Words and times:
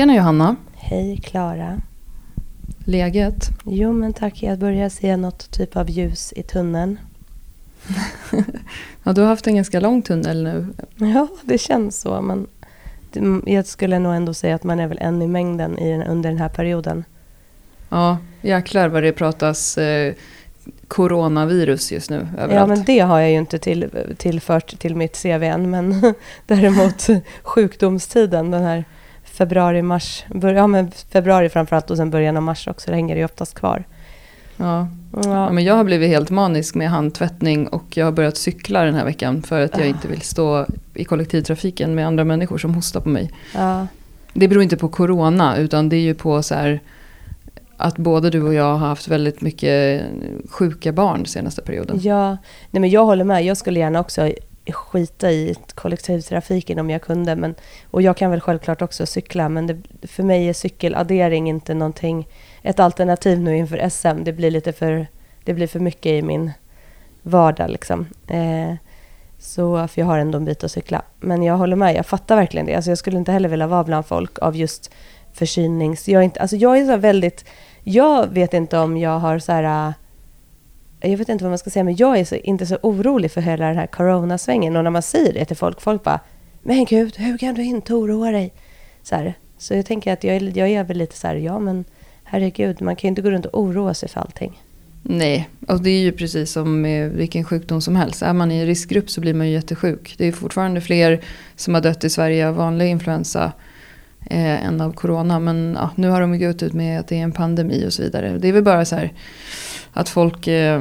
Tjena 0.00 0.14
Johanna. 0.14 0.56
Hej 0.74 1.16
Klara. 1.16 1.80
Läget? 2.84 3.48
Jo 3.64 3.92
men 3.92 4.12
tack, 4.12 4.42
jag 4.42 4.58
börjar 4.58 4.88
se 4.88 5.16
något 5.16 5.50
typ 5.50 5.76
av 5.76 5.90
ljus 5.90 6.32
i 6.36 6.42
tunneln. 6.42 6.98
ja, 9.04 9.12
du 9.12 9.20
har 9.20 9.28
haft 9.28 9.46
en 9.46 9.56
ganska 9.56 9.80
lång 9.80 10.02
tunnel 10.02 10.42
nu. 10.42 10.66
Ja, 10.96 11.28
det 11.42 11.58
känns 11.58 12.00
så. 12.00 12.20
Men 12.20 12.46
jag 13.46 13.66
skulle 13.66 13.98
nog 13.98 14.14
ändå 14.14 14.34
säga 14.34 14.54
att 14.54 14.64
man 14.64 14.80
är 14.80 14.86
väl 14.86 14.98
en 14.98 15.22
i 15.22 15.26
mängden 15.26 15.78
i 15.78 16.04
under 16.08 16.30
den 16.30 16.38
här 16.38 16.48
perioden. 16.48 17.04
Ja, 17.88 18.18
jäklar 18.42 18.88
vad 18.88 19.02
det 19.02 19.12
pratas 19.12 19.78
eh, 19.78 20.14
coronavirus 20.88 21.92
just 21.92 22.10
nu 22.10 22.28
överallt. 22.38 22.52
Ja, 22.52 22.66
men 22.66 22.84
det 22.84 22.98
har 22.98 23.20
jag 23.20 23.30
ju 23.30 23.36
inte 23.36 23.58
till, 23.58 23.90
tillfört 24.16 24.78
till 24.78 24.96
mitt 24.96 25.22
CV 25.22 25.42
än. 25.42 25.70
Men 25.70 26.14
däremot 26.46 27.06
sjukdomstiden, 27.42 28.50
den 28.50 28.62
här 28.62 28.84
februari, 29.40 29.82
mars, 29.82 30.24
ja 30.42 30.66
men 30.66 30.90
februari 30.90 31.48
framförallt 31.48 31.90
och 31.90 31.96
sen 31.96 32.10
början 32.10 32.36
av 32.36 32.42
mars 32.42 32.68
också, 32.68 32.90
det 32.90 32.96
hänger 32.96 33.16
ju 33.16 33.24
oftast 33.24 33.54
kvar. 33.54 33.84
Ja. 34.56 34.88
ja. 35.12 35.20
ja. 35.24 35.52
men 35.52 35.64
jag 35.64 35.74
har 35.74 35.84
blivit 35.84 36.08
helt 36.08 36.30
manisk 36.30 36.74
med 36.74 36.90
handtvättning 36.90 37.68
och 37.68 37.96
jag 37.96 38.04
har 38.04 38.12
börjat 38.12 38.36
cykla 38.36 38.84
den 38.84 38.94
här 38.94 39.04
veckan 39.04 39.42
för 39.42 39.60
att 39.60 39.78
jag 39.78 39.88
inte 39.88 40.08
vill 40.08 40.20
stå 40.20 40.66
i 40.94 41.04
kollektivtrafiken 41.04 41.94
med 41.94 42.06
andra 42.06 42.24
människor 42.24 42.58
som 42.58 42.74
hostar 42.74 43.00
på 43.00 43.08
mig. 43.08 43.30
Ja. 43.54 43.86
Det 44.32 44.48
beror 44.48 44.62
inte 44.62 44.76
på 44.76 44.88
corona 44.88 45.56
utan 45.56 45.88
det 45.88 45.96
är 45.96 46.00
ju 46.00 46.14
på 46.14 46.42
så 46.42 46.54
här 46.54 46.80
att 47.76 47.96
både 47.96 48.30
du 48.30 48.42
och 48.42 48.54
jag 48.54 48.76
har 48.76 48.88
haft 48.88 49.08
väldigt 49.08 49.40
mycket 49.40 50.02
sjuka 50.50 50.92
barn 50.92 51.26
senaste 51.26 51.62
perioden. 51.62 51.98
Ja, 52.02 52.30
nej 52.70 52.80
men 52.80 52.90
jag 52.90 53.04
håller 53.04 53.24
med. 53.24 53.44
Jag 53.44 53.56
skulle 53.56 53.80
gärna 53.80 54.00
också 54.00 54.32
skita 54.66 55.32
i 55.32 55.54
kollektivtrafiken 55.74 56.78
om 56.78 56.90
jag 56.90 57.02
kunde. 57.02 57.36
Men, 57.36 57.54
och 57.90 58.02
jag 58.02 58.16
kan 58.16 58.30
väl 58.30 58.40
självklart 58.40 58.82
också 58.82 59.06
cykla, 59.06 59.48
men 59.48 59.66
det, 59.66 59.78
för 60.02 60.22
mig 60.22 60.48
är 60.48 60.52
cykeladdering 60.52 61.48
inte 61.48 61.74
någonting, 61.74 62.28
ett 62.62 62.80
alternativ 62.80 63.40
nu 63.40 63.56
inför 63.56 63.88
SM. 63.88 64.24
Det 64.24 64.32
blir 64.32 64.50
lite 64.50 64.72
för, 64.72 65.06
det 65.44 65.54
blir 65.54 65.66
för 65.66 65.80
mycket 65.80 66.12
i 66.12 66.22
min 66.22 66.50
vardag 67.22 67.70
liksom. 67.70 68.06
Eh, 68.28 68.74
så, 69.38 69.88
för 69.88 70.00
jag 70.00 70.06
har 70.06 70.18
ändå 70.18 70.38
en 70.38 70.44
bit 70.44 70.64
att 70.64 70.72
cykla. 70.72 71.02
Men 71.20 71.42
jag 71.42 71.56
håller 71.56 71.76
med, 71.76 71.94
jag 71.94 72.06
fattar 72.06 72.36
verkligen 72.36 72.66
det. 72.66 72.74
Alltså 72.74 72.90
jag 72.90 72.98
skulle 72.98 73.18
inte 73.18 73.32
heller 73.32 73.48
vilja 73.48 73.66
vara 73.66 73.84
bland 73.84 74.06
folk 74.06 74.38
av 74.38 74.56
just 74.56 74.90
förkylnings... 75.32 76.08
Jag 76.08 76.20
är, 76.20 76.24
inte, 76.24 76.40
alltså 76.40 76.56
jag 76.56 76.78
är 76.78 76.86
så 76.86 76.96
väldigt... 76.96 77.44
Jag 77.82 78.26
vet 78.26 78.54
inte 78.54 78.78
om 78.78 78.96
jag 78.96 79.18
har 79.18 79.38
så 79.38 79.52
här 79.52 79.94
jag 81.00 81.16
vet 81.16 81.28
inte 81.28 81.44
vad 81.44 81.50
man 81.50 81.58
ska 81.58 81.70
säga, 81.70 81.84
men 81.84 81.96
jag 81.96 82.18
är 82.18 82.24
så, 82.24 82.34
inte 82.34 82.66
så 82.66 82.78
orolig 82.82 83.30
för 83.30 83.40
hela 83.40 83.66
den 83.66 83.76
här 83.76 83.86
coronasvängen. 83.86 84.76
Och 84.76 84.84
när 84.84 84.90
man 84.90 85.02
säger 85.02 85.32
det 85.32 85.44
till 85.44 85.56
folk, 85.56 85.80
folk 85.80 86.02
bara, 86.02 86.20
men 86.62 86.84
gud, 86.84 87.16
hur 87.16 87.38
kan 87.38 87.54
du 87.54 87.62
inte 87.62 87.94
oroa 87.94 88.30
dig? 88.30 88.52
Så, 89.02 89.14
här. 89.14 89.34
så 89.58 89.74
jag 89.74 89.86
tänker 89.86 90.12
att 90.12 90.24
jag, 90.24 90.42
jag 90.42 90.68
är 90.68 90.84
väl 90.84 90.96
lite 90.96 91.16
så 91.16 91.26
här, 91.26 91.34
ja 91.34 91.58
men 91.58 91.84
herregud, 92.24 92.82
man 92.82 92.96
kan 92.96 93.08
ju 93.08 93.08
inte 93.08 93.22
gå 93.22 93.30
runt 93.30 93.46
och 93.46 93.60
oroa 93.60 93.94
sig 93.94 94.08
för 94.08 94.20
allting. 94.20 94.62
Nej, 95.02 95.48
och 95.68 95.82
det 95.82 95.90
är 95.90 96.00
ju 96.00 96.12
precis 96.12 96.52
som 96.52 96.80
med 96.80 97.10
vilken 97.10 97.44
sjukdom 97.44 97.80
som 97.80 97.96
helst. 97.96 98.22
Är 98.22 98.32
man 98.32 98.52
i 98.52 98.66
riskgrupp 98.66 99.10
så 99.10 99.20
blir 99.20 99.34
man 99.34 99.46
ju 99.46 99.52
jättesjuk. 99.52 100.14
Det 100.18 100.26
är 100.26 100.32
fortfarande 100.32 100.80
fler 100.80 101.20
som 101.56 101.74
har 101.74 101.80
dött 101.80 102.04
i 102.04 102.10
Sverige 102.10 102.48
av 102.48 102.54
vanlig 102.54 102.90
influensa 102.90 103.52
eh, 104.26 104.66
än 104.66 104.80
av 104.80 104.92
corona. 104.92 105.38
Men 105.38 105.76
ja, 105.78 105.90
nu 105.94 106.08
har 106.08 106.20
de 106.20 106.38
gått 106.38 106.62
ut 106.62 106.72
med 106.72 107.00
att 107.00 107.08
det 107.08 107.18
är 107.18 107.22
en 107.22 107.32
pandemi 107.32 107.84
och 107.86 107.92
så 107.92 108.02
vidare. 108.02 108.38
Det 108.38 108.48
är 108.48 108.52
väl 108.52 108.62
bara 108.62 108.84
så 108.84 108.96
här 108.96 109.12
att 109.92 110.08
folk 110.08 110.46
eh, 110.46 110.80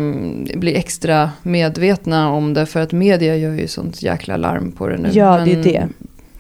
blir 0.55 0.75
extra 0.75 1.31
medvetna 1.43 2.29
om 2.29 2.53
det. 2.53 2.65
För 2.65 2.79
att 2.79 2.91
media 2.91 3.35
gör 3.35 3.53
ju 3.53 3.67
sånt 3.67 4.01
jäkla 4.01 4.37
larm 4.37 4.71
på 4.71 4.87
det 4.87 4.97
nu. 4.97 5.09
Ja, 5.11 5.37
Men 5.37 5.45
det 5.45 5.53
är 5.53 5.63
det. 5.63 5.87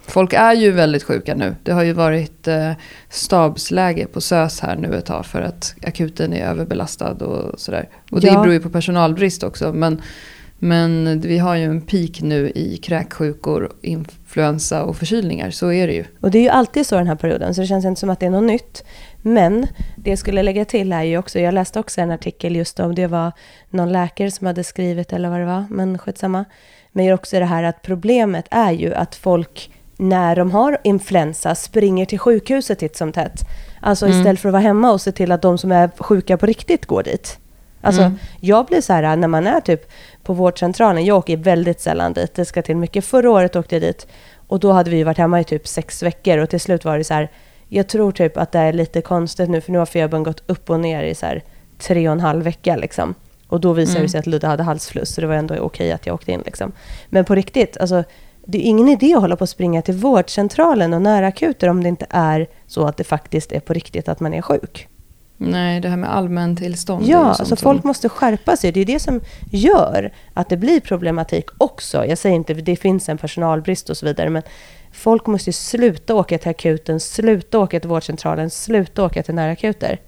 Folk 0.09 0.33
är 0.33 0.53
ju 0.53 0.71
väldigt 0.71 1.03
sjuka 1.03 1.35
nu. 1.35 1.55
Det 1.63 1.71
har 1.71 1.83
ju 1.83 1.93
varit 1.93 2.47
eh, 2.47 2.71
stabsläge 3.09 4.05
på 4.05 4.21
SÖS 4.21 4.59
här 4.59 4.75
nu 4.75 4.97
ett 4.97 5.05
tag. 5.05 5.25
För 5.25 5.41
att 5.41 5.75
akuten 5.81 6.33
är 6.33 6.45
överbelastad 6.45 7.11
och 7.11 7.59
sådär. 7.59 7.89
Och 8.11 8.21
det 8.21 8.27
ja. 8.27 8.41
beror 8.41 8.53
ju 8.53 8.59
på 8.59 8.69
personalbrist 8.69 9.43
också. 9.43 9.73
Men, 9.73 10.01
men 10.59 11.19
vi 11.19 11.37
har 11.37 11.55
ju 11.55 11.63
en 11.63 11.81
peak 11.81 12.21
nu 12.21 12.51
i 12.55 12.77
kräksjukor, 12.77 13.71
influensa 13.81 14.83
och 14.83 14.97
förkylningar. 14.97 15.51
Så 15.51 15.71
är 15.71 15.87
det 15.87 15.93
ju. 15.93 16.05
Och 16.19 16.31
det 16.31 16.37
är 16.37 16.43
ju 16.43 16.49
alltid 16.49 16.85
så 16.87 16.95
den 16.95 17.07
här 17.07 17.15
perioden. 17.15 17.55
Så 17.55 17.61
det 17.61 17.67
känns 17.67 17.85
inte 17.85 17.99
som 17.99 18.09
att 18.09 18.19
det 18.19 18.25
är 18.25 18.29
något 18.29 18.43
nytt. 18.43 18.83
Men 19.21 19.67
det 19.95 20.09
jag 20.09 20.19
skulle 20.19 20.43
lägga 20.43 20.65
till 20.65 20.93
är 20.93 21.03
ju 21.03 21.17
också, 21.17 21.39
jag 21.39 21.53
läste 21.53 21.79
också 21.79 22.01
en 22.01 22.11
artikel 22.11 22.55
just 22.55 22.79
om 22.79 22.95
det 22.95 23.07
var 23.07 23.31
någon 23.69 23.91
läkare 23.91 24.31
som 24.31 24.47
hade 24.47 24.63
skrivit 24.63 25.13
eller 25.13 25.29
vad 25.29 25.39
det 25.39 25.45
var, 25.45 25.65
men 25.69 25.97
skitsamma. 25.97 26.45
Men 26.91 27.13
också 27.13 27.39
det 27.39 27.45
här 27.45 27.63
att 27.63 27.81
problemet 27.81 28.45
är 28.51 28.71
ju 28.71 28.93
att 28.93 29.15
folk 29.15 29.71
när 29.97 30.35
de 30.35 30.51
har 30.51 30.77
influensa 30.83 31.55
springer 31.55 32.05
till 32.05 32.19
sjukhuset 32.19 32.79
titt 32.79 32.95
som 32.95 33.11
tätt. 33.11 33.41
Alltså 33.81 34.05
mm. 34.05 34.17
istället 34.17 34.39
för 34.39 34.49
att 34.49 34.53
vara 34.53 34.63
hemma 34.63 34.91
och 34.91 35.01
se 35.01 35.11
till 35.11 35.31
att 35.31 35.41
de 35.41 35.57
som 35.57 35.71
är 35.71 35.89
sjuka 35.97 36.37
på 36.37 36.45
riktigt 36.45 36.85
går 36.85 37.03
dit. 37.03 37.39
Alltså 37.81 38.01
mm. 38.01 38.17
jag 38.39 38.65
blir 38.65 38.81
så 38.81 38.93
här 38.93 39.15
när 39.15 39.27
man 39.27 39.47
är 39.47 39.61
typ 39.61 39.91
på 40.23 40.33
vårdcentralen, 40.33 41.05
jag 41.05 41.17
åker 41.17 41.37
väldigt 41.37 41.81
sällan 41.81 42.13
dit, 42.13 42.35
det 42.35 42.45
ska 42.45 42.61
till 42.61 42.77
mycket. 42.77 43.05
Förra 43.05 43.31
året 43.31 43.55
åkte 43.55 43.75
jag 43.75 43.81
dit 43.81 44.07
och 44.47 44.59
då 44.59 44.71
hade 44.71 44.89
vi 44.89 45.03
varit 45.03 45.17
hemma 45.17 45.39
i 45.39 45.43
typ 45.43 45.67
sex 45.67 46.03
veckor 46.03 46.37
och 46.37 46.49
till 46.49 46.59
slut 46.59 46.85
var 46.85 46.97
det 46.97 47.03
så 47.03 47.13
här, 47.13 47.31
jag 47.67 47.87
tror 47.87 48.11
typ 48.11 48.37
att 48.37 48.51
det 48.51 48.59
är 48.59 48.73
lite 48.73 49.01
konstigt 49.01 49.49
nu, 49.49 49.61
för 49.61 49.71
nu 49.71 49.77
har 49.77 49.85
febern 49.85 50.23
gått 50.23 50.43
upp 50.45 50.69
och 50.69 50.79
ner 50.79 51.03
i 51.03 51.15
så 51.15 51.25
här 51.25 51.43
tre 51.77 52.07
och 52.07 52.13
en 52.13 52.19
halv 52.19 52.43
vecka. 52.43 52.75
Liksom. 52.75 53.15
Och 53.47 53.61
då 53.61 53.73
visade 53.73 53.97
mm. 53.97 54.05
det 54.05 54.09
sig 54.09 54.19
att 54.19 54.27
Ludde 54.27 54.47
hade 54.47 54.63
halsfluss, 54.63 55.13
så 55.13 55.21
det 55.21 55.27
var 55.27 55.35
ändå 55.35 55.57
okej 55.57 55.91
att 55.91 56.05
jag 56.05 56.13
åkte 56.13 56.31
in. 56.31 56.41
Liksom. 56.45 56.71
Men 57.09 57.25
på 57.25 57.35
riktigt, 57.35 57.77
alltså, 57.77 58.03
det 58.45 58.57
är 58.57 58.61
ingen 58.61 58.87
idé 58.87 59.13
att 59.13 59.21
hålla 59.21 59.35
på 59.35 59.41
och 59.41 59.49
springa 59.49 59.81
till 59.81 59.95
vårdcentralen 59.95 60.93
och 60.93 61.01
närakuter 61.01 61.67
om 61.67 61.83
det 61.83 61.89
inte 61.89 62.05
är 62.09 62.47
så 62.67 62.85
att 62.85 62.97
det 62.97 63.03
faktiskt 63.03 63.51
är 63.51 63.59
på 63.59 63.73
riktigt 63.73 64.09
att 64.09 64.19
man 64.19 64.33
är 64.33 64.41
sjuk. 64.41 64.87
Nej, 65.41 65.79
det 65.79 65.89
här 65.89 65.97
med 65.97 66.15
allmäntillstånd. 66.15 67.05
Ja, 67.07 67.25
alltså 67.25 67.55
folk 67.55 67.83
måste 67.83 68.09
skärpa 68.09 68.57
sig. 68.57 68.71
Det 68.71 68.79
är 68.79 68.85
det 68.85 68.99
som 68.99 69.21
gör 69.51 70.13
att 70.33 70.49
det 70.49 70.57
blir 70.57 70.79
problematik 70.79 71.45
också. 71.57 72.05
Jag 72.05 72.17
säger 72.17 72.35
inte 72.35 72.53
att 72.53 72.65
det 72.65 72.75
finns 72.75 73.09
en 73.09 73.17
personalbrist 73.17 73.89
och 73.89 73.97
så 73.97 74.05
vidare, 74.05 74.29
men 74.29 74.43
Folk 74.91 75.27
måste 75.27 75.53
sluta 75.53 76.15
åka 76.15 76.37
till 76.37 76.49
akuten, 76.49 76.99
sluta 76.99 77.59
åka 77.59 77.79
till 77.79 77.89
vårdcentralen, 77.89 78.49
sluta 78.49 79.05
åka 79.05 79.23
till 79.23 79.35
närakuter. 79.35 80.01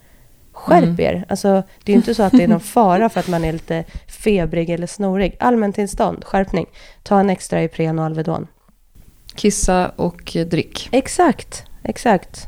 Skärp 0.51 0.83
mm. 0.83 0.99
er! 0.99 1.25
Alltså, 1.29 1.63
det 1.83 1.91
är 1.91 1.93
ju 1.93 1.97
inte 1.99 2.15
så 2.15 2.23
att 2.23 2.31
det 2.31 2.43
är 2.43 2.47
någon 2.47 2.59
fara 2.75 3.09
för 3.09 3.19
att 3.19 3.27
man 3.27 3.45
är 3.45 3.53
lite 3.53 3.83
febrig 4.07 4.69
eller 4.69 4.87
snorig. 4.87 5.37
Allmäntillstånd, 5.39 6.25
skärpning. 6.25 6.65
Ta 7.03 7.19
en 7.19 7.29
extra 7.29 7.63
Ipren 7.63 7.99
och 7.99 8.05
Alvedon. 8.05 8.47
Kissa 9.35 9.89
och 9.89 10.37
drick. 10.47 10.89
Exakt, 10.91 11.65
exakt. 11.83 12.47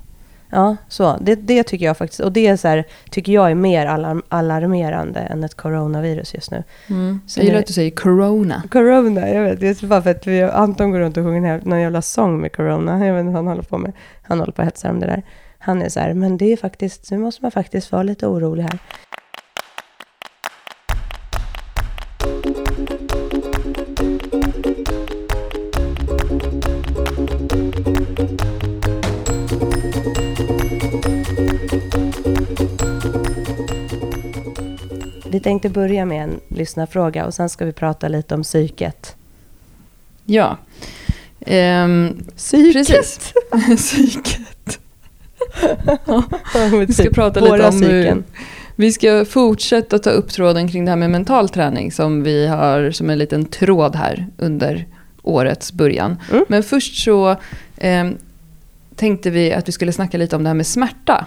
Ja, 0.54 0.76
så. 0.88 1.18
Det, 1.22 1.36
det 1.36 1.64
tycker 1.64 1.86
jag 1.86 1.98
faktiskt. 1.98 2.20
Och 2.20 2.32
det 2.32 2.48
är 2.48 2.58
så 2.58 2.68
här, 2.68 2.84
tycker 3.10 3.34
jag 3.34 3.52
är 3.52 3.56
mer 3.56 3.86
alarm, 3.86 4.24
alarmerande 4.30 5.20
än 5.20 5.44
ett 5.44 5.56
coronavirus 5.56 6.34
just 6.34 6.52
nu. 6.52 6.64
Mm. 6.90 7.20
jag 7.36 7.46
gillar 7.46 7.60
att 7.60 7.68
du 7.68 7.74
säger 7.74 7.92
corona. 7.92 8.64
Corona, 8.72 9.30
jag 9.30 9.44
vet. 9.44 9.60
Det 9.60 9.84
är 9.84 9.88
bara 9.88 10.02
för 10.02 10.12
att 10.12 10.28
vi, 10.28 10.44
Anton 10.44 10.92
går 10.92 11.00
runt 11.00 11.18
och 11.18 11.24
sjunger 11.24 11.62
någon 11.64 11.82
jävla 11.82 12.02
sång 12.02 12.42
med 12.42 12.56
corona. 12.56 13.06
Jag 13.06 13.14
vet 13.14 13.22
inte 13.22 13.34
vad 13.34 13.44
han 13.44 13.48
håller 13.48 13.64
på 13.64 13.78
med. 13.78 13.92
Han 14.22 14.40
håller 14.40 14.52
på 14.52 14.62
att 14.62 14.68
hetsa 14.68 14.90
om 14.90 15.00
det 15.00 15.06
där. 15.06 15.24
Han 15.60 15.82
är 15.82 15.90
så 15.90 16.00
här, 16.00 16.14
men 16.14 16.38
det 16.38 16.54
är 16.54 16.58
faktiskt, 16.58 17.12
nu 17.12 17.18
måste 17.18 17.42
man 17.42 17.52
faktiskt 17.52 17.92
vara 17.92 18.04
lite 18.04 18.28
orolig 18.28 18.64
här. 18.64 18.80
Vi 35.34 35.40
tänkte 35.40 35.70
börja 35.70 36.06
med 36.06 36.24
en 36.24 36.40
lyssnarfråga 36.48 37.26
och 37.26 37.34
sen 37.34 37.50
ska 37.50 37.66
vi 37.66 37.72
prata 37.72 38.08
lite 38.08 38.36
om 38.36 38.44
psyket. 38.44 39.16
Ja. 40.26 40.58
Ehm, 41.40 42.24
psyket? 42.38 42.74
Precis. 42.74 43.34
psyket. 43.78 44.80
ja, 46.06 46.24
vi 46.88 46.94
ska 46.94 47.04
typ 47.04 47.16
prata 47.16 47.40
lite 47.40 47.68
om 47.68 47.82
hur, 47.82 48.24
vi 48.76 48.92
ska 48.92 49.26
fortsätta 49.26 50.00
ta 50.00 50.10
upp 50.10 50.30
tråden 50.30 50.68
kring 50.68 50.86
det 50.86 50.92
här 50.92 50.98
med 50.98 51.10
mental 51.10 51.50
träning 51.50 51.92
som 51.92 52.24
vi 52.24 52.48
har 52.48 52.92
som 52.92 53.10
en 53.10 53.18
liten 53.18 53.46
tråd 53.46 53.96
här 53.96 54.28
under 54.38 54.88
årets 55.22 55.74
början. 55.74 56.18
Mm. 56.32 56.46
Men 56.50 56.64
först 56.64 57.04
så 57.04 57.32
eh, 57.78 58.10
tänkte 58.96 59.30
vi 59.30 59.54
att 59.54 59.68
vi 59.68 59.72
skulle 59.72 59.92
snacka 59.92 60.18
lite 60.18 60.36
om 60.36 60.44
det 60.44 60.50
här 60.50 60.56
med 60.56 60.68
smärta. 60.68 61.26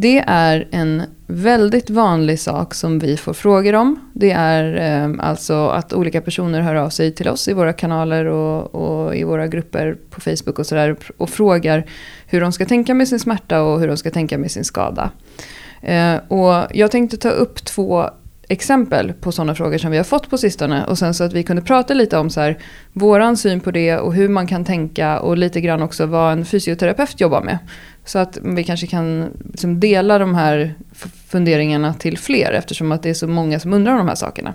Det 0.00 0.24
är 0.26 0.68
en 0.70 1.02
väldigt 1.26 1.90
vanlig 1.90 2.40
sak 2.40 2.74
som 2.74 2.98
vi 2.98 3.16
får 3.16 3.32
frågor 3.32 3.74
om. 3.74 4.10
Det 4.12 4.30
är 4.30 4.76
eh, 5.04 5.14
alltså 5.18 5.68
att 5.68 5.92
olika 5.92 6.20
personer 6.20 6.60
hör 6.60 6.74
av 6.74 6.90
sig 6.90 7.14
till 7.14 7.28
oss 7.28 7.48
i 7.48 7.52
våra 7.52 7.72
kanaler 7.72 8.24
och, 8.24 8.74
och 8.74 9.16
i 9.16 9.24
våra 9.24 9.46
grupper 9.46 9.96
på 10.10 10.20
Facebook 10.20 10.58
och 10.58 10.66
sådär. 10.66 10.96
Och 11.16 11.30
frågar 11.30 11.86
hur 12.26 12.40
de 12.40 12.52
ska 12.52 12.66
tänka 12.66 12.94
med 12.94 13.08
sin 13.08 13.20
smärta 13.20 13.62
och 13.62 13.80
hur 13.80 13.88
de 13.88 13.96
ska 13.96 14.10
tänka 14.10 14.38
med 14.38 14.50
sin 14.50 14.64
skada. 14.64 15.10
Eh, 15.82 16.16
och 16.28 16.66
jag 16.70 16.90
tänkte 16.90 17.16
ta 17.16 17.30
upp 17.30 17.64
två 17.64 18.10
exempel 18.48 19.12
på 19.12 19.32
sådana 19.32 19.54
frågor 19.54 19.78
som 19.78 19.90
vi 19.90 19.96
har 19.96 20.04
fått 20.04 20.30
på 20.30 20.38
sistone. 20.38 20.84
Och 20.84 20.98
sen 20.98 21.14
så 21.14 21.24
att 21.24 21.32
vi 21.32 21.42
kunde 21.42 21.62
prata 21.62 21.94
lite 21.94 22.18
om 22.18 22.30
så 22.30 22.40
här, 22.40 22.58
våran 22.92 23.36
syn 23.36 23.60
på 23.60 23.70
det 23.70 23.96
och 23.98 24.14
hur 24.14 24.28
man 24.28 24.46
kan 24.46 24.64
tänka 24.64 25.20
och 25.20 25.36
lite 25.36 25.60
grann 25.60 25.82
också 25.82 26.06
vad 26.06 26.32
en 26.32 26.44
fysioterapeut 26.44 27.20
jobbar 27.20 27.42
med. 27.42 27.58
Så 28.04 28.18
att 28.18 28.38
vi 28.42 28.64
kanske 28.64 28.86
kan 28.86 29.28
liksom 29.44 29.80
dela 29.80 30.18
de 30.18 30.34
här 30.34 30.74
funderingarna 31.28 31.94
till 31.94 32.18
fler 32.18 32.52
eftersom 32.52 32.92
att 32.92 33.02
det 33.02 33.10
är 33.10 33.14
så 33.14 33.28
många 33.28 33.60
som 33.60 33.72
undrar 33.72 33.92
om 33.92 33.98
de 33.98 34.08
här 34.08 34.14
sakerna. 34.14 34.54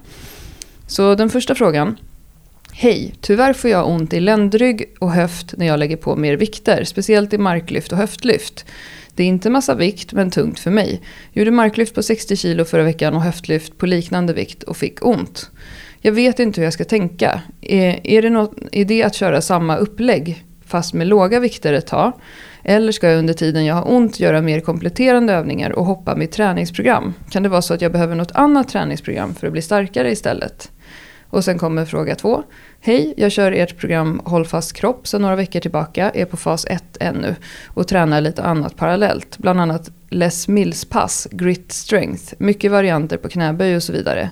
Så 0.88 1.16
den 1.16 1.30
första 1.30 1.56
frågan. 1.56 1.98
Hej, 2.76 3.14
tyvärr 3.22 3.54
får 3.54 3.70
jag 3.70 3.90
ont 3.90 4.14
i 4.14 4.20
ländrygg 4.20 4.94
och 5.00 5.12
höft 5.12 5.54
när 5.58 5.66
jag 5.66 5.80
lägger 5.80 5.98
på 5.98 6.16
mer 6.16 6.38
vikter, 6.38 6.84
speciellt 6.84 7.34
i 7.34 7.38
marklyft 7.38 7.92
och 7.92 7.98
höftlyft. 7.98 8.66
Det 9.16 9.24
är 9.24 9.28
inte 9.28 9.50
massa 9.50 9.76
vikt, 9.76 10.14
men 10.14 10.32
tungt 10.32 10.60
för 10.60 10.72
mig. 10.72 11.02
Gjorde 11.34 11.52
marklyft 11.52 11.96
på 11.96 12.04
60 12.04 12.36
kilo 12.36 12.66
förra 12.66 12.84
veckan 12.84 13.14
och 13.14 13.22
höftlyft 13.22 13.78
på 13.78 13.86
liknande 13.86 14.34
vikt 14.34 14.64
och 14.64 14.78
fick 14.78 15.06
ont. 15.06 15.50
Jag 16.02 16.12
vet 16.12 16.40
inte 16.40 16.62
hur 16.62 16.66
jag 16.66 16.74
ska 16.74 16.86
tänka. 16.86 17.42
Är, 17.62 18.08
är 18.08 18.22
det 18.22 18.30
någon 18.30 18.56
idé 18.72 19.04
att 19.04 19.16
köra 19.16 19.42
samma 19.42 19.78
upplägg 19.78 20.44
fast 20.66 20.94
med 20.94 21.08
låga 21.08 21.40
vikter 21.40 21.74
ett 21.74 21.88
tag? 21.88 22.14
Eller 22.64 22.92
ska 22.92 23.10
jag 23.10 23.20
under 23.20 23.34
tiden 23.34 23.66
jag 23.66 23.76
har 23.76 23.92
ont 23.92 24.20
göra 24.20 24.42
mer 24.42 24.60
kompletterande 24.60 25.34
övningar 25.34 25.72
och 25.72 25.86
hoppa 25.86 26.16
mitt 26.16 26.32
träningsprogram? 26.32 27.14
Kan 27.30 27.44
det 27.44 27.50
vara 27.50 27.62
så 27.62 27.74
att 27.74 27.82
jag 27.82 27.92
behöver 27.92 28.16
något 28.16 28.32
annat 28.32 28.70
träningsprogram 28.70 29.36
för 29.36 29.48
att 29.48 29.54
bli 29.54 29.62
starkare 29.62 30.12
istället? 30.12 30.72
Och 31.34 31.44
sen 31.44 31.58
kommer 31.60 31.86
fråga 31.86 32.16
två. 32.16 32.44
Hej, 32.80 33.14
jag 33.18 33.32
kör 33.32 33.52
ert 33.52 33.78
program 33.78 34.22
Håll 34.26 34.46
fast 34.46 34.74
kropp 34.74 35.08
sedan 35.08 35.22
några 35.22 35.36
veckor 35.36 35.60
tillbaka, 35.60 36.10
är 36.10 36.26
på 36.26 36.38
fas 36.38 36.66
1 36.66 36.84
ännu 37.00 37.36
och 37.68 37.88
tränar 37.88 38.22
lite 38.22 38.44
annat 38.44 38.76
parallellt. 38.76 39.38
Bland 39.38 39.62
annat 39.62 39.92
Les 40.10 40.48
Mills 40.48 40.86
pass, 40.86 41.28
Grit 41.32 41.72
Strength, 41.72 42.34
mycket 42.38 42.72
varianter 42.72 43.18
på 43.18 43.30
knäböj 43.30 43.76
och 43.76 43.84
så 43.84 43.94
vidare. 43.94 44.30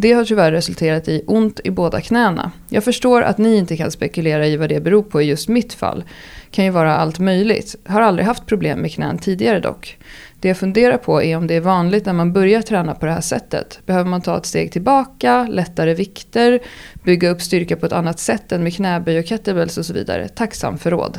Det 0.00 0.12
har 0.12 0.24
tyvärr 0.24 0.52
resulterat 0.52 1.08
i 1.08 1.22
ont 1.26 1.60
i 1.64 1.70
båda 1.70 2.00
knäna. 2.00 2.52
Jag 2.68 2.84
förstår 2.84 3.22
att 3.22 3.38
ni 3.38 3.56
inte 3.56 3.76
kan 3.76 3.90
spekulera 3.90 4.46
i 4.46 4.56
vad 4.56 4.68
det 4.68 4.80
beror 4.80 5.02
på 5.02 5.22
i 5.22 5.24
just 5.24 5.48
mitt 5.48 5.72
fall. 5.72 6.04
Kan 6.50 6.64
ju 6.64 6.70
vara 6.70 6.96
allt 6.96 7.18
möjligt. 7.18 7.76
Har 7.86 8.00
aldrig 8.00 8.26
haft 8.26 8.46
problem 8.46 8.78
med 8.78 8.92
knän 8.92 9.18
tidigare 9.18 9.60
dock. 9.60 9.98
Det 10.40 10.48
jag 10.48 10.56
funderar 10.56 10.96
på 10.96 11.22
är 11.22 11.36
om 11.36 11.46
det 11.46 11.54
är 11.54 11.60
vanligt 11.60 12.06
när 12.06 12.12
man 12.12 12.32
börjar 12.32 12.62
träna 12.62 12.94
på 12.94 13.06
det 13.06 13.12
här 13.12 13.20
sättet. 13.20 13.80
Behöver 13.86 14.10
man 14.10 14.22
ta 14.22 14.38
ett 14.38 14.46
steg 14.46 14.72
tillbaka, 14.72 15.46
lättare 15.50 15.94
vikter, 15.94 16.60
bygga 17.04 17.30
upp 17.30 17.42
styrka 17.42 17.76
på 17.76 17.86
ett 17.86 17.92
annat 17.92 18.18
sätt 18.18 18.52
än 18.52 18.62
med 18.62 18.74
knäböj 18.74 19.18
och 19.18 19.26
kettlebells 19.26 19.78
och 19.78 19.86
så 19.86 19.92
vidare. 19.92 20.28
Tacksam 20.28 20.78
för 20.78 20.90
råd. 20.90 21.18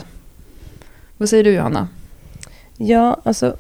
Vad 1.17 1.29
säger 1.29 1.43
du 1.43 1.51
Johanna? 1.51 1.87
Ja, 2.77 3.21
alltså 3.23 3.55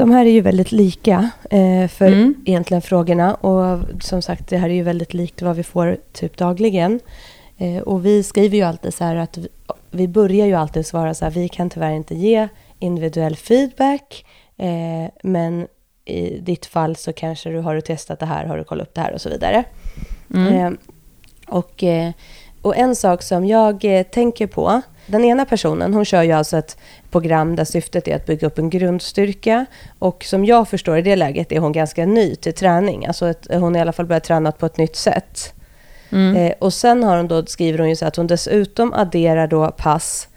de 0.00 0.10
här 0.10 0.26
är 0.26 0.30
ju 0.30 0.40
väldigt 0.40 0.72
lika 0.72 1.30
eh, 1.50 1.88
för 1.88 2.06
mm. 2.06 2.34
egentligen 2.44 2.82
frågorna. 2.82 3.34
Och 3.34 3.80
som 4.00 4.22
sagt, 4.22 4.48
det 4.48 4.56
här 4.56 4.68
är 4.68 4.74
ju 4.74 4.82
väldigt 4.82 5.14
likt 5.14 5.42
vad 5.42 5.56
vi 5.56 5.62
får 5.62 5.98
typ 6.12 6.36
dagligen. 6.36 7.00
Eh, 7.58 7.78
och 7.78 8.06
vi 8.06 8.22
skriver 8.22 8.56
ju 8.56 8.62
alltid 8.62 8.94
så 8.94 9.04
här 9.04 9.16
att 9.16 9.38
vi, 9.38 9.48
vi 9.90 10.08
börjar 10.08 10.46
ju 10.46 10.54
alltid 10.54 10.86
svara 10.86 11.14
så 11.14 11.24
här, 11.24 11.32
vi 11.32 11.48
kan 11.48 11.70
tyvärr 11.70 11.90
inte 11.90 12.14
ge 12.14 12.48
individuell 12.78 13.36
feedback. 13.36 14.24
Eh, 14.56 15.10
men 15.22 15.66
i 16.04 16.38
ditt 16.38 16.66
fall 16.66 16.96
så 16.96 17.12
kanske 17.12 17.50
du 17.50 17.58
har 17.58 17.74
du 17.74 17.80
testat 17.80 18.20
det 18.20 18.26
här, 18.26 18.46
har 18.46 18.58
du 18.58 18.64
kollat 18.64 18.88
upp 18.88 18.94
det 18.94 19.00
här 19.00 19.12
och 19.12 19.20
så 19.20 19.28
vidare. 19.28 19.64
Mm. 20.34 20.54
Eh, 20.54 20.72
och, 21.46 21.84
eh, 21.84 22.10
och 22.62 22.76
en 22.76 22.96
sak 22.96 23.22
som 23.22 23.46
jag 23.46 23.84
eh, 23.84 24.02
tänker 24.02 24.46
på, 24.46 24.82
den 25.06 25.24
ena 25.24 25.44
personen, 25.44 25.94
hon 25.94 26.04
kör 26.04 26.22
ju 26.22 26.32
alltså 26.32 26.56
ett 26.56 26.76
program 27.10 27.56
där 27.56 27.64
syftet 27.64 28.08
är 28.08 28.16
att 28.16 28.26
bygga 28.26 28.46
upp 28.46 28.58
en 28.58 28.70
grundstyrka. 28.70 29.66
Och 29.98 30.24
som 30.24 30.44
jag 30.44 30.68
förstår 30.68 30.98
i 30.98 31.02
det 31.02 31.16
läget 31.16 31.52
är 31.52 31.58
hon 31.58 31.72
ganska 31.72 32.06
ny 32.06 32.36
till 32.36 32.54
träning. 32.54 33.06
Alltså 33.06 33.28
ett, 33.28 33.46
hon 33.50 33.76
i 33.76 33.80
alla 33.80 33.92
fall 33.92 34.06
börjat 34.06 34.24
träna 34.24 34.52
på 34.52 34.66
ett 34.66 34.76
nytt 34.76 34.96
sätt. 34.96 35.54
Mm. 36.12 36.36
Eh, 36.36 36.52
och 36.58 36.72
sen 36.72 37.04
har 37.04 37.16
hon 37.16 37.28
då, 37.28 37.46
skriver 37.46 37.78
hon 37.78 37.88
ju 37.88 37.96
så 37.96 38.06
att 38.06 38.16
hon 38.16 38.26
dessutom 38.26 38.92
adderar 38.92 39.46
då 39.46 39.70
pass 39.70 40.28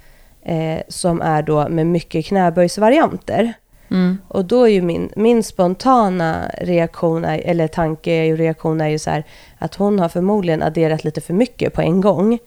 eh, 0.41 0.79
som 0.87 1.21
är 1.21 1.41
då 1.41 1.69
med 1.69 1.87
mycket 1.87 2.25
knäböjsvarianter. 2.25 3.53
Mm. 3.91 4.17
Och 4.27 4.45
då 4.45 4.63
är 4.63 4.71
ju 4.71 4.81
min, 4.81 5.09
min 5.15 5.43
spontana 5.43 6.51
reaktion, 6.57 7.25
är, 7.25 7.39
eller 7.39 7.67
tanke 7.67 8.31
och 8.31 8.37
reaktion 8.37 8.81
är 8.81 8.87
ju 8.87 8.99
så 8.99 9.09
här 9.09 9.23
att 9.57 9.75
hon 9.75 9.99
har 9.99 10.09
förmodligen 10.09 10.63
adderat 10.63 11.03
lite 11.03 11.21
för 11.21 11.33
mycket 11.33 11.73
på 11.73 11.81
en 11.81 12.01
gång. 12.01 12.39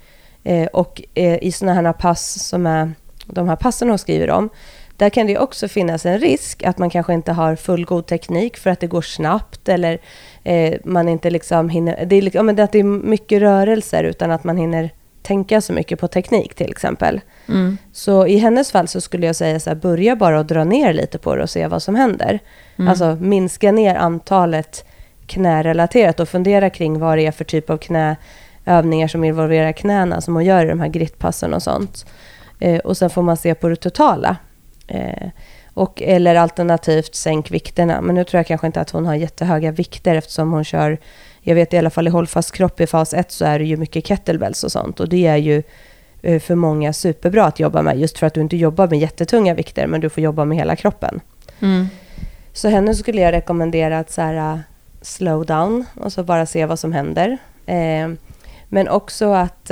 Eh, 0.44 0.66
och 0.66 1.02
eh, 1.14 1.44
i 1.44 1.52
sådana 1.52 1.82
här 1.82 1.92
pass 1.92 2.48
som 2.48 2.66
är 2.66 2.92
de 3.26 3.48
här 3.48 3.56
passen 3.56 3.88
hon 3.88 3.98
skriver 3.98 4.30
om, 4.30 4.48
där 4.96 5.10
kan 5.10 5.26
det 5.26 5.38
också 5.38 5.68
finnas 5.68 6.06
en 6.06 6.18
risk 6.18 6.62
att 6.62 6.78
man 6.78 6.90
kanske 6.90 7.14
inte 7.14 7.32
har 7.32 7.56
fullgod 7.56 8.06
teknik 8.06 8.56
för 8.56 8.70
att 8.70 8.80
det 8.80 8.86
går 8.86 9.02
snabbt 9.02 9.68
eller 9.68 9.98
eh, 10.44 10.74
man 10.84 11.08
inte 11.08 11.30
liksom 11.30 11.68
hinner... 11.68 12.04
Det 12.06 12.16
är, 12.16 12.22
liksom, 12.22 12.48
att 12.48 12.72
det 12.72 12.78
är 12.78 12.82
mycket 12.82 13.42
rörelser 13.42 14.04
utan 14.04 14.30
att 14.30 14.44
man 14.44 14.56
hinner 14.56 14.90
tänka 15.22 15.60
så 15.60 15.72
mycket 15.72 16.00
på 16.00 16.08
teknik 16.08 16.54
till 16.54 16.70
exempel. 16.70 17.20
Mm. 17.48 17.78
Så 17.92 18.26
i 18.26 18.38
hennes 18.38 18.72
fall 18.72 18.88
så 18.88 19.00
skulle 19.00 19.26
jag 19.26 19.36
säga 19.36 19.60
så 19.60 19.70
här, 19.70 19.74
börja 19.74 20.16
bara 20.16 20.38
och 20.38 20.46
dra 20.46 20.64
ner 20.64 20.92
lite 20.92 21.18
på 21.18 21.36
det 21.36 21.42
och 21.42 21.50
se 21.50 21.66
vad 21.66 21.82
som 21.82 21.94
händer. 21.94 22.38
Mm. 22.76 22.88
Alltså 22.88 23.16
minska 23.20 23.72
ner 23.72 23.94
antalet 23.94 24.84
knärelaterat 25.26 26.20
och 26.20 26.28
fundera 26.28 26.70
kring 26.70 26.98
vad 26.98 27.18
det 27.18 27.26
är 27.26 27.32
för 27.32 27.44
typ 27.44 27.70
av 27.70 27.78
knäövningar 27.78 29.08
som 29.08 29.24
involverar 29.24 29.72
knäna 29.72 30.20
som 30.20 30.34
hon 30.34 30.44
gör 30.44 30.66
i 30.66 30.68
de 30.68 30.80
här 30.80 30.88
grittpassen 30.88 31.54
och 31.54 31.62
sånt. 31.62 32.06
Eh, 32.58 32.78
och 32.78 32.96
sen 32.96 33.10
får 33.10 33.22
man 33.22 33.36
se 33.36 33.54
på 33.54 33.68
det 33.68 33.76
totala. 33.76 34.36
Eh, 34.86 35.28
och, 35.76 36.02
eller 36.02 36.34
alternativt 36.34 37.14
sänk 37.14 37.50
vikterna. 37.50 38.00
Men 38.00 38.14
nu 38.14 38.24
tror 38.24 38.38
jag 38.38 38.46
kanske 38.46 38.66
inte 38.66 38.80
att 38.80 38.90
hon 38.90 39.06
har 39.06 39.14
jättehöga 39.14 39.72
vikter 39.72 40.14
eftersom 40.14 40.52
hon 40.52 40.64
kör, 40.64 40.98
jag 41.40 41.54
vet 41.54 41.74
i 41.74 41.78
alla 41.78 41.90
fall 41.90 42.06
i 42.06 42.10
hållfast 42.10 42.52
kropp 42.52 42.80
i 42.80 42.86
fas 42.86 43.14
1 43.14 43.32
så 43.32 43.44
är 43.44 43.58
det 43.58 43.64
ju 43.64 43.76
mycket 43.76 44.06
kettlebells 44.06 44.64
och 44.64 44.72
sånt. 44.72 45.00
Och 45.00 45.08
det 45.08 45.26
är 45.26 45.36
ju 45.36 45.62
eh, 46.22 46.40
för 46.40 46.54
många 46.54 46.92
superbra 46.92 47.44
att 47.44 47.60
jobba 47.60 47.82
med 47.82 47.98
just 47.98 48.18
för 48.18 48.26
att 48.26 48.34
du 48.34 48.40
inte 48.40 48.56
jobbar 48.56 48.88
med 48.88 48.98
jättetunga 48.98 49.54
vikter 49.54 49.86
men 49.86 50.00
du 50.00 50.08
får 50.08 50.22
jobba 50.22 50.44
med 50.44 50.58
hela 50.58 50.76
kroppen. 50.76 51.20
Mm. 51.60 51.88
Så 52.52 52.68
henne 52.68 52.94
skulle 52.94 53.20
jag 53.20 53.32
rekommendera 53.32 53.98
att 53.98 54.10
så 54.10 54.22
här, 54.22 54.54
uh, 54.54 54.60
slow 55.02 55.46
down 55.46 55.84
och 56.00 56.12
så 56.12 56.24
bara 56.24 56.46
se 56.46 56.66
vad 56.66 56.78
som 56.78 56.92
händer. 56.92 57.38
Eh, 57.66 58.08
men 58.68 58.88
också 58.88 59.32
att, 59.32 59.70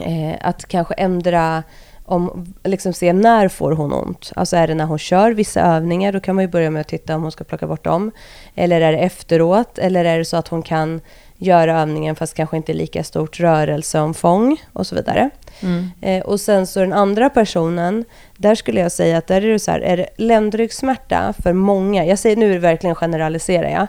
eh, 0.00 0.34
att 0.40 0.68
kanske 0.68 0.94
ändra 0.94 1.62
om, 2.04 2.54
liksom 2.64 2.92
se 2.92 3.12
när 3.12 3.48
får 3.48 3.72
hon 3.72 3.92
ont. 3.92 4.32
Alltså 4.36 4.56
är 4.56 4.66
det 4.66 4.74
när 4.74 4.84
hon 4.84 4.98
kör 4.98 5.30
vissa 5.30 5.60
övningar, 5.60 6.12
då 6.12 6.20
kan 6.20 6.34
man 6.34 6.44
ju 6.44 6.48
börja 6.48 6.70
med 6.70 6.80
att 6.80 6.88
titta 6.88 7.16
om 7.16 7.22
hon 7.22 7.32
ska 7.32 7.44
plocka 7.44 7.66
bort 7.66 7.84
dem. 7.84 8.10
Eller 8.54 8.80
är 8.80 8.92
det 8.92 8.98
efteråt? 8.98 9.78
Eller 9.78 10.04
är 10.04 10.18
det 10.18 10.24
så 10.24 10.36
att 10.36 10.48
hon 10.48 10.62
kan 10.62 11.00
göra 11.36 11.80
övningen 11.80 12.16
fast 12.16 12.34
kanske 12.34 12.56
inte 12.56 12.72
lika 12.72 13.04
stort 13.04 13.40
rörelseomfång 13.40 14.62
och 14.72 14.86
så 14.86 14.94
vidare. 14.94 15.30
Mm. 15.60 15.90
Eh, 16.00 16.22
och 16.22 16.40
sen 16.40 16.66
så 16.66 16.80
den 16.80 16.92
andra 16.92 17.30
personen, 17.30 18.04
där 18.36 18.54
skulle 18.54 18.80
jag 18.80 18.92
säga 18.92 19.18
att 19.18 19.26
där 19.26 19.44
är 19.44 19.52
det 19.52 19.58
så 19.58 19.70
här, 19.70 19.80
är 19.80 19.96
det 19.96 20.06
ländryggsmärta 20.16 21.34
för 21.42 21.52
många, 21.52 22.04
jag 22.04 22.18
säger 22.18 22.36
nu 22.36 22.58
verkligen 22.58 22.96
generaliserar 22.96 23.68
jag, 23.70 23.86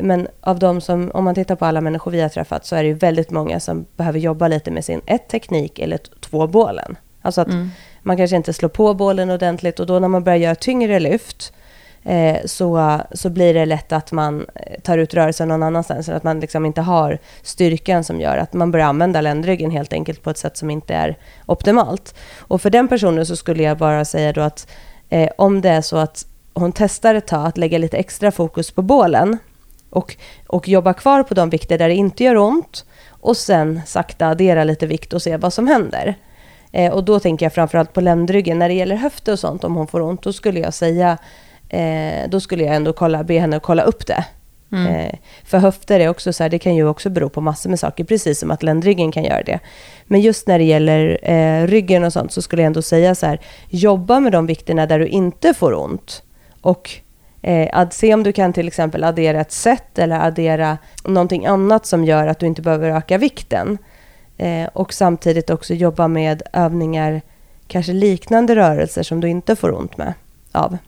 men 0.00 0.28
av 0.40 0.58
de 0.58 0.80
som, 0.80 1.10
om 1.14 1.24
man 1.24 1.34
tittar 1.34 1.56
på 1.56 1.64
alla 1.64 1.80
människor 1.80 2.10
vi 2.10 2.20
har 2.20 2.28
träffat 2.28 2.66
så 2.66 2.76
är 2.76 2.82
det 2.82 2.88
ju 2.88 2.94
väldigt 2.94 3.30
många 3.30 3.60
som 3.60 3.86
behöver 3.96 4.18
jobba 4.18 4.48
lite 4.48 4.70
med 4.70 4.84
sin 4.84 5.00
ett 5.06 5.28
teknik 5.28 5.78
eller 5.78 5.98
två 6.20 6.46
bålen. 6.46 6.96
Alltså 7.22 7.40
att 7.40 7.48
mm. 7.48 7.70
man 8.02 8.16
kanske 8.16 8.36
inte 8.36 8.52
slår 8.52 8.68
på 8.68 8.94
bålen 8.94 9.30
ordentligt 9.30 9.80
och 9.80 9.86
då 9.86 9.98
när 9.98 10.08
man 10.08 10.24
börjar 10.24 10.38
göra 10.38 10.54
tyngre 10.54 11.00
lyft 11.00 11.52
eh, 12.04 12.36
så, 12.44 13.00
så 13.12 13.30
blir 13.30 13.54
det 13.54 13.66
lätt 13.66 13.92
att 13.92 14.12
man 14.12 14.46
eh, 14.54 14.80
tar 14.80 14.98
ut 14.98 15.14
rörelsen 15.14 15.48
någon 15.48 15.62
annanstans. 15.62 16.08
Att 16.08 16.22
man 16.22 16.40
liksom 16.40 16.66
inte 16.66 16.80
har 16.80 17.18
styrkan 17.42 18.04
som 18.04 18.20
gör 18.20 18.36
att 18.36 18.52
man 18.52 18.70
börjar 18.70 18.86
använda 18.86 19.20
ländryggen 19.20 19.70
helt 19.70 19.92
enkelt 19.92 20.22
på 20.22 20.30
ett 20.30 20.38
sätt 20.38 20.56
som 20.56 20.70
inte 20.70 20.94
är 20.94 21.18
optimalt. 21.46 22.14
Och 22.38 22.62
för 22.62 22.70
den 22.70 22.88
personen 22.88 23.26
så 23.26 23.36
skulle 23.36 23.62
jag 23.62 23.78
bara 23.78 24.04
säga 24.04 24.32
då 24.32 24.40
att 24.40 24.70
eh, 25.08 25.30
om 25.38 25.60
det 25.60 25.70
är 25.70 25.82
så 25.82 25.96
att 25.96 26.26
hon 26.54 26.72
testar 26.72 27.14
ett 27.14 27.26
tag 27.26 27.46
att 27.46 27.58
lägga 27.58 27.78
lite 27.78 27.96
extra 27.96 28.30
fokus 28.30 28.70
på 28.70 28.82
bålen 28.82 29.38
och, 29.92 30.16
och 30.46 30.68
jobba 30.68 30.94
kvar 30.94 31.22
på 31.22 31.34
de 31.34 31.50
vikter 31.50 31.78
där 31.78 31.88
det 31.88 31.94
inte 31.94 32.24
gör 32.24 32.36
ont 32.36 32.84
och 33.08 33.36
sen 33.36 33.80
sakta 33.86 34.28
addera 34.28 34.64
lite 34.64 34.86
vikt 34.86 35.12
och 35.12 35.22
se 35.22 35.36
vad 35.36 35.52
som 35.52 35.66
händer. 35.66 36.16
Eh, 36.72 36.92
och 36.92 37.04
då 37.04 37.20
tänker 37.20 37.46
jag 37.46 37.52
framförallt 37.52 37.92
på 37.92 38.00
ländryggen. 38.00 38.58
När 38.58 38.68
det 38.68 38.74
gäller 38.74 38.96
höfter 38.96 39.32
och 39.32 39.38
sånt, 39.38 39.64
om 39.64 39.74
hon 39.74 39.86
får 39.86 40.00
ont, 40.00 40.22
då 40.22 40.32
skulle 40.32 40.60
jag 40.60 40.74
säga, 40.74 41.18
eh, 41.68 42.28
då 42.28 42.40
skulle 42.40 42.64
jag 42.64 42.74
ändå 42.74 42.92
kolla, 42.92 43.24
be 43.24 43.38
henne 43.38 43.56
att 43.56 43.62
kolla 43.62 43.82
upp 43.82 44.06
det. 44.06 44.24
Mm. 44.72 44.86
Eh, 44.86 45.14
för 45.44 45.58
höfter 45.58 46.00
är 46.00 46.08
också 46.08 46.32
så 46.32 46.42
här, 46.42 46.50
det 46.50 46.58
kan 46.58 46.74
ju 46.74 46.88
också 46.88 47.10
bero 47.10 47.28
på 47.28 47.40
massor 47.40 47.70
med 47.70 47.80
saker, 47.80 48.04
precis 48.04 48.38
som 48.38 48.50
att 48.50 48.62
ländryggen 48.62 49.12
kan 49.12 49.24
göra 49.24 49.42
det. 49.42 49.60
Men 50.04 50.20
just 50.20 50.46
när 50.46 50.58
det 50.58 50.64
gäller 50.64 51.18
eh, 51.22 51.66
ryggen 51.66 52.04
och 52.04 52.12
sånt 52.12 52.32
så 52.32 52.42
skulle 52.42 52.62
jag 52.62 52.66
ändå 52.66 52.82
säga 52.82 53.14
så 53.14 53.26
här, 53.26 53.40
jobba 53.68 54.20
med 54.20 54.32
de 54.32 54.46
vikterna 54.46 54.86
där 54.86 54.98
du 54.98 55.06
inte 55.06 55.54
får 55.54 55.74
ont. 55.74 56.22
Och 56.60 56.90
eh, 57.42 57.88
se 57.90 58.14
om 58.14 58.22
du 58.22 58.32
kan 58.32 58.52
till 58.52 58.68
exempel 58.68 59.04
addera 59.04 59.40
ett 59.40 59.52
set 59.52 59.98
eller 59.98 60.26
addera 60.26 60.78
någonting 61.04 61.46
annat 61.46 61.86
som 61.86 62.04
gör 62.04 62.26
att 62.26 62.38
du 62.38 62.46
inte 62.46 62.62
behöver 62.62 62.90
öka 62.90 63.18
vikten. 63.18 63.78
Eh, 64.36 64.68
och 64.72 64.92
samtidigt 64.92 65.50
också 65.50 65.74
jobba 65.74 66.08
med 66.08 66.42
övningar, 66.52 67.22
kanske 67.66 67.92
liknande 67.92 68.56
rörelser 68.56 69.02
som 69.02 69.20
du 69.20 69.28
inte 69.28 69.56
får 69.56 69.78
ont 69.78 69.96
med 69.96 70.14
av. 70.52 70.78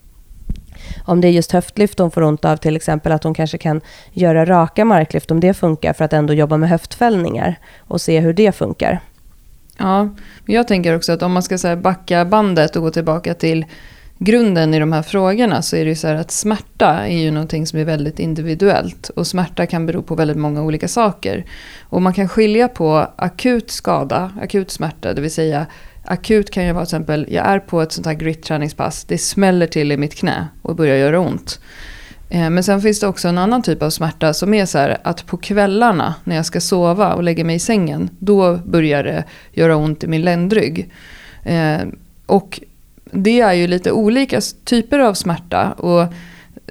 om 1.04 1.20
det 1.20 1.28
är 1.28 1.32
just 1.32 1.52
höftlyft 1.52 1.98
hon 1.98 2.10
får 2.10 2.22
ont 2.22 2.44
av, 2.44 2.56
till 2.56 2.76
exempel 2.76 3.12
att 3.12 3.24
hon 3.24 3.34
kanske 3.34 3.58
kan 3.58 3.80
göra 4.12 4.44
raka 4.44 4.84
marklyft 4.84 5.30
om 5.30 5.40
det 5.40 5.54
funkar 5.54 5.92
för 5.92 6.04
att 6.04 6.12
ändå 6.12 6.34
jobba 6.34 6.56
med 6.56 6.68
höftfällningar 6.68 7.58
och 7.78 8.00
se 8.00 8.20
hur 8.20 8.32
det 8.32 8.52
funkar. 8.52 9.00
Ja, 9.78 10.02
men 10.44 10.54
jag 10.54 10.68
tänker 10.68 10.96
också 10.96 11.12
att 11.12 11.22
om 11.22 11.32
man 11.32 11.42
ska 11.42 11.58
så 11.58 11.76
backa 11.76 12.24
bandet 12.24 12.76
och 12.76 12.82
gå 12.82 12.90
tillbaka 12.90 13.34
till 13.34 13.66
grunden 14.18 14.74
i 14.74 14.78
de 14.78 14.92
här 14.92 15.02
frågorna 15.02 15.62
så 15.62 15.76
är 15.76 15.84
det 15.84 15.88
ju 15.90 15.96
så 15.96 16.06
här 16.06 16.14
att 16.14 16.30
smärta 16.30 17.06
är 17.06 17.18
ju 17.22 17.30
någonting 17.30 17.66
som 17.66 17.78
är 17.78 17.84
väldigt 17.84 18.18
individuellt. 18.18 19.08
Och 19.08 19.26
smärta 19.26 19.66
kan 19.66 19.86
bero 19.86 20.02
på 20.02 20.14
väldigt 20.14 20.36
många 20.36 20.62
olika 20.62 20.88
saker. 20.88 21.44
Och 21.82 22.02
man 22.02 22.12
kan 22.12 22.28
skilja 22.28 22.68
på 22.68 23.08
akut 23.16 23.70
skada, 23.70 24.32
akut 24.40 24.70
smärta, 24.70 25.14
det 25.14 25.20
vill 25.20 25.30
säga 25.30 25.66
akut 26.04 26.50
kan 26.50 26.66
ju 26.66 26.72
vara 26.72 26.84
till 26.84 26.96
exempel, 26.96 27.26
jag 27.28 27.46
är 27.46 27.58
på 27.58 27.82
ett 27.82 27.92
sånt 27.92 28.06
här 28.06 28.14
grit-träningspass, 28.14 29.04
det 29.04 29.18
smäller 29.18 29.66
till 29.66 29.92
i 29.92 29.96
mitt 29.96 30.14
knä 30.14 30.48
och 30.62 30.76
börjar 30.76 30.96
göra 30.96 31.20
ont. 31.20 31.60
Eh, 32.30 32.50
men 32.50 32.64
sen 32.64 32.82
finns 32.82 33.00
det 33.00 33.06
också 33.06 33.28
en 33.28 33.38
annan 33.38 33.62
typ 33.62 33.82
av 33.82 33.90
smärta 33.90 34.34
som 34.34 34.54
är 34.54 34.66
så 34.66 34.78
här 34.78 34.98
att 35.04 35.26
på 35.26 35.36
kvällarna 35.36 36.14
när 36.24 36.36
jag 36.36 36.46
ska 36.46 36.60
sova 36.60 37.14
och 37.14 37.22
lägga 37.22 37.44
mig 37.44 37.56
i 37.56 37.58
sängen, 37.58 38.10
då 38.18 38.56
börjar 38.56 39.04
det 39.04 39.24
göra 39.52 39.76
ont 39.76 40.04
i 40.04 40.06
min 40.06 40.22
ländrygg. 40.22 40.90
Eh, 41.42 41.80
och 42.26 42.60
det 43.14 43.40
är 43.40 43.52
ju 43.52 43.66
lite 43.66 43.92
olika 43.92 44.40
typer 44.64 44.98
av 44.98 45.14
smärta 45.14 45.72
och 45.72 46.12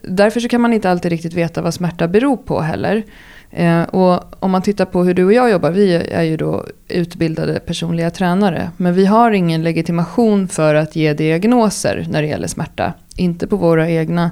därför 0.04 0.40
så 0.40 0.48
kan 0.48 0.62
man 0.62 0.74
inte 0.74 0.92
alltid 0.92 1.12
riktigt 1.12 1.34
veta 1.34 1.62
vad 1.62 1.74
smärta 1.74 2.08
beror 2.08 2.38
på 2.38 2.62
heller. 2.62 3.04
Eh, 3.52 3.82
och 3.82 4.44
om 4.44 4.52
man 4.52 4.62
tittar 4.62 4.86
på 4.86 5.04
hur 5.04 5.14
du 5.14 5.26
och 5.26 5.34
jag 5.34 5.52
jobbar, 5.52 5.72
vi 5.72 5.94
är 5.96 6.24
ju 6.24 6.38
då 6.38 6.66
utbildade 6.88 7.60
personliga 7.60 8.10
tränare. 8.10 8.72
Men 8.78 8.94
vi 8.94 9.06
har 9.06 9.32
ingen 9.32 9.64
legitimation 9.64 10.48
för 10.48 10.76
att 10.76 10.96
ge 10.96 11.14
diagnoser 11.14 12.06
när 12.10 12.22
det 12.22 12.28
gäller 12.28 12.48
smärta. 12.48 12.94
Inte 13.16 13.48
på 13.48 13.56
våra 13.56 13.90
egna 13.90 14.32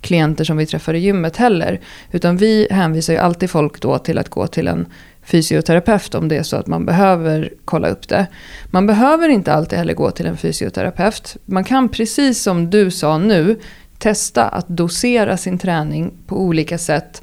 klienter 0.00 0.44
som 0.44 0.56
vi 0.56 0.66
träffar 0.66 0.94
i 0.94 0.98
gymmet 0.98 1.36
heller. 1.36 1.80
Utan 2.12 2.36
vi 2.36 2.68
hänvisar 2.70 3.12
ju 3.12 3.18
alltid 3.18 3.50
folk 3.50 3.80
då 3.80 3.98
till 3.98 4.18
att 4.18 4.28
gå 4.28 4.46
till 4.46 4.68
en 4.68 4.86
fysioterapeut 5.28 6.14
om 6.14 6.28
det 6.28 6.36
är 6.36 6.42
så 6.42 6.56
att 6.56 6.66
man 6.66 6.86
behöver 6.86 7.52
kolla 7.64 7.88
upp 7.88 8.08
det. 8.08 8.26
Man 8.66 8.86
behöver 8.86 9.28
inte 9.28 9.52
alltid 9.52 9.78
heller 9.78 9.94
gå 9.94 10.10
till 10.10 10.26
en 10.26 10.36
fysioterapeut. 10.36 11.36
Man 11.44 11.64
kan 11.64 11.88
precis 11.88 12.42
som 12.42 12.70
du 12.70 12.90
sa 12.90 13.18
nu 13.18 13.56
testa 13.98 14.44
att 14.44 14.68
dosera 14.68 15.36
sin 15.36 15.58
träning 15.58 16.12
på 16.26 16.40
olika 16.40 16.78
sätt 16.78 17.22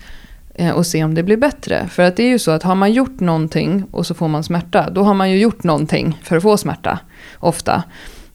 eh, 0.54 0.72
och 0.72 0.86
se 0.86 1.04
om 1.04 1.16
det 1.16 1.24
blir 1.24 1.38
bättre. 1.38 1.88
För 1.88 2.04
att 2.04 2.16
det 2.16 2.24
är 2.24 2.28
ju 2.28 2.40
så 2.40 2.52
att 2.52 2.64
har 2.64 2.76
man 2.76 2.94
gjort 2.94 3.20
någonting 3.20 3.84
och 3.92 4.06
så 4.06 4.14
får 4.14 4.28
man 4.28 4.44
smärta, 4.44 4.90
då 4.90 5.04
har 5.04 5.14
man 5.14 5.32
ju 5.32 5.40
gjort 5.40 5.64
någonting 5.64 6.20
för 6.24 6.38
att 6.38 6.44
få 6.44 6.58
smärta. 6.58 7.00
Ofta. 7.40 7.84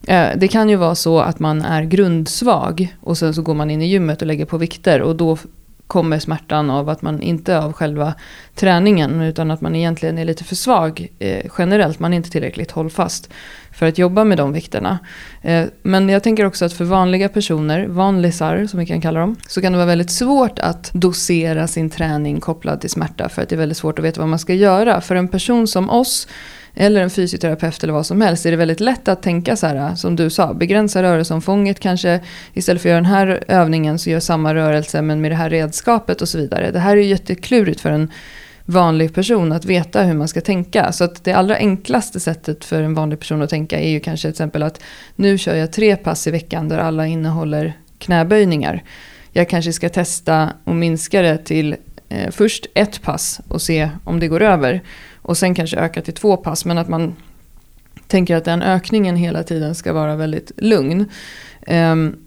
Eh, 0.07 0.29
det 0.37 0.47
kan 0.47 0.69
ju 0.69 0.75
vara 0.75 0.95
så 0.95 1.19
att 1.19 1.39
man 1.39 1.61
är 1.61 1.83
grundsvag 1.83 2.95
och 3.01 3.17
sen 3.17 3.33
så 3.33 3.41
går 3.41 3.53
man 3.53 3.71
in 3.71 3.81
i 3.81 3.87
gymmet 3.87 4.21
och 4.21 4.27
lägger 4.27 4.45
på 4.45 4.57
vikter 4.57 5.01
och 5.01 5.15
då 5.15 5.37
kommer 5.91 6.19
smärtan 6.19 6.69
av 6.69 6.89
att 6.89 7.01
man 7.01 7.21
inte 7.21 7.59
av 7.59 7.73
själva 7.73 8.13
träningen 8.55 9.21
utan 9.21 9.51
att 9.51 9.61
man 9.61 9.75
egentligen 9.75 10.17
är 10.17 10.25
lite 10.25 10.43
för 10.43 10.55
svag 10.55 11.07
eh, 11.19 11.45
generellt. 11.57 11.99
Man 11.99 12.13
är 12.13 12.17
inte 12.17 12.29
tillräckligt 12.29 12.71
hållfast 12.71 13.29
för 13.71 13.85
att 13.85 13.97
jobba 13.97 14.23
med 14.23 14.37
de 14.37 14.53
vikterna. 14.53 14.99
Eh, 15.41 15.65
men 15.81 16.09
jag 16.09 16.23
tänker 16.23 16.45
också 16.45 16.65
att 16.65 16.73
för 16.73 16.85
vanliga 16.85 17.29
personer, 17.29 17.87
vanlisar 17.87 18.65
som 18.65 18.79
vi 18.79 18.85
kan 18.85 19.01
kalla 19.01 19.19
dem, 19.19 19.35
så 19.47 19.61
kan 19.61 19.71
det 19.71 19.77
vara 19.77 19.87
väldigt 19.87 20.11
svårt 20.11 20.59
att 20.59 20.91
dosera 20.93 21.67
sin 21.67 21.89
träning 21.89 22.39
kopplad 22.39 22.81
till 22.81 22.89
smärta 22.89 23.29
för 23.29 23.41
att 23.41 23.49
det 23.49 23.55
är 23.55 23.59
väldigt 23.59 23.77
svårt 23.77 23.99
att 23.99 24.05
veta 24.05 24.21
vad 24.21 24.29
man 24.29 24.39
ska 24.39 24.53
göra. 24.53 25.01
För 25.01 25.15
en 25.15 25.27
person 25.27 25.67
som 25.67 25.89
oss 25.89 26.27
eller 26.75 27.01
en 27.01 27.09
fysioterapeut 27.09 27.83
eller 27.83 27.93
vad 27.93 28.05
som 28.05 28.21
helst, 28.21 28.45
är 28.45 28.51
det 28.51 28.57
väldigt 28.57 28.79
lätt 28.79 29.07
att 29.07 29.23
tänka 29.23 29.55
så 29.55 29.67
här, 29.67 29.95
som 29.95 30.15
du 30.15 30.29
sa, 30.29 30.53
begränsa 30.53 31.03
rörelseomfånget 31.03 31.79
kanske, 31.79 32.19
istället 32.53 32.81
för 32.81 32.89
att 32.89 32.91
göra 32.91 33.01
den 33.01 33.11
här 33.11 33.43
övningen 33.47 33.99
så 33.99 34.09
gör 34.09 34.19
samma 34.19 34.55
rörelse 34.55 35.01
men 35.01 35.21
med 35.21 35.31
det 35.31 35.35
här 35.35 35.49
redskapet 35.49 36.21
och 36.21 36.29
så 36.29 36.37
vidare. 36.37 36.71
Det 36.71 36.79
här 36.79 36.97
är 36.97 37.01
ju 37.01 37.07
jätteklurigt 37.07 37.81
för 37.81 37.91
en 37.91 38.11
vanlig 38.65 39.13
person 39.13 39.51
att 39.51 39.65
veta 39.65 40.03
hur 40.03 40.13
man 40.13 40.27
ska 40.27 40.41
tänka. 40.41 40.91
Så 40.91 41.03
att 41.03 41.23
det 41.23 41.33
allra 41.33 41.55
enklaste 41.55 42.19
sättet 42.19 42.65
för 42.65 42.81
en 42.81 42.93
vanlig 42.93 43.19
person 43.19 43.41
att 43.41 43.49
tänka 43.49 43.79
är 43.79 43.89
ju 43.89 43.99
kanske 43.99 44.27
till 44.27 44.31
exempel 44.31 44.63
att 44.63 44.81
nu 45.15 45.37
kör 45.37 45.55
jag 45.55 45.71
tre 45.71 45.95
pass 45.95 46.27
i 46.27 46.31
veckan 46.31 46.69
där 46.69 46.77
alla 46.77 47.07
innehåller 47.07 47.73
knäböjningar. 47.97 48.83
Jag 49.31 49.49
kanske 49.49 49.73
ska 49.73 49.89
testa 49.89 50.49
och 50.63 50.75
minska 50.75 51.21
det 51.21 51.37
till 51.37 51.75
eh, 52.09 52.31
först 52.31 52.65
ett 52.73 53.01
pass 53.01 53.41
och 53.47 53.61
se 53.61 53.89
om 54.03 54.19
det 54.19 54.27
går 54.27 54.41
över. 54.41 54.81
Och 55.21 55.37
sen 55.37 55.55
kanske 55.55 55.77
öka 55.77 56.01
till 56.01 56.13
två 56.13 56.37
pass. 56.37 56.65
Men 56.65 56.77
att 56.77 56.89
man 56.89 57.15
tänker 58.07 58.35
att 58.35 58.45
den 58.45 58.61
ökningen 58.61 59.15
hela 59.15 59.43
tiden 59.43 59.75
ska 59.75 59.93
vara 59.93 60.15
väldigt 60.15 60.51
lugn. 60.57 61.05
Um, 61.67 62.17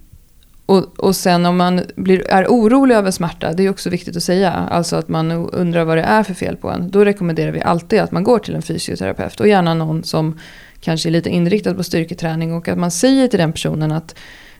och, 0.66 1.00
och 1.00 1.16
sen 1.16 1.46
om 1.46 1.56
man 1.56 1.80
blir, 1.96 2.30
är 2.30 2.46
orolig 2.46 2.94
över 2.94 3.10
smärta, 3.10 3.52
det 3.52 3.62
är 3.62 3.70
också 3.70 3.90
viktigt 3.90 4.16
att 4.16 4.22
säga, 4.22 4.52
alltså 4.52 4.96
att 4.96 5.08
man 5.08 5.30
undrar 5.32 5.84
vad 5.84 5.96
det 5.96 6.02
är 6.02 6.22
för 6.22 6.34
fel 6.34 6.56
på 6.56 6.70
en. 6.70 6.90
Då 6.90 7.04
rekommenderar 7.04 7.52
vi 7.52 7.60
alltid 7.60 8.00
att 8.00 8.12
man 8.12 8.24
går 8.24 8.38
till 8.38 8.54
en 8.54 8.62
fysioterapeut 8.62 9.40
och 9.40 9.48
gärna 9.48 9.74
någon 9.74 10.04
som 10.04 10.38
kanske 10.80 11.08
är 11.08 11.10
lite 11.10 11.30
inriktad 11.30 11.74
på 11.74 11.84
styrketräning 11.84 12.52
och 12.54 12.68
att 12.68 12.78
man 12.78 12.90
säger 12.90 13.28
till 13.28 13.38
den 13.38 13.52
personen 13.52 13.92
att 13.92 14.14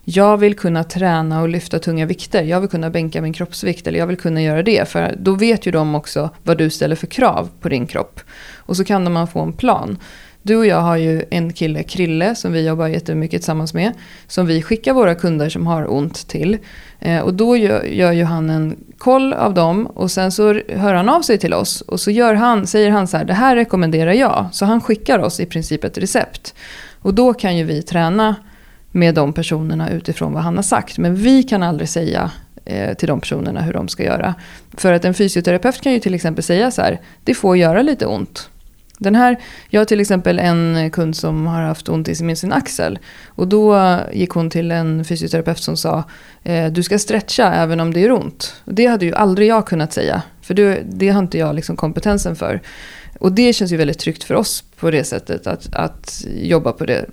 jag 0.05 0.37
vill 0.37 0.55
kunna 0.55 0.85
träna 0.85 1.43
och 1.43 1.49
lyfta 1.49 1.79
tunga 1.79 2.07
vikter. 2.07 2.43
Jag 2.43 2.61
vill 2.61 2.71
kunna 2.71 2.91
bänka 2.91 3.23
min 3.23 3.33
kroppsvikt 3.33 3.87
eller 3.87 3.99
jag 3.99 4.07
vill 4.07 4.17
kunna 4.17 4.43
göra 4.43 4.63
det. 4.63 4.89
För 4.89 5.15
då 5.19 5.35
vet 5.35 5.67
ju 5.67 5.71
de 5.71 5.95
också 5.95 6.31
vad 6.43 6.59
du 6.59 6.71
ställer 6.71 6.97
för 6.97 7.07
krav 7.07 7.49
på 7.61 7.69
din 7.69 7.87
kropp. 7.87 8.21
Och 8.57 8.77
så 8.77 8.85
kan 8.85 9.13
man 9.13 9.29
få 9.29 9.41
en 9.41 9.53
plan. 9.53 9.99
Du 10.43 10.57
och 10.57 10.67
jag 10.67 10.81
har 10.81 10.97
ju 10.97 11.25
en 11.31 11.53
kille, 11.53 11.83
Krille, 11.83 12.35
som 12.35 12.53
vi 12.53 12.67
jobbar 12.67 12.89
jättemycket 12.89 13.41
tillsammans 13.41 13.75
med. 13.75 13.93
Som 14.27 14.47
vi 14.47 14.63
skickar 14.63 14.93
våra 14.93 15.15
kunder 15.15 15.49
som 15.49 15.67
har 15.67 15.93
ont 15.93 16.29
till. 16.29 16.59
Eh, 17.01 17.21
och 17.21 17.35
då 17.35 17.57
gör, 17.57 17.83
gör 17.85 18.13
ju 18.13 18.25
han 18.25 18.51
en 18.51 18.77
koll 18.99 19.33
av 19.33 19.55
dem 19.55 19.87
och 19.87 20.11
sen 20.11 20.33
så 20.33 20.61
hör 20.69 20.95
han 20.95 21.09
av 21.09 21.23
sig 21.23 21.39
till 21.39 21.55
oss. 21.55 21.81
Och 21.81 22.01
så 22.01 22.11
gör 22.11 22.35
han, 22.35 22.67
säger 22.67 22.91
han 22.91 23.09
så 23.09 23.17
här, 23.17 23.25
det 23.25 23.35
här 23.35 23.57
rekommenderar 23.57 24.13
jag. 24.13 24.49
Så 24.53 24.65
han 24.65 24.81
skickar 24.81 25.19
oss 25.19 25.41
i 25.41 25.47
princip 25.47 25.85
ett 25.85 25.99
recept. 25.99 26.55
Och 27.01 27.15
då 27.15 27.35
kan 27.35 27.57
ju 27.57 27.65
vi 27.65 27.83
träna 27.83 28.35
med 28.95 29.15
de 29.15 29.33
personerna 29.33 29.91
utifrån 29.91 30.33
vad 30.33 30.43
han 30.43 30.57
har 30.57 30.63
sagt. 30.63 30.99
Men 30.99 31.15
vi 31.15 31.43
kan 31.43 31.63
aldrig 31.63 31.89
säga 31.89 32.31
eh, 32.65 32.95
till 32.95 33.09
de 33.09 33.21
personerna 33.21 33.63
hur 33.63 33.73
de 33.73 33.89
ska 33.89 34.05
göra. 34.05 34.35
För 34.77 34.93
att 34.93 35.05
en 35.05 35.15
fysioterapeut 35.15 35.81
kan 35.81 35.93
ju 35.93 36.01
till 36.01 36.15
exempel 36.15 36.45
säga 36.45 36.71
så 36.71 36.83
här, 36.83 37.01
det 37.25 37.35
får 37.35 37.57
göra 37.57 37.83
lite 37.83 38.07
ont. 38.07 38.51
Den 38.99 39.15
här, 39.15 39.37
jag 39.71 39.81
har 39.81 39.85
till 39.85 40.01
exempel 40.01 40.39
en 40.39 40.91
kund 40.91 41.17
som 41.17 41.47
har 41.47 41.63
haft 41.63 41.89
ont 41.89 42.09
i 42.09 42.15
sin, 42.15 42.37
sin 42.37 42.53
axel. 42.53 42.99
Och 43.27 43.49
då 43.49 43.99
gick 44.13 44.31
hon 44.31 44.51
till 44.51 44.71
en 44.71 45.05
fysioterapeut 45.05 45.59
som 45.59 45.77
sa, 45.77 46.05
eh, 46.43 46.67
du 46.67 46.83
ska 46.83 46.99
stretcha 46.99 47.55
även 47.55 47.81
om 47.81 47.95
det 47.95 48.01
gör 48.01 48.13
ont. 48.13 48.55
Och 48.65 48.75
det 48.75 48.87
hade 48.87 49.07
ju 49.07 49.15
aldrig 49.15 49.49
jag 49.49 49.67
kunnat 49.67 49.93
säga, 49.93 50.23
för 50.45 50.55
det, 50.55 50.83
det 50.87 51.09
har 51.09 51.23
inte 51.23 51.39
jag 51.39 51.55
liksom 51.55 51.77
kompetensen 51.77 52.37
för. 52.37 52.61
Och 53.21 53.33
det 53.33 53.53
känns 53.53 53.73
ju 53.73 53.77
väldigt 53.77 53.99
tryggt 53.99 54.25
för 54.25 54.35
oss 54.35 54.65
på 54.77 54.91
det 54.91 55.05
sättet 55.05 55.47
att, 55.47 55.75
att 55.75 56.25
jobba 56.27 56.73
på, 56.73 56.87
det, 56.87 57.07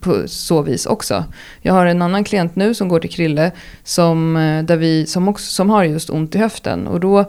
på 0.00 0.22
så 0.26 0.62
vis 0.62 0.86
också. 0.86 1.24
Jag 1.60 1.72
har 1.72 1.86
en 1.86 2.02
annan 2.02 2.24
klient 2.24 2.56
nu 2.56 2.74
som 2.74 2.88
går 2.88 3.00
till 3.00 3.10
Krille 3.10 3.52
som, 3.84 4.36
eh, 4.36 4.64
där 4.64 4.76
vi, 4.76 5.06
som, 5.06 5.28
också, 5.28 5.50
som 5.50 5.70
har 5.70 5.84
just 5.84 6.10
ont 6.10 6.34
i 6.34 6.38
höften. 6.38 6.86
Och 6.86 7.00
då 7.00 7.24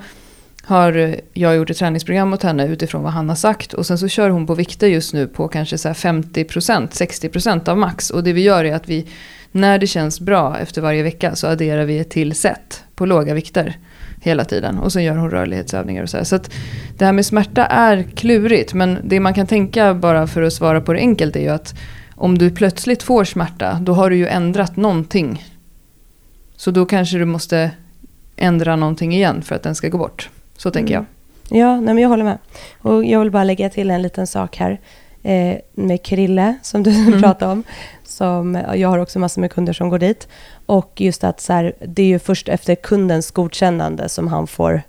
har 0.65 1.15
jag 1.33 1.55
gjort 1.55 1.69
ett 1.69 1.77
träningsprogram 1.77 2.33
åt 2.33 2.43
henne 2.43 2.67
utifrån 2.67 3.03
vad 3.03 3.12
han 3.12 3.29
har 3.29 3.35
sagt. 3.35 3.73
Och 3.73 3.85
sen 3.85 3.97
så 3.97 4.07
kör 4.07 4.29
hon 4.29 4.47
på 4.47 4.55
vikter 4.55 4.88
just 4.88 5.13
nu 5.13 5.27
på 5.27 5.47
kanske 5.47 5.77
så 5.77 5.89
50%, 5.89 6.89
60% 6.89 7.69
av 7.69 7.77
max. 7.77 8.09
Och 8.09 8.23
det 8.23 8.33
vi 8.33 8.41
gör 8.41 8.65
är 8.65 8.75
att 8.75 8.89
vi, 8.89 9.07
när 9.51 9.79
det 9.79 9.88
känns 9.88 10.19
bra 10.19 10.59
efter 10.59 10.81
varje 10.81 11.03
vecka 11.03 11.35
så 11.35 11.47
adderar 11.47 11.85
vi 11.85 12.00
ett 12.00 12.09
till 12.09 12.35
set 12.35 12.83
på 12.95 13.05
låga 13.05 13.33
vikter 13.33 13.77
hela 14.24 14.46
tiden. 14.46 14.80
Och 14.80 14.92
så 14.92 15.00
gör 15.00 15.15
hon 15.15 15.30
rörlighetsövningar 15.30 16.03
och 16.03 16.10
så 16.10 16.18
här. 16.18 16.24
Så 16.24 16.36
att 16.36 16.51
det 16.98 17.06
här 17.06 17.13
med 17.13 17.25
smärta 17.25 17.65
är 17.65 18.03
klurigt. 18.03 18.74
Men 18.74 18.98
det 19.03 19.20
man 19.20 19.34
kan 19.34 19.48
tänka 19.48 19.94
bara 19.94 20.27
för 20.27 20.42
att 20.42 20.53
svara 20.53 20.82
på 20.82 20.94
det 20.94 21.00
enkelt 21.00 21.36
är 21.36 21.39
ju 21.42 21.50
att 21.50 21.75
om 22.15 22.38
du 22.38 22.51
plötsligt 22.51 23.03
får 23.03 23.24
smärta, 23.24 23.80
då 23.82 23.94
har 23.94 24.10
du 24.10 24.15
ju 24.15 24.27
ändrat 24.27 24.75
någonting. 24.75 25.46
Så 26.56 26.72
då 26.72 26.86
kanske 26.86 27.18
du 27.18 27.25
måste 27.25 27.72
ändra 28.36 28.75
någonting 28.75 29.13
igen 29.13 29.42
för 29.42 29.56
att 29.56 29.63
den 29.63 29.75
ska 29.75 29.89
gå 29.89 29.98
bort. 29.98 30.30
Så 30.58 30.72
tänker 30.72 30.96
mm. 30.96 31.06
jag. 31.50 31.60
Ja, 31.60 31.75
nej, 31.75 31.94
men 31.94 31.98
jag 31.98 32.10
håller 32.10 32.24
med. 32.24 32.38
Och 32.82 33.06
jag 33.06 33.20
vill 33.20 33.32
bara 33.32 33.44
lägga 33.44 33.70
till 33.70 33.89
en 33.89 34.01
liten 34.01 34.27
sak 34.27 34.58
här. 34.58 34.80
Eh, 35.24 35.58
med 35.74 36.03
Krille, 36.03 36.56
som 36.62 36.84
du 36.84 36.92
mm. 37.08 37.22
pratade 37.22 37.51
om. 37.51 37.63
Som, 38.13 38.63
jag 38.75 38.89
har 38.89 39.00
också 39.00 39.20
massor 39.20 39.41
med 39.41 39.51
kunder 39.51 39.74
som 39.74 39.89
går 39.89 40.00
dit. 40.00 40.27
Och 40.65 40.91
just 40.96 41.24
att 41.24 41.41
så 41.41 41.53
här, 41.53 41.74
det 41.79 42.01
är 42.01 42.08
ju 42.08 42.20
först 42.20 42.50
efter 42.50 42.75
kundens 42.75 43.32
godkännande 43.32 44.10
som 44.10 44.27
han 44.27 44.48
får, 44.48 44.82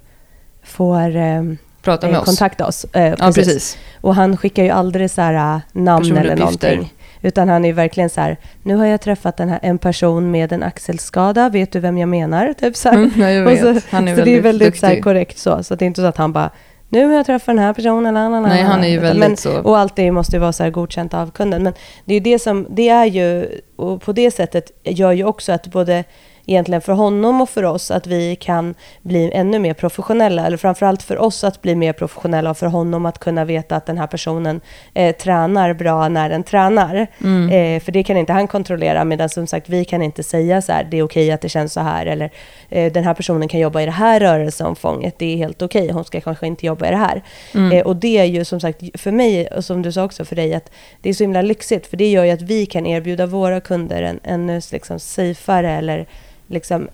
får 0.62 1.16
eh, 1.16 1.43
Prata 1.83 2.07
med 2.07 2.16
eh, 2.16 2.25
kontakta 2.25 2.66
oss. 2.66 2.85
Eh, 2.85 2.90
precis. 2.90 3.19
Ja, 3.21 3.33
precis. 3.33 3.78
Och 4.00 4.14
han 4.14 4.37
skickar 4.37 4.62
ju 4.62 4.71
aldrig 4.71 5.11
så 5.11 5.21
här, 5.21 5.57
eh, 5.57 5.61
namn 5.73 6.16
eller 6.16 6.37
någonting. 6.37 6.95
Utan 7.23 7.49
han 7.49 7.64
är 7.64 7.73
verkligen 7.73 8.11
så 8.11 8.21
här, 8.21 8.37
nu 8.62 8.76
har 8.76 8.87
jag 8.87 9.00
träffat 9.00 9.37
den 9.37 9.49
här, 9.49 9.59
en 9.62 9.78
person 9.78 10.31
med 10.31 10.52
en 10.52 10.62
axelskada, 10.62 11.49
vet 11.49 11.73
du 11.73 11.81
vem 11.81 11.99
jag 11.99 12.09
menar? 12.09 12.52
Typ 12.52 12.76
så 12.76 12.88
mm, 12.88 13.21
jag 13.21 13.45
vet. 13.45 13.61
Så, 13.61 13.81
han 13.90 14.09
är 14.09 14.16
så 14.16 14.25
det 14.25 14.37
är 14.37 14.40
väldigt 14.40 14.78
så 14.78 14.87
här, 14.87 15.00
korrekt 15.00 15.38
så. 15.38 15.62
Så 15.62 15.75
det 15.75 15.85
är 15.85 15.87
inte 15.87 16.00
så 16.00 16.07
att 16.07 16.16
han 16.16 16.33
bara, 16.33 16.50
nu 16.94 17.06
har 17.06 17.12
jag 17.12 17.26
träffat 17.26 17.46
den 17.46 17.58
här 17.58 17.72
personen. 17.72 18.14
La, 18.14 18.28
la, 18.28 18.40
Nej, 18.40 18.62
han 18.62 18.84
är 18.84 18.88
ju 18.88 18.98
väldigt 18.98 19.28
men, 19.28 19.36
så. 19.36 19.60
Och 19.60 19.78
allt 19.78 19.96
det 19.96 20.10
måste 20.12 20.36
ju 20.36 20.40
vara 20.40 20.52
så 20.52 20.62
här 20.62 20.70
godkänt 20.70 21.14
av 21.14 21.30
kunden. 21.30 21.62
Men 21.62 21.72
det 22.04 22.12
är 22.12 22.14
ju 22.14 22.20
det 22.20 22.38
som, 22.38 22.66
det 22.70 22.88
är 22.88 23.04
ju, 23.04 23.48
och 23.76 24.02
på 24.02 24.12
det 24.12 24.30
sättet 24.30 24.70
gör 24.82 25.12
ju 25.12 25.24
också 25.24 25.52
att 25.52 25.66
både 25.66 26.04
egentligen 26.46 26.80
för 26.80 26.92
honom 26.92 27.40
och 27.40 27.50
för 27.50 27.62
oss 27.62 27.90
att 27.90 28.06
vi 28.06 28.36
kan 28.36 28.74
bli 29.02 29.30
ännu 29.34 29.58
mer 29.58 29.74
professionella. 29.74 30.46
Eller 30.46 30.56
framförallt 30.56 31.02
för 31.02 31.18
oss 31.18 31.44
att 31.44 31.62
bli 31.62 31.74
mer 31.74 31.92
professionella 31.92 32.50
och 32.50 32.58
för 32.58 32.66
honom 32.66 33.06
att 33.06 33.18
kunna 33.18 33.44
veta 33.44 33.76
att 33.76 33.86
den 33.86 33.98
här 33.98 34.06
personen 34.06 34.60
eh, 34.94 35.16
tränar 35.16 35.72
bra 35.72 36.08
när 36.08 36.28
den 36.28 36.42
tränar. 36.42 37.06
Mm. 37.20 37.50
Eh, 37.50 37.82
för 37.82 37.92
det 37.92 38.02
kan 38.02 38.16
inte 38.16 38.32
han 38.32 38.48
kontrollera 38.48 39.04
medan 39.04 39.28
som 39.28 39.46
sagt 39.46 39.68
vi 39.68 39.84
kan 39.84 40.02
inte 40.02 40.22
säga 40.22 40.62
så 40.62 40.72
här, 40.72 40.84
det 40.90 40.98
är 40.98 41.02
okej 41.02 41.32
att 41.32 41.40
det 41.40 41.48
känns 41.48 41.72
så 41.72 41.80
här 41.80 42.06
eller 42.06 42.30
eh, 42.68 42.92
den 42.92 43.04
här 43.04 43.14
personen 43.14 43.48
kan 43.48 43.60
jobba 43.60 43.82
i 43.82 43.84
det 43.84 43.90
här 43.90 44.20
rörelseomfånget, 44.20 45.18
det 45.18 45.32
är 45.32 45.36
helt 45.36 45.62
okej, 45.62 45.90
hon 45.90 46.04
ska 46.04 46.20
kanske 46.20 46.46
inte 46.46 46.66
jobba 46.66 46.86
i 46.86 46.90
det 46.90 46.96
här. 46.96 47.22
Mm. 47.54 47.72
Eh, 47.72 47.86
och 47.86 47.96
det 47.96 48.18
är 48.18 48.24
ju 48.24 48.44
som 48.44 48.60
sagt 48.60 48.82
för 48.94 49.10
mig, 49.10 49.46
och 49.46 49.64
som 49.64 49.82
du 49.82 49.92
sa 49.92 50.04
också 50.04 50.24
för 50.24 50.36
dig, 50.36 50.54
att 50.54 50.70
det 51.02 51.08
är 51.08 51.14
så 51.14 51.24
himla 51.24 51.42
lyxigt 51.42 51.86
för 51.86 51.96
det 51.96 52.10
gör 52.10 52.24
ju 52.24 52.30
att 52.30 52.42
vi 52.42 52.66
kan 52.66 52.86
erbjuda 52.86 53.26
våra 53.26 53.60
kunder 53.60 54.02
en 54.02 54.20
ännu 54.22 54.60
liksom 54.72 54.98
safeare 54.98 55.70
eller 55.70 56.06
liksom 56.46 56.88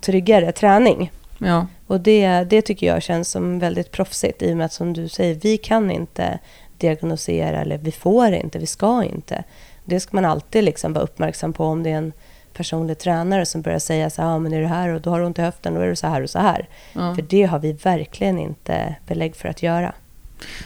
tryggare 0.00 0.52
träning. 0.52 1.12
Ja. 1.38 1.66
Och 1.86 2.00
det, 2.00 2.44
det 2.44 2.62
tycker 2.62 2.86
jag 2.86 3.02
känns 3.02 3.30
som 3.30 3.58
väldigt 3.58 3.90
proffsigt 3.90 4.42
i 4.42 4.52
och 4.52 4.56
med 4.56 4.66
att 4.66 4.72
som 4.72 4.92
du 4.92 5.08
säger, 5.08 5.34
vi 5.34 5.58
kan 5.58 5.90
inte 5.90 6.38
diagnosera 6.78 7.60
eller 7.60 7.78
vi 7.78 7.92
får 7.92 8.32
inte, 8.32 8.58
vi 8.58 8.66
ska 8.66 9.04
inte. 9.04 9.44
Det 9.84 10.00
ska 10.00 10.16
man 10.16 10.24
alltid 10.24 10.64
liksom 10.64 10.92
vara 10.92 11.04
uppmärksam 11.04 11.52
på 11.52 11.64
om 11.64 11.82
det 11.82 11.90
är 11.90 11.96
en 11.96 12.12
personlig 12.52 12.98
tränare 12.98 13.46
som 13.46 13.62
börjar 13.62 13.78
säga 13.78 14.10
så 14.10 14.22
här, 14.22 14.28
ah, 14.28 14.38
men 14.38 14.52
är 14.52 14.60
det 14.60 14.68
här 14.68 14.88
och 14.88 15.00
då 15.00 15.10
har 15.10 15.20
du 15.20 15.26
ont 15.26 15.38
i 15.38 15.42
höften, 15.42 15.74
då 15.74 15.80
är 15.80 15.86
det 15.86 15.96
så 15.96 16.06
här 16.06 16.22
och 16.22 16.30
så 16.30 16.38
här. 16.38 16.68
Ja. 16.92 17.14
För 17.14 17.22
det 17.22 17.42
har 17.42 17.58
vi 17.58 17.72
verkligen 17.72 18.38
inte 18.38 18.94
belägg 19.06 19.36
för 19.36 19.48
att 19.48 19.62
göra. 19.62 19.92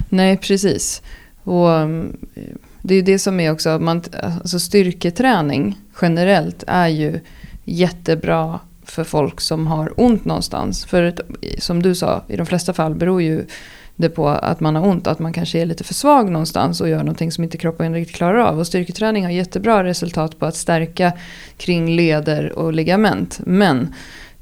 Nej, 0.09 0.37
precis. 0.37 1.03
Och 1.45 1.73
mm, 1.73 2.27
det 2.83 2.95
är 2.95 3.03
det 3.03 3.19
som 3.19 3.41
är 3.41 3.53
också, 3.53 3.79
man, 3.79 4.03
alltså 4.23 4.61
styrketräning 4.61 5.79
generellt 6.03 6.65
är 6.67 6.89
ju 6.89 7.21
jättebra 7.65 8.61
för 8.85 9.05
folk 9.05 9.41
som 9.41 9.67
har 9.67 10.01
ont 10.01 10.25
någonstans. 10.25 10.85
För 10.85 11.15
som 11.59 11.83
du 11.83 11.95
sa, 11.95 12.23
i 12.29 12.37
de 12.37 12.47
flesta 12.47 12.73
fall 12.73 12.95
beror 12.95 13.23
ju 13.23 13.47
det 13.97 14.09
på 14.09 14.29
att 14.29 14.61
man 14.61 14.77
har 14.77 14.87
ont, 14.87 15.07
att 15.07 15.19
man 15.19 15.33
kanske 15.33 15.59
är 15.59 15.67
lite 15.67 15.85
för 15.85 15.95
svag 15.95 16.31
någonstans 16.31 16.81
och 16.81 16.89
gör 16.89 16.99
någonting 16.99 17.33
som 17.33 17.45
inte 17.45 17.59
kroppen 17.59 17.95
riktigt 17.95 18.17
klarar 18.17 18.39
av. 18.39 18.59
Och 18.59 18.67
styrketräning 18.67 19.25
har 19.25 19.31
jättebra 19.31 19.85
resultat 19.85 20.39
på 20.39 20.47
att 20.47 20.57
stärka 20.57 21.13
kring 21.57 21.97
leder 21.97 22.59
och 22.59 22.73
ligament. 22.73 23.41
Men 23.45 23.95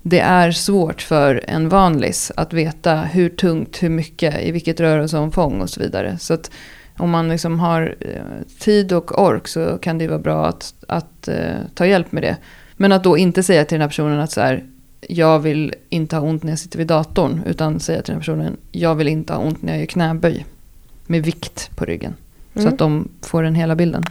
det 0.03 0.21
är 0.21 0.51
svårt 0.51 1.03
för 1.03 1.45
en 1.49 1.69
vanlis 1.69 2.33
att 2.37 2.53
veta 2.53 2.97
hur 2.97 3.29
tungt, 3.29 3.83
hur 3.83 3.89
mycket, 3.89 4.43
i 4.43 4.53
vilket 4.53 4.81
rörelseomfång 4.81 5.61
och 5.61 5.71
så 5.71 5.81
vidare. 5.81 6.19
Så 6.19 6.35
att 6.35 6.51
om 6.97 7.11
man 7.11 7.29
liksom 7.29 7.61
har 7.61 7.97
eh, 8.01 8.47
tid 8.59 8.93
och 8.93 9.23
ork 9.23 9.49
så 9.49 9.79
kan 9.79 9.99
det 9.99 10.09
vara 10.09 10.19
bra 10.19 10.47
att, 10.47 10.75
att 10.89 11.29
eh, 11.29 11.57
ta 11.75 11.87
hjälp 11.87 12.13
med 12.13 12.23
det. 12.23 12.37
Men 12.81 12.93
att 12.93 13.05
då 13.05 13.19
inte 13.19 13.43
säga 13.43 13.65
till 13.65 13.75
den 13.75 13.81
här 13.81 13.89
personen 13.89 14.21
att 14.21 14.33
så 14.33 14.41
här, 14.41 14.65
jag 15.01 15.39
vill 15.39 15.75
inte 15.89 16.17
ha 16.17 16.23
ont 16.23 16.43
när 16.43 16.53
jag 16.53 16.59
sitter 16.59 16.79
vid 16.79 16.87
datorn. 16.87 17.43
Utan 17.47 17.81
säga 17.81 18.03
till 18.03 18.13
den 18.13 18.15
här 18.15 18.21
personen, 18.21 18.57
jag 18.73 18.95
vill 18.95 19.09
inte 19.09 19.33
ha 19.33 19.41
ont 19.41 19.63
när 19.63 19.73
jag 19.73 19.81
gör 19.81 19.87
knäböj. 19.87 20.47
Med 21.07 21.23
vikt 21.23 21.71
på 21.77 21.85
ryggen. 21.85 22.15
Mm. 22.55 22.63
Så 22.63 22.69
att 22.69 22.79
de 22.79 23.09
får 23.23 23.43
den 23.43 23.55
hela 23.55 23.77
bilden. 23.77 24.03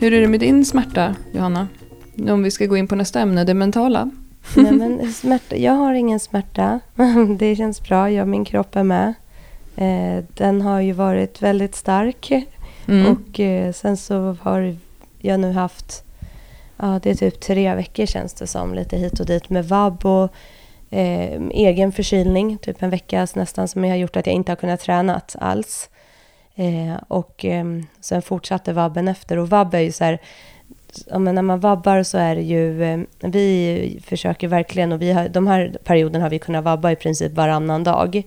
Hur 0.00 0.12
är 0.12 0.20
det 0.20 0.28
med 0.28 0.40
din 0.40 0.64
smärta, 0.64 1.16
Johanna? 1.32 1.68
Om 2.28 2.42
vi 2.42 2.50
ska 2.50 2.66
gå 2.66 2.76
in 2.76 2.88
på 2.88 2.94
nästa 2.94 3.20
ämne, 3.20 3.44
det 3.44 3.54
mentala. 3.54 4.10
Nej, 4.56 4.72
men 4.72 5.12
smärta, 5.12 5.56
jag 5.56 5.72
har 5.72 5.94
ingen 5.94 6.20
smärta. 6.20 6.80
Det 7.38 7.56
känns 7.56 7.82
bra. 7.82 8.10
Jag, 8.10 8.28
min 8.28 8.44
kropp 8.44 8.76
är 8.76 8.82
med. 8.82 9.14
Eh, 9.76 10.24
den 10.34 10.60
har 10.60 10.80
ju 10.80 10.92
varit 10.92 11.42
väldigt 11.42 11.74
stark. 11.74 12.32
Mm. 12.88 13.12
Och 13.12 13.40
eh, 13.40 13.72
sen 13.72 13.96
så 13.96 14.36
har 14.42 14.76
jag 15.18 15.40
nu 15.40 15.52
haft, 15.52 16.04
ja 16.76 17.00
det 17.02 17.10
är 17.10 17.14
typ 17.14 17.40
tre 17.40 17.74
veckor 17.74 18.06
känns 18.06 18.34
det 18.34 18.46
som, 18.46 18.74
lite 18.74 18.96
hit 18.96 19.20
och 19.20 19.26
dit 19.26 19.50
med 19.50 19.68
vab 19.68 20.06
och 20.06 20.32
eh, 20.90 21.40
egen 21.50 21.92
förkylning. 21.92 22.58
Typ 22.58 22.82
en 22.82 22.90
vecka 22.90 23.26
nästan 23.34 23.68
som 23.68 23.84
har 23.84 23.96
gjort 23.96 24.16
att 24.16 24.26
jag 24.26 24.34
inte 24.34 24.52
har 24.52 24.56
kunnat 24.56 24.80
träna 24.80 25.20
alls. 25.38 25.90
Eh, 26.54 27.02
och 27.08 27.44
eh, 27.44 27.64
sen 28.00 28.22
fortsatte 28.22 28.72
vabben 28.72 29.08
efter. 29.08 29.38
Och 29.38 29.48
vabb 29.50 29.74
är 29.74 29.80
ju 29.80 29.92
så 29.92 30.04
här, 30.04 30.18
ja, 31.06 31.18
men 31.18 31.34
när 31.34 31.42
man 31.42 31.60
vabbar 31.60 32.02
så 32.02 32.18
är 32.18 32.34
det 32.34 32.42
ju, 32.42 32.82
eh, 32.82 33.00
vi 33.20 34.00
försöker 34.04 34.48
verkligen, 34.48 34.92
och 34.92 35.02
vi 35.02 35.12
har, 35.12 35.28
de 35.28 35.46
här 35.46 35.76
perioderna 35.84 36.24
har 36.24 36.30
vi 36.30 36.38
kunnat 36.38 36.64
vabba 36.64 36.90
i 36.90 36.96
princip 36.96 37.32
varannan 37.32 37.84
dag. 37.84 38.22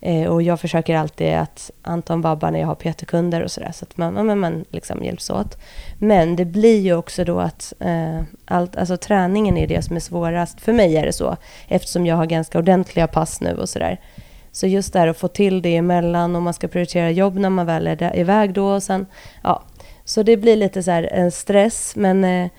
Eh, 0.00 0.26
och 0.26 0.42
jag 0.42 0.60
försöker 0.60 0.96
alltid 0.96 1.34
att 1.34 1.70
Anton 1.82 2.20
vabbar 2.20 2.50
när 2.50 2.60
jag 2.60 2.66
har 2.66 2.74
PT-kunder 2.74 3.42
och 3.42 3.50
sådär, 3.50 3.72
så 3.74 3.84
att 3.84 3.96
man, 3.96 4.26
man, 4.26 4.38
man 4.38 4.64
liksom 4.70 5.04
hjälps 5.04 5.30
åt. 5.30 5.58
Men 5.98 6.36
det 6.36 6.44
blir 6.44 6.80
ju 6.80 6.94
också 6.94 7.24
då 7.24 7.40
att 7.40 7.72
eh, 7.80 8.20
allt, 8.44 8.76
alltså 8.76 8.96
träningen 8.96 9.56
är 9.56 9.66
det 9.66 9.82
som 9.82 9.96
är 9.96 10.00
svårast. 10.00 10.60
För 10.60 10.72
mig 10.72 10.96
är 10.96 11.06
det 11.06 11.12
så, 11.12 11.36
eftersom 11.68 12.06
jag 12.06 12.16
har 12.16 12.26
ganska 12.26 12.58
ordentliga 12.58 13.06
pass 13.06 13.40
nu 13.40 13.54
och 13.54 13.68
sådär. 13.68 14.00
Så 14.52 14.66
just 14.66 14.92
det 14.92 14.98
här 14.98 15.08
att 15.08 15.18
få 15.18 15.28
till 15.28 15.62
det 15.62 15.76
emellan 15.76 16.36
och 16.36 16.42
man 16.42 16.54
ska 16.54 16.68
prioritera 16.68 17.10
jobb 17.10 17.36
när 17.36 17.50
man 17.50 17.66
väl 17.66 17.86
är 17.86 17.96
där, 17.96 18.16
iväg 18.16 18.52
då 18.52 18.66
och 18.66 18.82
sen, 18.82 19.06
ja, 19.42 19.62
så 20.10 20.22
det 20.22 20.36
blir 20.36 20.56
lite 20.56 20.82
så 20.82 20.90
här 20.90 21.02
en 21.12 21.30
stress, 21.30 21.96
men 21.96 22.24
eh, 22.24 22.50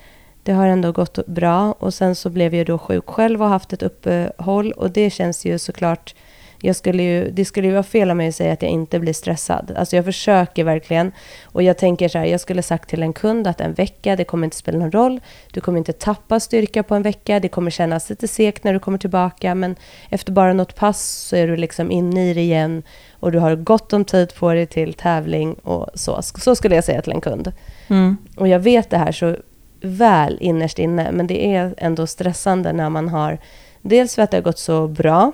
det 0.44 0.52
har 0.52 0.68
ändå 0.68 0.92
gått 0.92 1.26
bra. 1.26 1.72
Och 1.72 1.94
sen 1.94 2.16
så 2.16 2.30
blev 2.30 2.56
jag 2.56 2.66
då 2.66 2.78
sjuk 2.78 3.10
själv 3.10 3.42
och 3.44 3.50
haft 3.50 3.74
ett 3.74 3.84
uppehåll. 3.84 4.72
Och 4.72 4.92
det 4.92 5.10
känns 5.10 5.46
ju 5.46 5.60
såklart 5.60 6.16
jag 6.62 6.76
skulle 6.76 7.04
ju, 7.04 7.32
det 7.32 7.46
skulle 7.46 7.68
ju 7.68 7.74
vara 7.74 7.84
fel 7.84 8.10
av 8.10 8.18
mig 8.18 8.28
att 8.28 8.36
säga 8.36 8.54
att 8.54 8.62
jag 8.62 8.72
inte 8.72 9.00
blir 9.00 9.14
stressad. 9.14 9.74
Alltså 9.78 9.96
jag 9.96 10.06
försöker 10.06 10.64
verkligen. 10.64 11.12
Och 11.44 11.64
jag 11.64 11.78
tänker 11.78 12.08
så 12.08 12.18
här, 12.18 12.26
jag 12.26 12.40
skulle 12.40 12.62
sagt 12.62 12.90
till 12.90 13.04
en 13.04 13.14
kund 13.14 13.48
att 13.48 13.62
en 13.62 13.74
vecka, 13.74 14.16
det 14.16 14.24
kommer 14.24 14.46
inte 14.46 14.58
spela 14.58 14.80
någon 14.80 14.92
roll. 14.92 15.20
Du 15.54 15.62
kommer 15.62 15.78
inte 15.78 15.94
tappa 15.94 16.40
styrka 16.40 16.84
på 16.84 16.96
en 16.96 17.02
vecka. 17.02 17.40
Det 17.40 17.48
kommer 17.48 17.72
kännas 17.72 18.10
lite 18.10 18.28
segt 18.28 18.64
när 18.64 18.74
du 18.74 18.80
kommer 18.80 18.98
tillbaka. 18.98 19.56
Men 19.56 19.76
efter 20.10 20.32
bara 20.32 20.54
något 20.54 20.76
pass 20.76 21.28
så 21.30 21.36
är 21.36 21.48
du 21.48 21.56
liksom 21.56 21.92
inne 21.92 22.30
i 22.30 22.34
det 22.34 22.42
igen. 22.42 22.84
Och 23.20 23.32
du 23.32 23.40
har 23.40 23.56
gott 23.56 23.94
om 23.94 24.06
tid 24.06 24.36
på 24.36 24.54
dig 24.54 24.66
till 24.66 24.94
tävling 24.94 25.54
och 25.54 25.90
så. 25.94 26.22
Så 26.22 26.56
skulle 26.56 26.76
jag 26.76 26.84
säga 26.84 27.02
till 27.02 27.14
en 27.14 27.22
kund. 27.22 27.52
Mm. 27.88 28.18
Och 28.36 28.48
jag 28.48 28.60
vet 28.60 28.90
det 28.90 28.98
här 28.98 29.12
så 29.12 29.36
väl 29.82 30.38
innerst 30.42 30.80
inne. 30.80 31.12
Men 31.12 31.28
det 31.28 31.56
är 31.56 31.74
ändå 31.78 32.08
stressande 32.08 32.74
när 32.74 32.90
man 32.90 33.10
har 33.10 33.38
Dels 33.82 34.16
för 34.16 34.22
att 34.22 34.32
det 34.32 34.38
har 34.38 34.42
gått 34.42 34.60
så 34.60 34.88
bra 34.88 35.32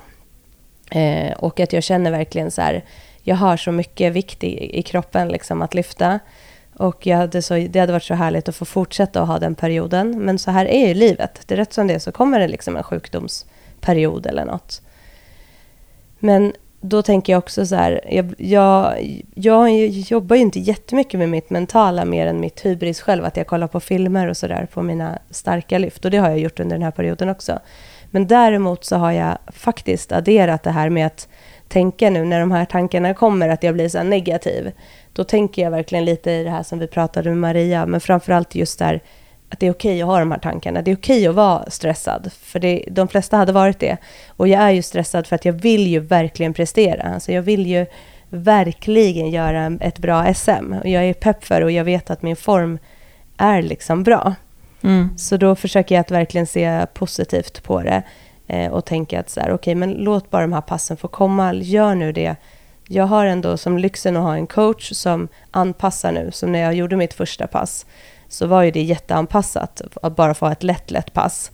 Eh, 0.91 1.34
och 1.34 1.60
att 1.60 1.73
jag 1.73 1.84
känner 1.84 2.12
verkligen 2.12 2.52
så 2.52 2.62
här, 2.62 2.84
jag 3.21 3.36
har 3.36 3.58
så 3.58 3.71
mycket 3.71 4.13
vikt 4.13 4.43
i, 4.43 4.80
i 4.80 4.82
kroppen 4.82 5.28
liksom 5.28 5.62
att 5.62 5.73
lyfta. 5.73 6.19
Och 6.78 7.08
jag 7.08 7.17
hade 7.17 7.41
så, 7.41 7.54
det 7.54 7.80
hade 7.80 7.93
varit 7.93 8.04
så 8.04 8.13
härligt 8.13 8.50
att 8.50 8.56
få 8.56 8.65
fortsätta 8.65 9.21
att 9.21 9.28
ha 9.28 9.39
den 9.39 9.56
perioden. 9.56 10.19
Men 10.19 10.39
så 10.39 10.52
här 10.52 10.65
är 10.65 10.88
ju 10.88 10.93
livet. 10.93 11.41
Det 11.45 11.56
är 11.56 11.58
rätt 11.58 11.73
som 11.73 11.88
det 11.88 12.00
så 12.00 12.12
kommer 12.12 12.39
det 12.39 12.47
liksom 12.47 12.78
en 12.78 12.84
sjukdomsperiod 12.84 14.26
eller 14.26 14.45
något. 14.45 14.82
Men 16.19 16.54
då 16.82 17.02
tänker 17.02 17.34
jag 17.34 17.38
också 17.38 17.65
så 17.65 17.76
här, 17.76 18.02
jag, 18.10 18.34
jag, 18.38 19.04
jag 19.36 19.88
jobbar 19.88 20.36
ju 20.36 20.41
inte 20.41 20.60
jättemycket 20.60 21.19
med 21.19 21.30
mitt 21.30 21.50
mentala 21.50 22.06
mer 22.06 22.28
än 22.28 22.39
mitt 22.39 22.65
hybris 22.65 23.02
själv, 23.02 23.26
att 23.26 23.38
jag 23.38 23.47
kollar 23.47 23.67
på 23.67 23.80
filmer 23.80 24.28
och 24.28 24.38
sådär 24.38 24.67
på 24.73 24.82
mina 24.82 25.19
starka 25.30 25.78
lyft. 25.78 26.06
Och 26.06 26.12
det 26.12 26.17
har 26.17 26.30
jag 26.30 26.39
gjort 26.39 26.60
under 26.60 26.76
den 26.76 26.84
här 26.84 26.91
perioden 26.91 27.30
också. 27.30 27.60
Men 28.12 28.28
däremot 28.28 28.86
så 28.86 28.96
har 28.96 29.12
jag 29.12 29.38
faktiskt 29.48 30.12
adderat 30.12 30.63
det 30.63 30.72
här 30.72 30.89
med 30.89 31.08
att 31.08 31.28
tänka 31.67 32.10
nu 32.10 32.26
när 32.26 32.39
de 32.39 32.52
här 32.52 32.65
tankarna 32.65 33.13
kommer, 33.13 33.50
att 33.50 33.63
jag 33.63 33.74
blir 33.74 33.89
så 33.89 34.04
negativ. 34.04 34.72
Då 35.13 35.24
tänker 35.24 35.62
jag 35.62 35.72
verkligen 35.72 36.06
lite 36.06 36.32
i 36.32 36.43
det 36.43 36.50
här 36.50 36.63
som 36.63 36.80
vi 36.80 36.88
pratade 36.88 37.30
med 37.30 37.38
Maria, 37.38 37.86
men 37.86 38.02
framförallt 38.02 38.56
just 38.56 38.80
där 38.80 39.02
att 39.50 39.60
det 39.60 39.67
är 39.67 39.72
okej 39.72 40.02
att 40.02 40.08
ha 40.08 40.20
de 40.20 40.32
här 40.32 40.39
tankarna. 40.39 40.82
Det 40.82 40.91
är 40.91 40.96
okej 40.96 41.28
att 41.28 41.36
vara 41.36 41.70
stressad, 41.70 42.32
för 42.41 42.60
det, 42.60 42.84
de 42.91 43.08
flesta 43.08 43.38
hade 43.38 43.52
varit 43.52 43.80
det. 43.80 43.98
Och 44.28 44.48
jag 44.48 44.62
är 44.62 44.72
ju 44.72 44.82
stressad 44.82 45.28
för 45.28 45.36
att 45.36 45.46
jag 45.46 45.54
vill 45.54 45.88
ju 45.88 46.00
verkligen 46.00 46.54
prestera. 46.54 47.13
Alltså 47.13 47.32
jag 47.32 47.41
vill 47.41 47.67
ju 47.67 47.86
verkligen 48.30 49.30
göra 49.30 49.78
ett 49.82 50.00
bra 50.00 50.34
SM. 50.34 50.74
Och 50.84 50.88
jag 50.88 51.04
är 51.04 51.13
pepp 51.13 51.43
för 51.43 51.62
och 51.62 51.72
jag 51.72 51.84
vet 51.84 52.10
att 52.10 52.22
min 52.22 52.36
form 52.36 52.80
är 53.38 53.62
liksom 53.62 54.04
bra. 54.04 54.36
Mm. 54.82 55.18
Så 55.18 55.38
då 55.38 55.56
försöker 55.56 55.96
jag 55.96 56.02
att 56.02 56.12
verkligen 56.12 56.48
se 56.48 56.86
positivt 56.94 57.63
på 57.63 57.82
det 57.82 58.04
eh, 58.48 58.72
och 58.72 58.86
tänka 58.86 59.20
att 59.20 59.30
så 59.30 59.40
här, 59.40 59.54
okay, 59.54 59.76
men 59.76 59.92
låt 59.92 60.30
bara 60.30 60.42
de 60.42 60.54
här 60.54 60.62
passen 60.62 60.98
få 60.98 61.08
komma, 61.08 61.54
gör 61.54 61.96
nu 61.96 62.12
det. 62.12 62.36
Jag 62.88 63.06
har 63.06 63.26
ändå 63.26 63.58
som 63.58 63.78
lyxen 63.78 64.18
att 64.18 64.24
ha 64.24 64.36
en 64.36 64.48
coach 64.48 64.92
som 64.92 65.28
anpassar 65.52 66.12
nu, 66.12 66.32
som 66.32 66.52
när 66.52 66.60
jag 66.60 66.74
gjorde 66.74 66.96
mitt 66.96 67.13
första 67.13 67.48
pass 67.48 67.86
så 68.30 68.48
var 68.48 68.63
ju 68.63 68.72
det 68.72 68.82
jätteanpassat 68.82 69.82
att 70.02 70.16
bara 70.16 70.34
få 70.34 70.48
ett 70.48 70.63
lätt, 70.63 70.92
lätt 70.92 71.13
pass. 71.13 71.52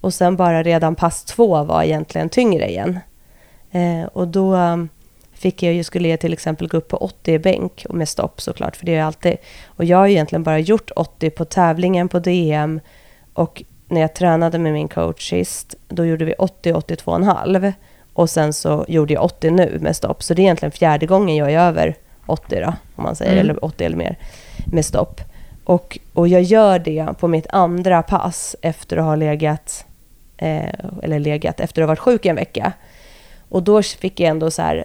Och 0.00 0.14
sen 0.14 0.36
bara 0.36 0.62
redan 0.62 0.94
pass 0.94 1.24
två 1.24 1.64
var 1.64 1.82
egentligen 1.82 2.28
tyngre 2.28 2.68
igen. 2.68 2.98
Eh, 3.70 4.04
och 4.04 4.28
då 4.28 4.56
fick 5.44 5.62
jag 5.62 5.74
ju, 5.74 5.84
skulle 5.84 6.08
jag 6.08 6.20
till 6.20 6.32
exempel 6.32 6.68
gå 6.68 6.76
upp 6.76 6.88
på 6.88 6.96
80 6.96 7.32
i 7.32 7.38
bänk, 7.38 7.86
och 7.88 7.94
med 7.94 8.08
stopp 8.08 8.40
såklart, 8.40 8.76
för 8.76 8.86
det 8.86 8.94
är 8.94 8.98
jag 8.98 9.06
alltid. 9.06 9.36
Och 9.66 9.84
jag 9.84 9.98
har 9.98 10.06
egentligen 10.06 10.42
bara 10.42 10.58
gjort 10.58 10.90
80 10.96 11.30
på 11.30 11.44
tävlingen 11.44 12.08
på 12.08 12.18
DM 12.18 12.80
och 13.34 13.62
när 13.88 14.00
jag 14.00 14.14
tränade 14.14 14.58
med 14.58 14.72
min 14.72 14.88
coach 14.88 15.30
sist, 15.30 15.74
då 15.88 16.04
gjorde 16.04 16.24
vi 16.24 16.34
80-82,5. 16.34 17.72
Och 18.12 18.30
sen 18.30 18.52
så 18.52 18.84
gjorde 18.88 19.14
jag 19.14 19.24
80 19.24 19.50
nu 19.50 19.78
med 19.80 19.96
stopp. 19.96 20.22
Så 20.22 20.34
det 20.34 20.42
är 20.42 20.44
egentligen 20.44 20.72
fjärde 20.72 21.06
gången 21.06 21.36
jag 21.36 21.52
är 21.52 21.58
över 21.58 21.94
80 22.26 22.60
då, 22.60 22.72
om 22.96 23.04
man 23.04 23.16
säger, 23.16 23.32
mm. 23.32 23.44
eller 23.44 23.64
80 23.64 23.84
eller 23.84 23.96
mer 23.96 24.18
med 24.66 24.84
stopp. 24.84 25.20
Och, 25.64 25.98
och 26.12 26.28
jag 26.28 26.42
gör 26.42 26.78
det 26.78 27.08
på 27.20 27.28
mitt 27.28 27.46
andra 27.50 28.02
pass 28.02 28.56
efter 28.62 28.96
att 28.96 29.04
ha 29.04 29.16
legat, 29.16 29.84
eh, 30.36 30.74
eller 31.02 31.18
legat, 31.18 31.60
efter 31.60 31.82
att 31.82 31.86
ha 31.86 31.90
varit 31.90 31.98
sjuk 31.98 32.26
en 32.26 32.36
vecka. 32.36 32.72
Och 33.48 33.62
då 33.62 33.82
fick 33.82 34.20
jag 34.20 34.30
ändå 34.30 34.50
så 34.50 34.62
här, 34.62 34.84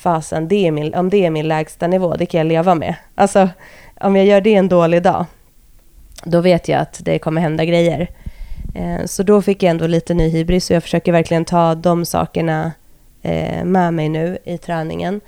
fasen, 0.00 0.48
det 0.48 0.66
är 0.66 0.70
min, 0.70 0.94
om 0.94 1.10
det 1.10 1.26
är 1.26 1.30
min 1.30 1.48
lägsta 1.48 1.86
nivå, 1.86 2.14
det 2.14 2.26
kan 2.26 2.38
jag 2.38 2.46
leva 2.46 2.74
med. 2.74 2.94
Alltså, 3.14 3.48
om 4.00 4.16
jag 4.16 4.26
gör 4.26 4.40
det 4.40 4.54
en 4.54 4.68
dålig 4.68 5.02
dag, 5.02 5.26
då 6.24 6.40
vet 6.40 6.68
jag 6.68 6.80
att 6.80 7.00
det 7.04 7.18
kommer 7.18 7.40
hända 7.40 7.64
grejer. 7.64 8.08
Eh, 8.74 9.06
så 9.06 9.22
då 9.22 9.42
fick 9.42 9.62
jag 9.62 9.70
ändå 9.70 9.86
lite 9.86 10.14
ny 10.14 10.28
hybris 10.28 10.70
och 10.70 10.76
jag 10.76 10.82
försöker 10.82 11.12
verkligen 11.12 11.44
ta 11.44 11.74
de 11.74 12.04
sakerna 12.04 12.72
eh, 13.22 13.64
med 13.64 13.94
mig 13.94 14.08
nu 14.08 14.38
i 14.44 14.58
träningen. 14.58 15.20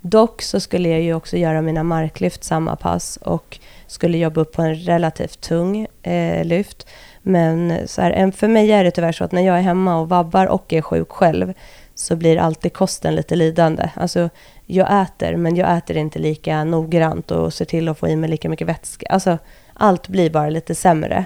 Dock 0.00 0.42
så 0.42 0.60
skulle 0.60 0.88
jag 0.88 1.00
ju 1.00 1.14
också 1.14 1.36
göra 1.36 1.62
mina 1.62 1.82
marklyft 1.82 2.44
samma 2.44 2.76
pass 2.76 3.16
och 3.16 3.58
skulle 3.86 4.18
jobba 4.18 4.40
upp 4.40 4.52
på 4.52 4.62
en 4.62 4.74
relativt 4.74 5.40
tung 5.40 5.86
eh, 6.02 6.44
lyft. 6.44 6.88
Men 7.22 7.88
så 7.88 8.02
här, 8.02 8.30
för 8.30 8.48
mig 8.48 8.72
är 8.72 8.84
det 8.84 8.90
tyvärr 8.90 9.12
så 9.12 9.24
att 9.24 9.32
när 9.32 9.42
jag 9.42 9.58
är 9.58 9.62
hemma 9.62 10.00
och 10.00 10.08
vabbar 10.08 10.46
och 10.46 10.72
är 10.72 10.82
sjuk 10.82 11.10
själv 11.10 11.52
så 11.94 12.16
blir 12.16 12.36
alltid 12.36 12.72
kosten 12.72 13.14
lite 13.14 13.36
lidande. 13.36 13.90
Alltså, 13.94 14.30
jag 14.66 15.02
äter, 15.02 15.36
men 15.36 15.56
jag 15.56 15.76
äter 15.76 15.96
inte 15.96 16.18
lika 16.18 16.64
noggrant 16.64 17.30
och 17.30 17.54
ser 17.54 17.64
till 17.64 17.88
att 17.88 17.98
få 17.98 18.08
i 18.08 18.16
mig 18.16 18.30
lika 18.30 18.48
mycket 18.48 18.68
vätska. 18.68 19.06
Alltså, 19.10 19.38
allt 19.74 20.08
blir 20.08 20.30
bara 20.30 20.50
lite 20.50 20.74
sämre. 20.74 21.24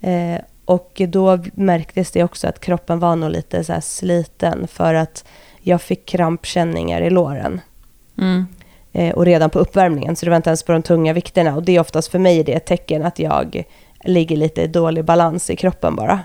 Eh, 0.00 0.40
och 0.64 1.02
då 1.08 1.38
märktes 1.54 2.10
det 2.10 2.24
också 2.24 2.48
att 2.48 2.60
kroppen 2.60 2.98
var 2.98 3.16
nog 3.16 3.30
lite 3.30 3.64
så 3.64 3.80
sliten 3.80 4.68
för 4.68 4.94
att 4.94 5.24
jag 5.60 5.82
fick 5.82 6.06
krampkänningar 6.06 7.00
i 7.00 7.10
låren. 7.10 7.60
Mm. 8.18 8.46
Eh, 8.92 9.14
och 9.14 9.24
redan 9.24 9.50
på 9.50 9.58
uppvärmningen, 9.58 10.16
så 10.16 10.26
det 10.26 10.30
var 10.30 10.36
inte 10.36 10.50
ens 10.50 10.62
på 10.62 10.72
de 10.72 10.82
tunga 10.82 11.12
vikterna. 11.12 11.56
Och 11.56 11.62
det 11.62 11.76
är 11.76 11.80
oftast 11.80 12.10
för 12.10 12.18
mig 12.18 12.44
det 12.44 12.52
ett 12.52 12.66
tecken 12.66 13.04
att 13.04 13.18
jag 13.18 13.64
ligger 14.04 14.36
lite 14.36 14.62
i 14.62 14.66
dålig 14.66 15.04
balans 15.04 15.50
i 15.50 15.56
kroppen 15.56 15.96
bara. 15.96 16.20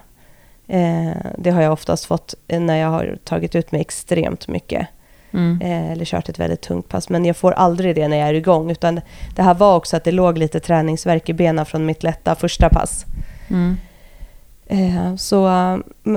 Eh, 0.73 1.15
det 1.38 1.49
har 1.49 1.62
jag 1.62 1.73
oftast 1.73 2.05
fått 2.05 2.36
när 2.47 2.77
jag 2.77 2.88
har 2.88 3.17
tagit 3.23 3.55
ut 3.55 3.71
mig 3.71 3.81
extremt 3.81 4.47
mycket. 4.47 4.88
Mm. 5.33 5.62
Eh, 5.62 5.91
eller 5.91 6.05
kört 6.05 6.29
ett 6.29 6.39
väldigt 6.39 6.62
tungt 6.62 6.89
pass. 6.89 7.09
Men 7.09 7.25
jag 7.25 7.38
får 7.38 7.51
aldrig 7.51 7.95
det 7.95 8.07
när 8.07 8.17
jag 8.17 8.29
är 8.29 8.33
igång. 8.33 8.71
Utan 8.71 9.01
det 9.36 9.41
här 9.41 9.53
var 9.53 9.75
också 9.75 9.97
att 9.97 10.03
det 10.03 10.12
låg 10.12 10.38
lite 10.38 10.59
träningsverk 10.59 11.29
i 11.29 11.33
benen 11.33 11.65
från 11.65 11.86
mitt 11.86 12.03
lätta 12.03 12.36
första 12.36 12.69
pass. 12.69 13.05
Mm. 13.49 13.77
Eh, 14.67 15.15
så, 15.15 15.49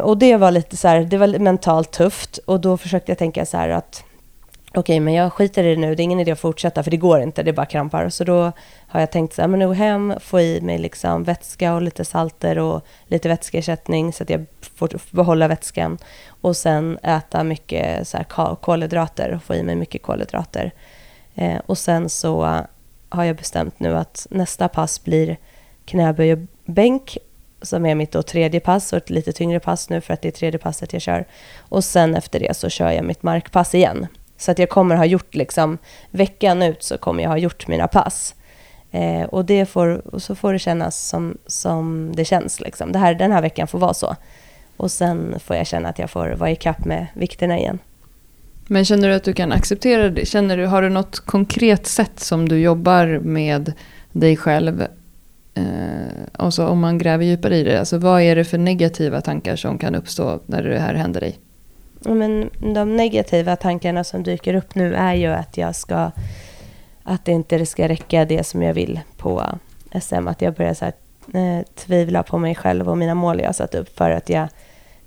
och 0.03 0.19
det 0.19 0.37
var 0.37 0.51
lite 0.51 0.77
så 0.77 0.89
här, 0.89 1.01
det 1.01 1.19
var 1.19 1.39
mentalt 1.39 1.93
tufft. 1.93 2.39
Och 2.39 2.61
då 2.61 2.77
försökte 2.77 3.11
jag 3.11 3.19
tänka 3.19 3.47
så 3.47 3.57
här 3.57 3.69
att 3.69 4.05
okej, 4.77 4.95
okay, 4.95 5.01
men 5.01 5.15
jag 5.15 5.33
skiter 5.33 5.65
i 5.65 5.75
det 5.75 5.81
nu. 5.81 5.95
Det 5.95 6.03
är 6.03 6.05
ingen 6.05 6.21
idé 6.21 6.31
att 6.31 6.41
fortsätta, 6.41 6.83
för 6.83 6.91
det 6.91 6.97
går 6.97 7.21
inte. 7.21 7.43
Det 7.43 7.51
är 7.51 7.53
bara 7.53 7.67
krampar. 7.67 8.09
Så 8.09 8.25
då 8.25 8.53
har 8.87 9.01
jag 9.01 9.11
tänkt 9.11 9.35
så 9.35 9.43
här, 9.43 9.49
men 9.49 9.59
nu 9.59 9.75
hem, 9.75 10.15
få 10.21 10.41
i 10.41 10.61
mig 10.61 10.79
liksom 10.79 11.25
vätska 11.25 11.75
och 11.75 11.83
lite 11.83 12.05
salter 12.05 12.59
och 12.59 12.87
lite 13.07 13.29
vätskeersättning 13.29 14.13
så 14.13 14.23
att 14.23 14.31
jag 14.31 14.47
får 14.77 15.17
behålla 15.17 15.49
vätskan. 15.49 15.99
Och 16.41 16.57
sen 16.57 16.99
äta 17.03 17.45
mycket 17.45 18.09
så 18.09 18.17
här 18.17 18.55
kolhydrater 18.55 19.35
och 19.35 19.43
få 19.43 19.55
i 19.55 19.63
mig 19.63 19.77
mycket 19.77 20.03
kolhydrater. 20.03 20.73
Eh, 21.35 21.59
och 21.67 21.79
sen 21.79 22.09
så 22.09 22.65
har 23.09 23.25
jag 23.25 23.37
bestämt 23.37 23.81
nu 23.81 23.97
att 23.97 24.27
nästa 24.31 24.69
pass 24.69 25.05
blir 25.05 25.37
knäböj 25.85 26.33
och 26.33 26.39
bänk 26.65 27.19
som 27.63 27.87
är 27.87 27.95
mitt 27.95 28.13
då 28.13 28.23
tredje 28.23 28.61
pass 28.61 28.93
och 28.93 28.97
ett 28.97 29.11
lite 29.11 29.33
tyngre 29.33 29.61
pass 29.61 29.91
nu 29.91 30.01
för 30.01 30.15
att 30.15 30.23
det 30.23 30.29
är 30.29 30.33
tredje 30.33 30.59
passet 30.59 30.93
jag 30.93 31.03
kör. 31.03 31.27
Och 31.59 31.85
sen 31.85 32.15
efter 32.15 32.41
det 32.41 32.57
så 32.57 32.69
kör 32.69 32.91
jag 32.91 33.05
mitt 33.05 33.23
markpass 33.23 33.75
igen. 33.75 34.07
Så 34.37 34.51
att 34.51 34.59
jag 34.59 34.69
kommer 34.69 34.97
ha 34.97 35.05
gjort 35.05 35.35
liksom, 35.35 35.79
veckan 36.11 36.63
ut 36.63 36.83
så 36.83 36.99
kommer 36.99 37.23
jag 37.23 37.31
ha 37.31 37.39
gjort 37.39 37.69
mina 37.69 37.89
pass. 37.89 38.35
Eh, 38.91 39.23
och, 39.23 39.45
det 39.45 39.67
får, 39.67 40.15
och 40.15 40.23
så 40.23 40.35
får 40.35 40.53
det 40.53 40.59
kännas 40.59 41.09
som, 41.09 41.39
som 41.47 42.13
det 42.17 42.25
känns. 42.25 42.61
Liksom. 42.61 42.93
Det 42.93 42.99
här, 42.99 43.15
den 43.15 43.33
här 43.33 43.43
veckan 43.43 43.67
får 43.67 43.79
vara 43.79 43.95
så. 43.95 44.17
Och 44.77 44.91
sen 44.91 45.41
får 45.41 45.57
jag 45.57 45.67
känna 45.67 45.89
att 45.89 45.99
jag 45.99 46.11
får 46.11 46.29
vara 46.29 46.51
i 46.51 46.57
kapp 46.57 46.85
med 46.85 47.07
vikterna 47.15 47.59
igen. 47.59 47.79
Men 48.67 48.85
känner 48.85 49.09
du 49.09 49.15
att 49.15 49.25
du 49.25 49.33
kan 49.33 49.53
acceptera 49.53 50.09
det? 50.09 50.27
Känner 50.27 50.57
du, 50.57 50.67
har 50.67 50.83
du 50.83 50.89
något 50.89 51.21
konkret 51.21 51.87
sätt 51.87 52.21
som 52.21 52.49
du 52.49 52.59
jobbar 52.59 53.21
med 53.23 53.73
dig 54.13 54.37
själv? 54.37 54.87
Eh, 55.55 56.45
och 56.47 56.55
så 56.55 56.67
om 56.67 56.81
man 56.81 56.99
gräver 56.99 57.25
djupare 57.25 57.57
i 57.57 57.63
det, 57.63 57.79
alltså 57.79 57.99
vad 57.99 58.23
är 58.23 58.37
det 58.37 58.45
för 58.45 58.59
negativa 58.59 59.21
tankar 59.21 59.57
som 59.57 59.79
kan 59.79 59.95
uppstå 59.95 60.41
när 60.47 60.63
det 60.63 60.79
här 60.79 60.95
händer 60.95 61.21
dig? 61.21 61.39
Men 62.15 62.51
de 62.75 62.97
negativa 62.97 63.57
tankarna 63.57 64.05
som 64.05 64.23
dyker 64.23 64.55
upp 64.55 64.75
nu 64.75 64.95
är 64.95 65.15
ju 65.15 65.27
att 65.27 65.57
jag 65.57 65.75
ska 65.75 66.11
att 67.09 67.25
det 67.25 67.33
inte 67.33 67.67
ska 67.67 67.89
räcka 67.89 68.25
det 68.25 68.47
som 68.47 68.63
jag 68.63 68.75
vill 68.75 69.01
på 69.17 69.45
SM. 70.01 70.29
Att 70.29 70.43
jag 70.43 70.55
börjar 70.55 70.75
så 70.75 70.85
här, 70.85 70.95
eh, 71.35 71.65
tvivla 71.75 72.23
på 72.23 72.39
mig 72.39 72.55
själv 72.55 72.89
och 72.89 72.99
mina 72.99 73.15
mål 73.15 73.41
jag 73.41 73.47
har 73.47 73.53
satt 73.53 73.75
upp 73.75 73.99
för 73.99 74.11
att 74.11 74.29
jag 74.29 74.49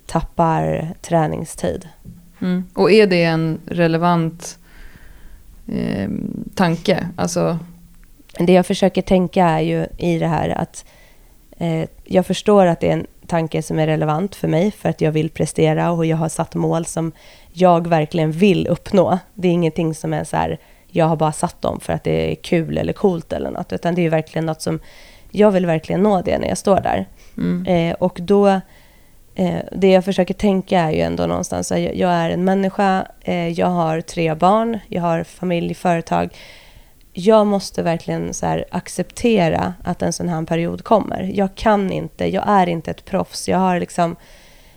tappar 0.06 0.88
träningstid. 1.00 1.88
Mm. 2.40 2.64
Och 2.74 2.92
är 2.92 3.06
det 3.06 3.24
en 3.24 3.60
relevant 3.66 4.58
eh, 5.68 6.10
tanke? 6.54 7.08
Alltså... 7.16 7.58
Det 8.38 8.52
jag 8.52 8.66
försöker 8.66 9.02
tänka 9.02 9.44
är 9.44 9.60
ju 9.60 9.86
i 9.98 10.18
det 10.18 10.26
här 10.26 10.48
att 10.48 10.84
eh, 11.58 11.88
jag 12.04 12.26
förstår 12.26 12.66
att 12.66 12.80
det 12.80 12.88
är 12.88 12.92
en 12.92 13.06
tanke 13.30 13.62
som 13.62 13.78
är 13.78 13.86
relevant 13.86 14.34
för 14.34 14.48
mig 14.48 14.70
för 14.70 14.88
att 14.88 15.00
jag 15.00 15.12
vill 15.12 15.30
prestera 15.30 15.90
och 15.90 16.06
jag 16.06 16.16
har 16.16 16.28
satt 16.28 16.54
mål 16.54 16.84
som 16.86 17.12
jag 17.52 17.86
verkligen 17.86 18.32
vill 18.32 18.66
uppnå. 18.66 19.18
Det 19.34 19.48
är 19.48 19.52
ingenting 19.52 19.94
som 19.94 20.14
är 20.14 20.24
så 20.24 20.36
här, 20.36 20.58
jag 20.88 21.04
har 21.04 21.16
bara 21.16 21.32
satt 21.32 21.62
dem 21.62 21.80
för 21.80 21.92
att 21.92 22.04
det 22.04 22.32
är 22.32 22.34
kul 22.34 22.78
eller 22.78 22.92
coolt 22.92 23.32
eller 23.32 23.50
något, 23.50 23.72
utan 23.72 23.94
det 23.94 24.06
är 24.06 24.10
verkligen 24.10 24.46
något 24.46 24.62
som 24.62 24.80
jag 25.30 25.50
vill 25.50 25.66
verkligen 25.66 26.02
nå 26.02 26.22
det 26.22 26.38
när 26.38 26.48
jag 26.48 26.58
står 26.58 26.80
där. 26.80 27.06
Mm. 27.36 27.66
Eh, 27.66 27.96
och 27.98 28.18
då, 28.22 28.48
eh, 29.34 29.58
det 29.72 29.90
jag 29.90 30.04
försöker 30.04 30.34
tänka 30.34 30.80
är 30.80 30.90
ju 30.90 31.00
ändå 31.00 31.26
någonstans, 31.26 31.70
jag, 31.70 31.96
jag 31.96 32.10
är 32.10 32.30
en 32.30 32.44
människa, 32.44 33.06
eh, 33.20 33.48
jag 33.48 33.66
har 33.66 34.00
tre 34.00 34.34
barn, 34.34 34.78
jag 34.88 35.02
har 35.02 35.24
familj, 35.24 35.74
företag 35.74 36.30
jag 37.12 37.46
måste 37.46 37.82
verkligen 37.82 38.34
så 38.34 38.64
acceptera 38.70 39.74
att 39.84 40.02
en 40.02 40.12
sån 40.12 40.28
här 40.28 40.44
period 40.44 40.84
kommer. 40.84 41.30
Jag 41.34 41.54
kan 41.54 41.92
inte, 41.92 42.26
jag 42.26 42.44
är 42.46 42.66
inte 42.66 42.90
ett 42.90 43.04
proffs. 43.04 43.48
Jag 43.48 43.58
har 43.58 43.80
liksom, 43.80 44.16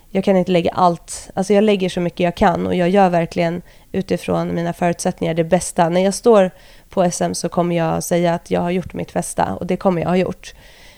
jag 0.09 0.23
kan 0.23 0.37
inte 0.37 0.51
lägga 0.51 0.71
allt, 0.71 1.29
alltså 1.33 1.53
jag 1.53 1.63
lägger 1.63 1.89
så 1.89 1.99
mycket 1.99 2.19
jag 2.19 2.35
kan 2.35 2.67
och 2.67 2.75
jag 2.75 2.89
gör 2.89 3.09
verkligen 3.09 3.61
utifrån 3.91 4.55
mina 4.55 4.73
förutsättningar 4.73 5.33
det 5.33 5.43
bästa. 5.43 5.89
När 5.89 6.01
jag 6.01 6.13
står 6.13 6.51
på 6.89 7.11
SM 7.11 7.33
så 7.33 7.49
kommer 7.49 7.75
jag 7.75 8.03
säga 8.03 8.33
att 8.33 8.51
jag 8.51 8.61
har 8.61 8.71
gjort 8.71 8.93
mitt 8.93 9.13
bästa 9.13 9.55
och 9.55 9.67
det 9.67 9.77
kommer 9.77 10.01
jag 10.01 10.09
ha 10.09 10.17
gjort. 10.17 10.53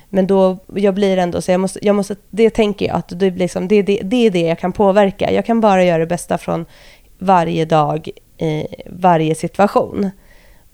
Men 0.10 0.28
då, 0.28 0.58
jag 0.76 0.94
blir 0.94 1.18
ändå 1.18 1.42
så, 1.42 1.52
jag 1.52 1.62
måste, 1.62 1.86
jag 1.86 1.96
måste, 1.96 2.16
det 2.30 2.50
tänker 2.50 2.86
jag 2.86 2.96
att 2.96 3.20
det, 3.20 3.30
liksom, 3.30 3.68
det, 3.68 3.82
det, 3.82 4.00
det 4.04 4.28
är 4.28 4.32
det 4.32 4.42
jag 4.42 4.60
kan 4.60 4.72
påverka. 4.72 5.32
Jag 5.32 5.46
kan 5.46 5.62
bara 5.62 5.84
göra 5.84 5.98
det 5.98 6.06
bästa 6.06 6.38
från 6.38 6.66
varje 7.18 7.66
dag 7.66 8.10
i 8.38 8.68
varje 8.86 9.36
situation. 9.36 10.12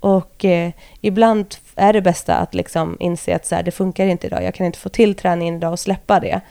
Och 0.01 0.45
eh, 0.45 0.71
ibland 1.01 1.55
är 1.75 1.93
det 1.93 2.01
bästa 2.01 2.35
att 2.35 2.53
liksom 2.53 2.97
inse 2.99 3.35
att 3.35 3.45
så 3.45 3.55
här, 3.55 3.63
det 3.63 3.71
funkar 3.71 4.05
inte 4.05 4.27
idag. 4.27 4.43
Jag 4.43 4.53
kan 4.53 4.65
inte 4.65 4.79
få 4.79 4.89
till 4.89 5.15
träningen 5.15 5.55
idag 5.55 5.71
och 5.71 5.79
släppa 5.79 6.19
det. 6.19 6.41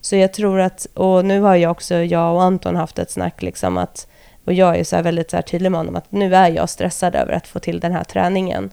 Så 0.00 0.16
jag 0.16 0.32
tror 0.32 0.60
att, 0.60 0.86
och 0.94 1.24
nu 1.24 1.40
har 1.40 1.56
jag 1.56 1.70
också, 1.70 1.94
jag 1.94 2.34
och 2.34 2.42
Anton 2.42 2.76
haft 2.76 2.98
ett 2.98 3.10
snack 3.10 3.42
liksom 3.42 3.78
att, 3.78 4.08
och 4.44 4.52
jag 4.52 4.78
är 4.78 4.84
så 4.84 4.96
här 4.96 5.02
väldigt 5.02 5.30
så 5.30 5.36
här 5.36 5.42
tydlig 5.42 5.70
med 5.70 5.80
honom 5.80 5.96
att 5.96 6.12
nu 6.12 6.34
är 6.34 6.48
jag 6.48 6.68
stressad 6.68 7.14
över 7.14 7.32
att 7.32 7.46
få 7.46 7.58
till 7.58 7.80
den 7.80 7.92
här 7.92 8.04
träningen. 8.04 8.70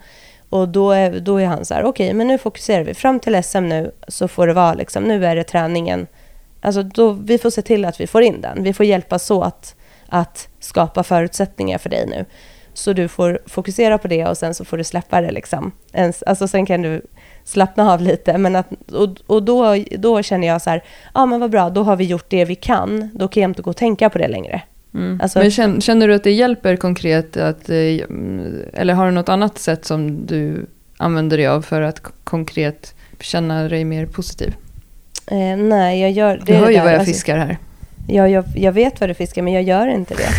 Och 0.50 0.70
då 0.70 0.92
är, 0.92 1.20
då 1.20 1.38
är 1.38 1.46
han 1.46 1.66
så 1.66 1.74
här, 1.74 1.84
okej, 1.84 2.06
okay, 2.08 2.14
men 2.14 2.28
nu 2.28 2.38
fokuserar 2.38 2.84
vi. 2.84 2.94
Fram 2.94 3.20
till 3.20 3.44
SM 3.44 3.70
nu 3.70 3.92
så 4.08 4.28
får 4.28 4.48
det 4.48 4.54
vara 4.54 4.74
liksom, 4.74 5.04
nu 5.04 5.26
är 5.26 5.36
det 5.36 5.44
träningen. 5.44 6.08
Alltså 6.62 6.84
då, 6.84 7.12
vi 7.12 7.38
får 7.38 7.50
se 7.50 7.62
till 7.62 7.86
att 7.86 8.00
vi 8.00 8.08
får 8.08 8.22
in 8.22 8.42
den. 8.42 8.64
Vi 8.64 8.74
får 8.74 8.86
hjälpas 8.86 9.32
åt 9.32 9.76
att 10.08 10.48
skapa 10.60 11.04
förutsättningar 11.04 11.78
för 11.78 11.90
dig 11.90 12.06
nu. 12.08 12.26
Så 12.78 12.94
du 12.94 13.08
får 13.08 13.40
fokusera 13.46 13.98
på 13.98 14.08
det 14.08 14.26
och 14.26 14.38
sen 14.38 14.54
så 14.54 14.66
får 14.66 14.78
du 14.78 14.84
släppa 14.84 15.22
det 15.22 15.32
liksom. 15.32 15.72
Alltså 16.26 16.48
sen 16.48 16.66
kan 16.66 16.82
du 16.82 17.02
slappna 17.44 17.94
av 17.94 18.02
lite. 18.02 18.38
Men 18.38 18.56
att, 18.56 18.68
och 18.92 19.10
och 19.28 19.44
då, 19.44 19.76
då 19.98 20.24
känner 20.24 20.48
jag 20.48 20.62
så 20.62 20.70
här, 20.70 20.84
ja 21.14 21.22
ah, 21.22 21.26
men 21.26 21.40
vad 21.40 21.52
bra, 21.52 21.70
då 21.70 21.84
har 21.84 21.96
vi 21.96 22.04
gjort 22.04 22.26
det 22.30 22.46
vi 22.46 22.56
kan. 22.56 23.10
Då 23.14 23.28
kan 23.28 23.42
jag 23.42 23.50
inte 23.50 23.62
gå 23.62 23.70
och 23.70 23.78
tänka 23.78 24.10
på 24.10 24.18
det 24.18 24.28
längre. 24.28 24.62
Mm. 24.94 25.20
Alltså, 25.24 25.40
men 25.40 25.52
känner, 25.52 25.82
känner, 25.82 26.08
du 26.08 26.14
att 26.14 26.24
det 26.24 26.32
hjälper 26.32 26.76
konkret? 26.76 27.38
Att, 27.38 27.70
eh, 27.70 27.76
eller 28.74 28.94
har 28.94 29.06
du 29.06 29.12
något 29.12 29.30
annat 29.30 29.58
sätt 29.58 29.86
som 29.86 30.26
du 30.26 30.66
använder 30.98 31.38
dig 31.38 31.48
av 31.48 31.62
för 31.62 31.82
att 31.82 32.02
konkret 32.24 32.96
känna 33.20 33.70
dig 33.70 33.86
mer 33.86 34.06
positiv? 34.06 34.56
Eh, 35.28 35.58
nej, 35.58 36.02
jag 36.02 36.12
gör... 36.12 36.38
Det 36.38 36.44
du 36.46 36.54
hör 36.54 36.70
ju 36.70 36.78
vad 36.78 36.88
jag 36.88 36.94
alltså, 36.94 37.14
fiskar 37.14 37.38
här. 37.38 37.58
Ja, 38.10 38.28
jag, 38.28 38.46
jag 38.56 38.72
vet 38.72 39.00
vad 39.00 39.10
du 39.10 39.14
fiskar, 39.14 39.42
men 39.42 39.54
jag 39.54 39.64
gör 39.64 39.88
inte 39.88 40.16
det. 40.16 40.30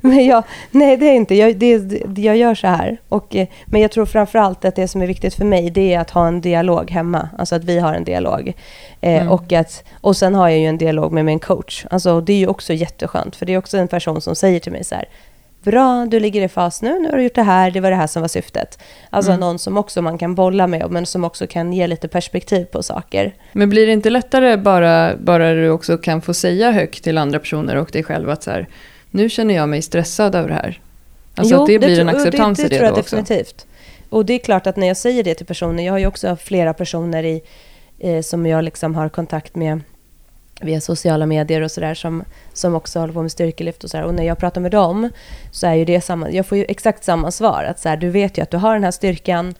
men 0.00 0.26
jag, 0.26 0.42
nej, 0.70 0.96
det 0.96 1.06
är 1.06 1.14
inte. 1.14 1.34
Jag, 1.34 1.56
det, 1.56 1.98
jag 2.16 2.36
gör 2.36 2.54
så 2.54 2.66
här. 2.66 3.00
Och, 3.08 3.36
eh, 3.36 3.48
men 3.66 3.80
jag 3.80 3.90
tror 3.90 4.06
framför 4.06 4.38
allt 4.38 4.64
att 4.64 4.76
det 4.76 4.88
som 4.88 5.02
är 5.02 5.06
viktigt 5.06 5.34
för 5.34 5.44
mig, 5.44 5.70
det 5.70 5.94
är 5.94 6.00
att 6.00 6.10
ha 6.10 6.28
en 6.28 6.40
dialog 6.40 6.90
hemma. 6.90 7.28
Alltså 7.38 7.54
att 7.54 7.64
vi 7.64 7.78
har 7.78 7.94
en 7.94 8.04
dialog. 8.04 8.52
Eh, 9.00 9.14
mm. 9.14 9.28
och, 9.28 9.52
att, 9.52 9.84
och 10.00 10.16
sen 10.16 10.34
har 10.34 10.48
jag 10.48 10.58
ju 10.58 10.66
en 10.66 10.78
dialog 10.78 11.12
med 11.12 11.24
min 11.24 11.38
coach. 11.38 11.86
Alltså, 11.90 12.20
det 12.20 12.32
är 12.32 12.38
ju 12.38 12.46
också 12.46 12.72
jätteskönt, 12.72 13.36
för 13.36 13.46
det 13.46 13.54
är 13.54 13.58
också 13.58 13.78
en 13.78 13.88
person 13.88 14.20
som 14.20 14.36
säger 14.36 14.60
till 14.60 14.72
mig 14.72 14.84
så 14.84 14.94
här, 14.94 15.04
bra, 15.64 16.06
du 16.06 16.20
ligger 16.20 16.42
i 16.42 16.48
fas 16.48 16.82
nu, 16.82 16.98
nu 17.00 17.10
har 17.10 17.16
du 17.16 17.22
gjort 17.22 17.34
det 17.34 17.42
här, 17.42 17.70
det 17.70 17.80
var 17.80 17.90
det 17.90 17.96
här 17.96 18.06
som 18.06 18.22
var 18.22 18.28
syftet. 18.28 18.78
Alltså 19.10 19.30
mm. 19.30 19.40
någon 19.40 19.58
som 19.58 19.78
också 19.78 20.02
man 20.02 20.18
kan 20.18 20.34
bolla 20.34 20.66
med, 20.66 20.90
men 20.90 21.06
som 21.06 21.24
också 21.24 21.46
kan 21.46 21.72
ge 21.72 21.86
lite 21.86 22.08
perspektiv 22.08 22.64
på 22.64 22.82
saker. 22.82 23.34
Men 23.52 23.68
blir 23.68 23.86
det 23.86 23.92
inte 23.92 24.10
lättare 24.10 24.56
bara, 24.56 25.16
bara 25.16 25.54
du 25.54 25.70
också 25.70 25.98
kan 25.98 26.22
få 26.22 26.34
säga 26.34 26.70
högt 26.70 27.04
till 27.04 27.18
andra 27.18 27.38
personer 27.38 27.76
och 27.76 27.90
dig 27.92 28.02
själv 28.02 28.30
att 28.30 28.42
så 28.42 28.50
här, 28.50 28.68
nu 29.10 29.28
känner 29.28 29.54
jag 29.54 29.68
mig 29.68 29.82
stressad 29.82 30.34
över 30.34 30.48
det 30.48 30.54
här? 30.54 30.80
Alltså 31.34 31.54
jo, 31.54 31.60
att 31.60 31.66
det 31.66 31.78
blir 31.78 31.96
det, 31.96 32.00
en 32.00 32.08
acceptans 32.08 32.58
det, 32.58 32.62
det, 32.62 32.66
i 32.66 32.68
det, 32.68 32.74
det 32.74 32.78
tror 32.78 32.88
jag 32.88 33.04
definitivt. 33.04 33.66
Och 34.08 34.26
det 34.26 34.34
är 34.34 34.38
klart 34.38 34.66
att 34.66 34.76
när 34.76 34.86
jag 34.86 34.96
säger 34.96 35.24
det 35.24 35.34
till 35.34 35.46
personer, 35.46 35.84
jag 35.84 35.92
har 35.92 35.98
ju 35.98 36.06
också 36.06 36.36
flera 36.36 36.74
personer 36.74 37.24
i, 37.24 37.42
eh, 37.98 38.20
som 38.20 38.46
jag 38.46 38.64
liksom 38.64 38.94
har 38.94 39.08
kontakt 39.08 39.54
med 39.54 39.80
via 40.64 40.80
sociala 40.80 41.26
medier 41.26 41.60
och 41.60 41.70
sådär 41.70 41.94
som, 41.94 42.24
som 42.52 42.74
också 42.74 43.00
håller 43.00 43.14
på 43.14 43.22
med 43.22 43.32
styrkelyft 43.32 43.84
och 43.84 43.90
sådär. 43.90 44.04
Och 44.04 44.14
när 44.14 44.24
jag 44.24 44.38
pratar 44.38 44.60
med 44.60 44.70
dem 44.70 45.10
så 45.50 45.66
är 45.66 45.74
ju 45.74 45.84
det 45.84 46.00
samma, 46.00 46.30
jag 46.30 46.46
får 46.46 46.58
ju 46.58 46.64
exakt 46.68 47.04
samma 47.04 47.30
svar. 47.30 47.64
Att 47.64 47.80
så 47.80 47.88
här, 47.88 47.96
du 47.96 48.10
vet 48.10 48.38
ju 48.38 48.42
att 48.42 48.50
du 48.50 48.56
har 48.56 48.74
den 48.74 48.84
här 48.84 48.90
styrkan 48.90 49.54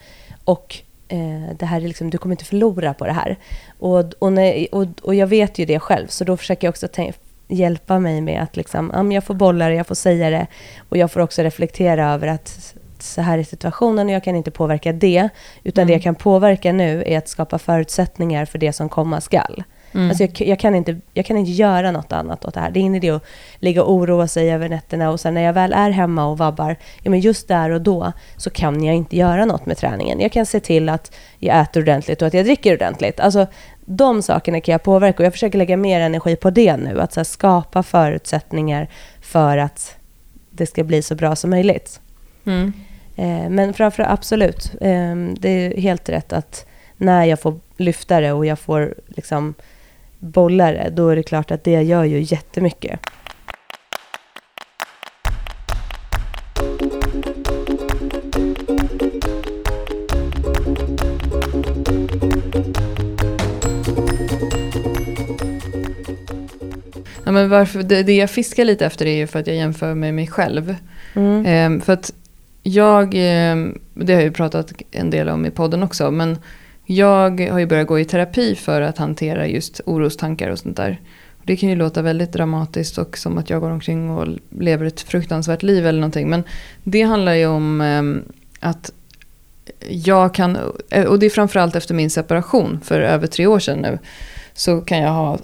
och 0.44 0.76
eh, 1.08 1.56
det 1.58 1.66
här 1.66 1.76
är 1.76 1.88
liksom, 1.88 2.10
du 2.10 2.18
kommer 2.18 2.32
inte 2.32 2.44
förlora 2.44 2.94
på 2.94 3.06
det 3.06 3.12
här. 3.12 3.38
Och, 3.78 4.04
och, 4.18 4.32
när, 4.32 4.74
och, 4.74 4.86
och 5.02 5.14
jag 5.14 5.26
vet 5.26 5.58
ju 5.58 5.64
det 5.64 5.80
själv, 5.80 6.06
så 6.06 6.24
då 6.24 6.36
försöker 6.36 6.66
jag 6.66 6.72
också 6.72 6.88
hjälpa 7.48 7.98
mig 7.98 8.20
med 8.20 8.42
att 8.42 8.56
liksom, 8.56 8.90
ja, 8.94 9.12
jag 9.14 9.24
får 9.24 9.34
bolla 9.34 9.68
det, 9.68 9.74
jag 9.74 9.86
får 9.86 9.94
säga 9.94 10.30
det 10.30 10.46
och 10.88 10.96
jag 10.96 11.10
får 11.10 11.20
också 11.20 11.42
reflektera 11.42 12.12
över 12.12 12.26
att 12.26 12.74
så 12.98 13.20
här 13.20 13.38
är 13.38 13.44
situationen 13.44 14.06
och 14.06 14.12
jag 14.12 14.24
kan 14.24 14.36
inte 14.36 14.50
påverka 14.50 14.92
det. 14.92 15.28
Utan 15.64 15.82
mm. 15.82 15.86
det 15.86 15.92
jag 15.92 16.02
kan 16.02 16.14
påverka 16.14 16.72
nu 16.72 17.02
är 17.06 17.18
att 17.18 17.28
skapa 17.28 17.58
förutsättningar 17.58 18.44
för 18.44 18.58
det 18.58 18.72
som 18.72 18.88
komma 18.88 19.20
skall. 19.20 19.64
Mm. 19.94 20.08
Alltså 20.08 20.22
jag, 20.22 20.40
jag, 20.40 20.58
kan 20.58 20.74
inte, 20.74 20.96
jag 21.12 21.26
kan 21.26 21.36
inte 21.36 21.50
göra 21.50 21.90
något 21.90 22.12
annat 22.12 22.44
åt 22.44 22.54
det 22.54 22.60
här. 22.60 22.70
Det 22.70 22.78
är 22.78 22.80
ingen 22.80 22.94
idé 22.94 23.10
att 23.10 23.24
ligga 23.58 23.82
och 23.82 23.92
oroa 23.92 24.28
sig 24.28 24.52
över 24.52 24.68
nätterna 24.68 25.10
och 25.10 25.20
sen 25.20 25.34
när 25.34 25.42
jag 25.42 25.52
väl 25.52 25.72
är 25.72 25.90
hemma 25.90 26.26
och 26.26 26.38
vabbar, 26.38 26.76
ja 27.02 27.10
men 27.10 27.20
just 27.20 27.48
där 27.48 27.70
och 27.70 27.80
då 27.80 28.12
så 28.36 28.50
kan 28.50 28.84
jag 28.84 28.94
inte 28.94 29.16
göra 29.16 29.44
något 29.44 29.66
med 29.66 29.76
träningen. 29.76 30.20
Jag 30.20 30.32
kan 30.32 30.46
se 30.46 30.60
till 30.60 30.88
att 30.88 31.14
jag 31.38 31.60
äter 31.60 31.82
ordentligt 31.82 32.22
och 32.22 32.28
att 32.28 32.34
jag 32.34 32.44
dricker 32.44 32.74
ordentligt. 32.74 33.20
Alltså 33.20 33.46
de 33.84 34.22
sakerna 34.22 34.60
kan 34.60 34.72
jag 34.72 34.82
påverka 34.82 35.18
och 35.18 35.24
jag 35.26 35.32
försöker 35.32 35.58
lägga 35.58 35.76
mer 35.76 36.00
energi 36.00 36.36
på 36.36 36.50
det 36.50 36.76
nu. 36.76 37.00
Att 37.00 37.12
så 37.12 37.24
skapa 37.24 37.82
förutsättningar 37.82 38.88
för 39.20 39.58
att 39.58 39.96
det 40.50 40.66
ska 40.66 40.84
bli 40.84 41.02
så 41.02 41.14
bra 41.14 41.36
som 41.36 41.50
möjligt. 41.50 42.00
Mm. 42.44 42.72
Eh, 43.16 43.50
men 43.50 43.74
framför 43.74 44.02
absolut, 44.02 44.72
eh, 44.80 45.14
det 45.38 45.48
är 45.48 45.80
helt 45.80 46.08
rätt 46.08 46.32
att 46.32 46.66
när 46.96 47.24
jag 47.24 47.40
får 47.40 47.58
lyfta 47.76 48.20
det 48.20 48.32
och 48.32 48.46
jag 48.46 48.58
får 48.58 48.94
liksom 49.06 49.54
bollare, 50.24 50.90
då 50.90 51.08
är 51.08 51.16
det 51.16 51.22
klart 51.22 51.50
att 51.50 51.64
det 51.64 51.82
gör 51.82 52.04
ju 52.04 52.20
jättemycket. 52.20 53.00
Ja, 67.24 67.32
men 67.32 67.50
varför, 67.50 67.82
det, 67.82 68.02
det 68.02 68.16
jag 68.16 68.30
fiskar 68.30 68.64
lite 68.64 68.86
efter 68.86 69.06
är 69.06 69.16
ju 69.16 69.26
för 69.26 69.38
att 69.38 69.46
jag 69.46 69.56
jämför 69.56 69.94
med 69.94 70.14
mig 70.14 70.26
själv. 70.26 70.76
Mm. 71.14 71.46
Ehm, 71.46 71.80
för 71.80 71.92
att 71.92 72.12
jag, 72.62 73.12
ehm, 73.16 73.78
det 73.94 74.12
har 74.12 74.20
jag 74.20 74.28
ju 74.28 74.32
pratat 74.32 74.72
en 74.90 75.10
del 75.10 75.28
om 75.28 75.46
i 75.46 75.50
podden 75.50 75.82
också, 75.82 76.10
men 76.10 76.38
jag 76.86 77.40
har 77.50 77.58
ju 77.58 77.66
börjat 77.66 77.86
gå 77.86 77.98
i 77.98 78.04
terapi 78.04 78.54
för 78.54 78.80
att 78.80 78.98
hantera 78.98 79.46
just 79.46 79.80
orostankar 79.86 80.50
och 80.50 80.58
sånt 80.58 80.76
där. 80.76 81.00
Det 81.42 81.56
kan 81.56 81.68
ju 81.68 81.76
låta 81.76 82.02
väldigt 82.02 82.32
dramatiskt 82.32 82.98
och 82.98 83.18
som 83.18 83.38
att 83.38 83.50
jag 83.50 83.60
går 83.60 83.70
omkring 83.70 84.10
och 84.10 84.28
lever 84.58 84.86
ett 84.86 85.00
fruktansvärt 85.00 85.62
liv 85.62 85.86
eller 85.86 86.00
någonting. 86.00 86.30
Men 86.30 86.44
det 86.82 87.02
handlar 87.02 87.34
ju 87.34 87.46
om 87.46 87.80
ehm, 87.80 88.22
att 88.60 88.92
jag 89.88 90.34
kan, 90.34 90.58
eh, 90.90 91.04
och 91.04 91.18
det 91.18 91.26
är 91.26 91.30
framförallt 91.30 91.76
efter 91.76 91.94
min 91.94 92.10
separation 92.10 92.80
för 92.84 93.00
över 93.00 93.26
tre 93.26 93.46
år 93.46 93.58
sedan 93.58 93.78
nu. 93.78 93.98
Så 94.54 94.80
kan 94.80 94.98
jag 94.98 95.12
ha 95.12 95.38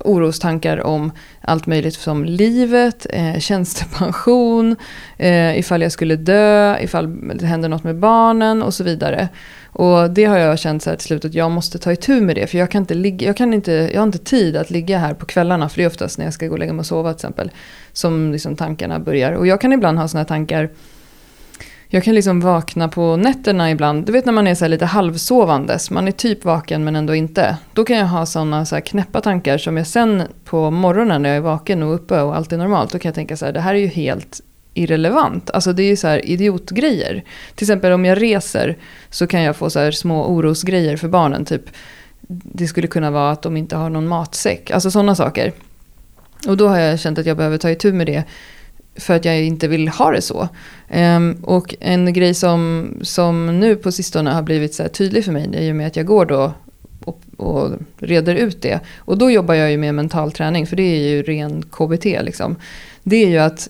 orostankar 0.00 0.80
om 0.80 1.12
allt 1.40 1.66
möjligt 1.66 1.94
som 1.94 2.24
livet, 2.24 3.06
eh, 3.10 3.38
tjänstepension, 3.38 4.76
eh, 5.18 5.58
ifall 5.58 5.82
jag 5.82 5.92
skulle 5.92 6.16
dö, 6.16 6.78
ifall 6.80 7.36
det 7.38 7.46
händer 7.46 7.68
något 7.68 7.84
med 7.84 7.96
barnen 7.96 8.62
och 8.62 8.74
så 8.74 8.84
vidare. 8.84 9.28
Och 9.76 10.10
det 10.10 10.24
har 10.24 10.38
jag 10.38 10.58
känt 10.58 10.82
så 10.82 10.90
här 10.90 10.96
till 10.96 11.06
slut 11.06 11.24
att 11.24 11.34
jag 11.34 11.50
måste 11.50 11.78
ta 11.78 11.92
itu 11.92 12.20
med 12.20 12.36
det. 12.36 12.46
För 12.46 12.58
jag 12.58 12.70
kan 12.70 12.82
inte 12.82 12.94
ligga, 12.94 13.26
jag, 13.26 13.36
kan 13.36 13.54
inte, 13.54 13.72
jag 13.72 14.00
har 14.00 14.06
inte 14.06 14.18
tid 14.18 14.56
att 14.56 14.70
ligga 14.70 14.98
här 14.98 15.14
på 15.14 15.26
kvällarna. 15.26 15.68
För 15.68 15.76
det 15.76 15.84
är 15.84 15.86
oftast 15.86 16.18
när 16.18 16.24
jag 16.24 16.34
ska 16.34 16.46
gå 16.46 16.52
och 16.52 16.58
lägga 16.58 16.72
mig 16.72 16.80
och 16.80 16.86
sova 16.86 17.12
till 17.12 17.16
exempel. 17.16 17.50
Som 17.92 18.32
liksom 18.32 18.56
tankarna 18.56 18.98
börjar. 18.98 19.32
Och 19.32 19.46
jag 19.46 19.60
kan 19.60 19.72
ibland 19.72 19.98
ha 19.98 20.08
sådana 20.08 20.24
tankar. 20.24 20.70
Jag 21.88 22.04
kan 22.04 22.14
liksom 22.14 22.40
vakna 22.40 22.88
på 22.88 23.16
nätterna 23.16 23.70
ibland. 23.70 24.06
Du 24.06 24.12
vet 24.12 24.24
när 24.24 24.32
man 24.32 24.46
är 24.46 24.54
så 24.54 24.66
lite 24.68 24.86
halvsovandes. 24.86 25.90
Man 25.90 26.08
är 26.08 26.12
typ 26.12 26.44
vaken 26.44 26.84
men 26.84 26.96
ändå 26.96 27.14
inte. 27.14 27.56
Då 27.72 27.84
kan 27.84 27.96
jag 27.96 28.06
ha 28.06 28.26
sådana 28.26 28.66
så 28.66 28.80
knäppa 28.80 29.20
tankar 29.20 29.58
som 29.58 29.76
jag 29.76 29.86
sen 29.86 30.22
på 30.44 30.70
morgonen 30.70 31.22
när 31.22 31.28
jag 31.28 31.36
är 31.36 31.40
vaken 31.40 31.82
och 31.82 31.94
uppe 31.94 32.20
och 32.20 32.36
allt 32.36 32.52
är 32.52 32.56
normalt. 32.56 32.92
Då 32.92 32.98
kan 32.98 33.08
jag 33.08 33.14
tänka 33.14 33.36
så 33.36 33.44
här, 33.44 33.52
det 33.52 33.60
här 33.60 33.74
är 33.74 33.78
ju 33.78 33.86
helt 33.86 34.40
irrelevant. 34.74 35.50
Alltså 35.50 35.72
det 35.72 35.82
är 35.82 35.88
ju 35.88 35.96
så 35.96 36.08
här 36.08 36.26
idiotgrejer. 36.26 37.24
Till 37.54 37.64
exempel 37.64 37.92
om 37.92 38.04
jag 38.04 38.22
reser 38.22 38.76
så 39.10 39.26
kan 39.26 39.42
jag 39.42 39.56
få 39.56 39.70
så 39.70 39.78
här 39.78 39.90
små 39.90 40.26
orosgrejer 40.26 40.96
för 40.96 41.08
barnen. 41.08 41.44
Typ 41.44 41.62
det 42.28 42.66
skulle 42.66 42.86
kunna 42.88 43.10
vara 43.10 43.30
att 43.30 43.42
de 43.42 43.56
inte 43.56 43.76
har 43.76 43.90
någon 43.90 44.08
matsäck. 44.08 44.70
Alltså 44.70 44.90
sådana 44.90 45.14
saker. 45.14 45.52
Och 46.48 46.56
då 46.56 46.68
har 46.68 46.78
jag 46.78 47.00
känt 47.00 47.18
att 47.18 47.26
jag 47.26 47.36
behöver 47.36 47.58
ta 47.58 47.70
itu 47.70 47.92
med 47.92 48.06
det. 48.06 48.24
För 48.96 49.14
att 49.14 49.24
jag 49.24 49.42
inte 49.42 49.68
vill 49.68 49.88
ha 49.88 50.10
det 50.10 50.22
så. 50.22 50.48
Um, 50.94 51.32
och 51.42 51.74
en 51.80 52.12
grej 52.12 52.34
som, 52.34 52.88
som 53.02 53.60
nu 53.60 53.76
på 53.76 53.92
sistone 53.92 54.30
har 54.30 54.42
blivit 54.42 54.74
så 54.74 54.88
tydlig 54.88 55.24
för 55.24 55.32
mig. 55.32 55.48
Det 55.52 55.58
är 55.58 55.62
ju 55.62 55.74
med 55.74 55.86
att 55.86 55.96
jag 55.96 56.06
går 56.06 56.26
då 56.26 56.52
och, 57.04 57.20
och 57.36 57.70
reder 57.98 58.34
ut 58.34 58.62
det. 58.62 58.80
Och 58.98 59.18
då 59.18 59.30
jobbar 59.30 59.54
jag 59.54 59.70
ju 59.70 59.76
med 59.76 59.94
mental 59.94 60.32
träning. 60.32 60.66
För 60.66 60.76
det 60.76 60.82
är 60.82 61.08
ju 61.08 61.22
ren 61.22 61.62
KBT 61.62 62.04
liksom. 62.04 62.56
Det 63.02 63.16
är 63.16 63.28
ju 63.28 63.38
att 63.38 63.68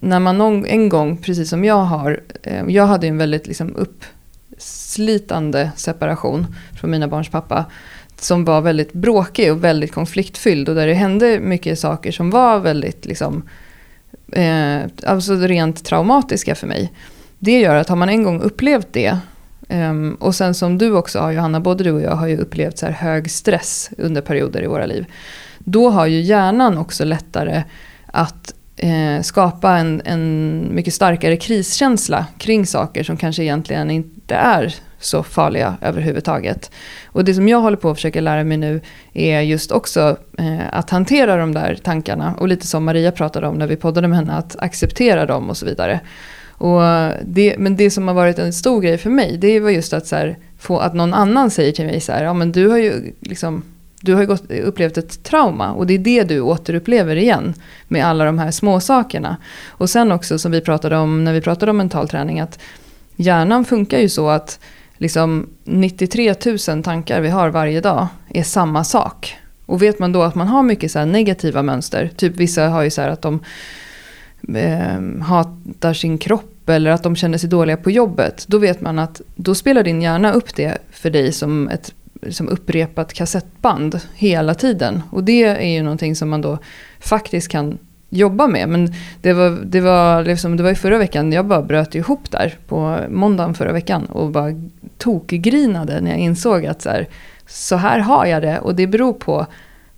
när 0.00 0.20
man 0.20 0.38
någon, 0.38 0.66
en 0.66 0.88
gång, 0.88 1.16
precis 1.16 1.50
som 1.50 1.64
jag 1.64 1.82
har, 1.82 2.20
eh, 2.42 2.64
jag 2.68 2.86
hade 2.86 3.06
en 3.06 3.18
väldigt 3.18 3.46
liksom 3.46 3.76
uppslitande 3.76 5.70
separation 5.76 6.46
från 6.80 6.90
mina 6.90 7.08
barns 7.08 7.28
pappa. 7.28 7.64
Som 8.18 8.44
var 8.44 8.60
väldigt 8.60 8.92
bråkig 8.92 9.52
och 9.52 9.64
väldigt 9.64 9.92
konfliktfylld 9.92 10.68
och 10.68 10.74
där 10.74 10.86
det 10.86 10.94
hände 10.94 11.40
mycket 11.40 11.78
saker 11.78 12.12
som 12.12 12.30
var 12.30 12.58
väldigt 12.58 13.06
liksom, 13.06 13.42
eh, 14.32 14.78
alltså 15.06 15.34
rent 15.34 15.84
traumatiska 15.84 16.54
för 16.54 16.66
mig. 16.66 16.92
Det 17.38 17.60
gör 17.60 17.74
att 17.74 17.88
har 17.88 17.96
man 17.96 18.08
en 18.08 18.22
gång 18.22 18.40
upplevt 18.40 18.88
det 18.92 19.18
Um, 19.68 20.14
och 20.14 20.34
sen 20.34 20.54
som 20.54 20.78
du 20.78 20.92
också 20.92 21.18
har 21.18 21.32
Johanna, 21.32 21.60
både 21.60 21.84
du 21.84 21.92
och 21.92 22.00
jag 22.00 22.16
har 22.16 22.26
ju 22.26 22.36
upplevt 22.36 22.78
så 22.78 22.86
här 22.86 22.92
hög 22.92 23.30
stress 23.30 23.90
under 23.98 24.20
perioder 24.20 24.62
i 24.62 24.66
våra 24.66 24.86
liv. 24.86 25.06
Då 25.58 25.90
har 25.90 26.06
ju 26.06 26.20
hjärnan 26.20 26.78
också 26.78 27.04
lättare 27.04 27.62
att 28.06 28.54
eh, 28.76 29.22
skapa 29.22 29.76
en, 29.76 30.02
en 30.04 30.68
mycket 30.72 30.94
starkare 30.94 31.36
kriskänsla 31.36 32.26
kring 32.38 32.66
saker 32.66 33.02
som 33.02 33.16
kanske 33.16 33.42
egentligen 33.42 33.90
inte 33.90 34.34
är 34.34 34.74
så 34.98 35.22
farliga 35.22 35.76
överhuvudtaget. 35.80 36.70
Och 37.06 37.24
det 37.24 37.34
som 37.34 37.48
jag 37.48 37.60
håller 37.60 37.76
på 37.76 37.90
att 37.90 37.96
försöka 37.96 38.20
lära 38.20 38.44
mig 38.44 38.56
nu 38.56 38.80
är 39.12 39.40
just 39.40 39.70
också 39.70 40.16
eh, 40.38 40.60
att 40.72 40.90
hantera 40.90 41.36
de 41.36 41.54
där 41.54 41.74
tankarna. 41.82 42.34
Och 42.38 42.48
lite 42.48 42.66
som 42.66 42.84
Maria 42.84 43.12
pratade 43.12 43.46
om 43.46 43.58
när 43.58 43.66
vi 43.66 43.76
poddade 43.76 44.08
med 44.08 44.18
henne, 44.18 44.32
att 44.32 44.56
acceptera 44.58 45.26
dem 45.26 45.50
och 45.50 45.56
så 45.56 45.66
vidare. 45.66 46.00
Och 46.58 46.82
det, 47.24 47.54
men 47.58 47.76
det 47.76 47.90
som 47.90 48.08
har 48.08 48.14
varit 48.14 48.38
en 48.38 48.52
stor 48.52 48.80
grej 48.80 48.98
för 48.98 49.10
mig, 49.10 49.36
det 49.38 49.60
var 49.60 49.70
just 49.70 49.92
att, 49.92 50.06
så 50.06 50.16
här, 50.16 50.38
få, 50.58 50.78
att 50.78 50.94
någon 50.94 51.14
annan 51.14 51.50
säger 51.50 51.72
till 51.72 51.86
mig 51.86 52.00
så 52.00 52.12
här, 52.12 52.24
ja 52.24 52.32
men 52.32 52.52
du 52.52 52.68
har 52.68 52.78
ju 52.78 53.12
liksom 53.20 53.62
du 54.00 54.14
har 54.14 54.20
ju 54.20 54.26
gått, 54.26 54.50
upplevt 54.50 54.98
ett 54.98 55.22
trauma 55.24 55.72
och 55.72 55.86
det 55.86 55.94
är 55.94 55.98
det 55.98 56.24
du 56.24 56.40
återupplever 56.40 57.16
igen 57.16 57.54
med 57.88 58.06
alla 58.06 58.24
de 58.24 58.38
här 58.38 58.50
små 58.50 58.80
sakerna. 58.80 59.36
Och 59.68 59.90
sen 59.90 60.12
också 60.12 60.38
som 60.38 60.52
vi 60.52 60.60
pratade 60.60 60.96
om 60.96 61.24
när 61.24 61.32
vi 61.32 61.40
pratade 61.40 61.70
om 61.70 61.76
mental 61.76 62.08
träning 62.08 62.40
att 62.40 62.58
hjärnan 63.16 63.64
funkar 63.64 63.98
ju 63.98 64.08
så 64.08 64.28
att 64.28 64.60
liksom 64.96 65.46
93 65.64 66.34
000 66.68 66.82
tankar 66.82 67.20
vi 67.20 67.28
har 67.28 67.48
varje 67.48 67.80
dag 67.80 68.06
är 68.28 68.42
samma 68.42 68.84
sak. 68.84 69.36
Och 69.66 69.82
vet 69.82 69.98
man 69.98 70.12
då 70.12 70.22
att 70.22 70.34
man 70.34 70.48
har 70.48 70.62
mycket 70.62 70.92
så 70.92 71.04
negativa 71.04 71.62
mönster, 71.62 72.10
typ 72.16 72.36
vissa 72.36 72.68
har 72.68 72.82
ju 72.82 72.90
så 72.90 73.02
här 73.02 73.08
att 73.08 73.22
de 73.22 73.40
eh, 74.54 75.22
hatar 75.22 75.94
sin 75.94 76.18
kropp 76.18 76.68
eller 76.68 76.90
att 76.90 77.02
de 77.02 77.16
känner 77.16 77.38
sig 77.38 77.48
dåliga 77.48 77.76
på 77.76 77.90
jobbet. 77.90 78.44
Då 78.48 78.58
vet 78.58 78.80
man 78.80 78.98
att 78.98 79.20
då 79.34 79.54
spelar 79.54 79.82
din 79.82 80.02
hjärna 80.02 80.32
upp 80.32 80.54
det 80.54 80.78
för 80.90 81.10
dig 81.10 81.32
som 81.32 81.68
ett 81.68 81.94
liksom 82.22 82.48
upprepat 82.48 83.12
kassettband 83.12 84.00
hela 84.14 84.54
tiden. 84.54 85.02
Och 85.10 85.24
det 85.24 85.44
är 85.44 85.68
ju 85.68 85.82
någonting 85.82 86.16
som 86.16 86.28
man 86.28 86.42
då 86.42 86.58
faktiskt 87.00 87.48
kan 87.48 87.78
jobba 88.08 88.46
med. 88.46 88.68
Men 88.68 88.92
det 89.22 89.32
var, 89.32 89.50
det 89.64 89.80
var, 89.80 90.24
liksom, 90.24 90.56
det 90.56 90.62
var 90.62 90.70
ju 90.70 90.76
förra 90.76 90.98
veckan, 90.98 91.32
jag 91.32 91.46
bara 91.46 91.62
bröt 91.62 91.94
ihop 91.94 92.30
där 92.30 92.58
på 92.68 92.98
måndagen 93.10 93.54
förra 93.54 93.72
veckan 93.72 94.04
och 94.04 94.30
bara 94.30 94.52
tokgrinade 94.98 96.00
när 96.00 96.10
jag 96.10 96.20
insåg 96.20 96.66
att 96.66 96.82
så 96.82 96.90
här, 96.90 97.08
så 97.46 97.76
här 97.76 97.98
har 97.98 98.26
jag 98.26 98.42
det 98.42 98.58
och 98.58 98.74
det 98.74 98.86
beror 98.86 99.12
på 99.12 99.46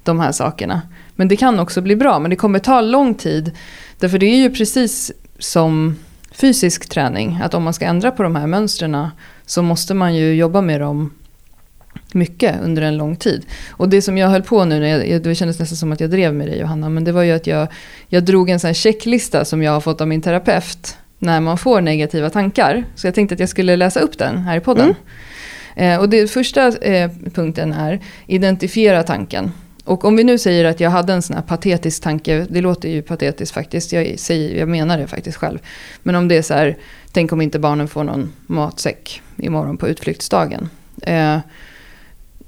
de 0.03 0.21
här 0.21 0.33
sakerna. 0.33 0.83
Men 1.17 1.29
det 1.29 1.37
kan 1.37 1.61
också 1.61 1.81
bli 1.81 1.97
bra, 1.97 2.19
men 2.19 2.31
det 2.31 2.37
kommer 2.37 2.59
ta 2.59 2.81
lång 2.81 3.15
tid. 3.15 3.53
Därför 3.99 4.19
det 4.19 4.27
är 4.27 4.37
ju 4.37 4.51
precis 4.51 5.13
som 5.39 5.97
fysisk 6.31 6.89
träning, 6.89 7.41
att 7.43 7.55
om 7.55 7.63
man 7.63 7.75
ska 7.75 7.85
ändra 7.85 8.11
på 8.11 8.23
de 8.23 8.37
här 8.37 8.47
mönstren 8.47 9.09
så 9.47 9.63
måste 9.63 9.95
man 9.95 10.15
ju 10.15 10.35
jobba 10.35 10.61
med 10.61 10.81
dem 10.81 11.11
mycket 12.13 12.61
under 12.63 12.83
en 12.83 12.97
lång 12.97 13.17
tid. 13.17 13.47
Och 13.71 13.89
det 13.89 14.03
som 14.03 14.19
jag 14.19 14.29
höll 14.29 14.43
på 14.43 14.65
nu, 14.65 14.81
när 14.81 15.05
jag, 15.05 15.23
det 15.23 15.35
kändes 15.35 15.59
nästan 15.59 15.77
som 15.77 15.93
att 15.93 16.01
jag 16.01 16.11
drev 16.11 16.35
med 16.35 16.49
dig 16.49 16.59
Johanna, 16.59 16.89
men 16.89 17.05
det 17.05 17.13
var 17.13 17.23
ju 17.23 17.33
att 17.33 17.47
jag, 17.47 17.69
jag 18.09 18.25
drog 18.25 18.51
en 18.51 18.61
sån 18.61 18.75
checklista 18.75 19.45
som 19.45 19.63
jag 19.63 19.73
har 19.73 19.81
fått 19.81 20.01
av 20.01 20.09
min 20.09 20.23
terapeut 20.23 20.97
när 21.19 21.41
man 21.41 21.59
får 21.59 21.81
negativa 21.81 22.31
tankar. 22.31 22.85
Så 22.95 23.07
jag 23.07 23.15
tänkte 23.15 23.35
att 23.35 23.41
jag 23.41 23.49
skulle 23.49 23.77
läsa 23.77 24.01
upp 24.01 24.19
den 24.19 24.39
här 24.39 24.57
i 24.57 24.61
podden. 24.61 24.95
Mm. 25.77 25.95
Eh, 25.95 26.01
och 26.01 26.09
det 26.09 26.31
första 26.31 26.69
eh, 26.69 27.11
punkten 27.35 27.73
är 27.73 28.01
identifiera 28.27 29.03
tanken. 29.03 29.53
Och 29.85 30.05
om 30.05 30.17
vi 30.17 30.25
nu 30.25 30.39
säger 30.39 30.65
att 30.65 30.81
jag 30.81 30.91
hade 30.91 31.13
en 31.13 31.23
sån 31.23 31.37
här 31.37 31.43
patetisk 31.43 32.03
tanke, 32.03 32.47
det 32.51 32.61
låter 32.61 32.89
ju 32.89 33.03
patetiskt 33.03 33.55
faktiskt, 33.55 33.93
jag, 33.93 34.19
säger, 34.19 34.59
jag 34.59 34.69
menar 34.69 34.99
det 34.99 35.07
faktiskt 35.07 35.39
själv. 35.39 35.59
Men 36.03 36.15
om 36.15 36.29
det 36.29 36.37
är 36.37 36.43
så 36.43 36.55
här, 36.55 36.77
tänk 37.13 37.33
om 37.33 37.41
inte 37.41 37.59
barnen 37.59 37.89
får 37.89 38.05
någon 38.05 38.33
matsäck 38.47 39.23
imorgon 39.37 39.77
på 39.77 39.89
utflyktsdagen. 39.89 40.69
Eh, 41.03 41.39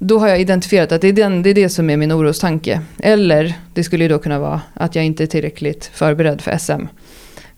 då 0.03 0.19
har 0.19 0.27
jag 0.27 0.41
identifierat 0.41 0.91
att 0.91 1.01
det 1.01 1.07
är, 1.07 1.13
den, 1.13 1.43
det 1.43 1.49
är 1.49 1.53
det 1.53 1.69
som 1.69 1.89
är 1.89 1.97
min 1.97 2.11
orostanke. 2.11 2.81
Eller 2.99 3.53
det 3.73 3.83
skulle 3.83 4.03
ju 4.03 4.07
då 4.07 4.19
kunna 4.19 4.39
vara 4.39 4.61
att 4.73 4.95
jag 4.95 5.05
inte 5.05 5.23
är 5.23 5.27
tillräckligt 5.27 5.85
förberedd 5.93 6.41
för 6.41 6.57
SM. 6.57 6.85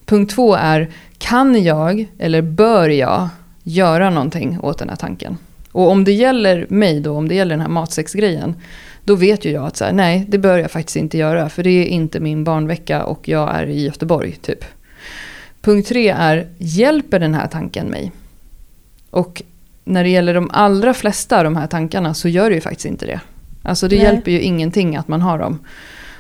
Punkt 0.06 0.36
två 0.36 0.56
är, 0.56 0.90
kan 1.18 1.64
jag 1.64 2.06
eller 2.20 2.42
bör 2.42 2.90
jag 2.90 3.30
göra 3.64 4.10
någonting 4.10 4.60
åt 4.60 4.78
den 4.78 4.90
här 4.90 4.96
tanken? 4.96 5.38
Och 5.72 5.90
om 5.90 6.04
det 6.04 6.12
gäller 6.12 6.66
mig 6.70 7.00
då, 7.00 7.18
om 7.18 7.28
det 7.28 7.36
gäller 7.36 7.56
den 7.56 7.62
här 7.62 7.70
matsäcksgrejen, 7.70 8.56
då 9.04 9.16
vet 9.16 9.46
ju 9.46 9.52
jag 9.52 9.66
att 9.66 9.78
så 9.78 9.86
här, 9.86 9.94
nej, 9.94 10.26
det 10.28 10.38
bör 10.38 10.58
jag 10.58 10.72
faktiskt 10.72 10.96
inte 10.96 11.18
göra. 11.18 11.50
För 11.50 11.64
det 11.64 11.70
är 11.70 11.86
inte 11.86 12.20
min 12.20 12.44
barnvecka 12.44 13.04
och 13.04 13.28
jag 13.28 13.56
är 13.56 13.68
i 13.68 13.86
Göteborg, 13.86 14.32
typ. 14.32 14.66
Punkt 15.62 15.88
tre 15.88 16.10
är, 16.10 16.48
hjälper 16.58 17.20
den 17.20 17.34
här 17.34 17.48
tanken 17.48 17.88
mig? 17.88 18.12
Och 19.10 19.44
när 19.84 20.04
det 20.04 20.10
gäller 20.10 20.34
de 20.34 20.50
allra 20.54 20.94
flesta 20.94 21.38
av 21.38 21.44
de 21.44 21.56
här 21.56 21.68
tankarna 21.68 22.14
så 22.14 22.28
gör 22.28 22.50
det 22.50 22.56
ju 22.56 22.62
faktiskt 22.62 22.86
inte 22.86 23.06
det. 23.06 23.20
Alltså 23.62 23.88
det 23.88 23.96
Nej. 23.96 24.06
hjälper 24.06 24.32
ju 24.32 24.42
ingenting 24.42 24.96
att 24.96 25.08
man 25.08 25.22
har 25.22 25.40
dem. 25.40 25.60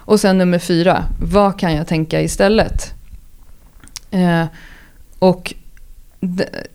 Och 0.06 0.19
sen 0.19 0.38
nummer 0.38 0.60
fyra, 0.60 1.04
vad 1.21 1.60
kan 1.60 1.76
jag 1.76 1.88
tänka 1.88 2.21
istället? 2.21 2.93
Eh, 4.12 4.45
och 5.19 5.54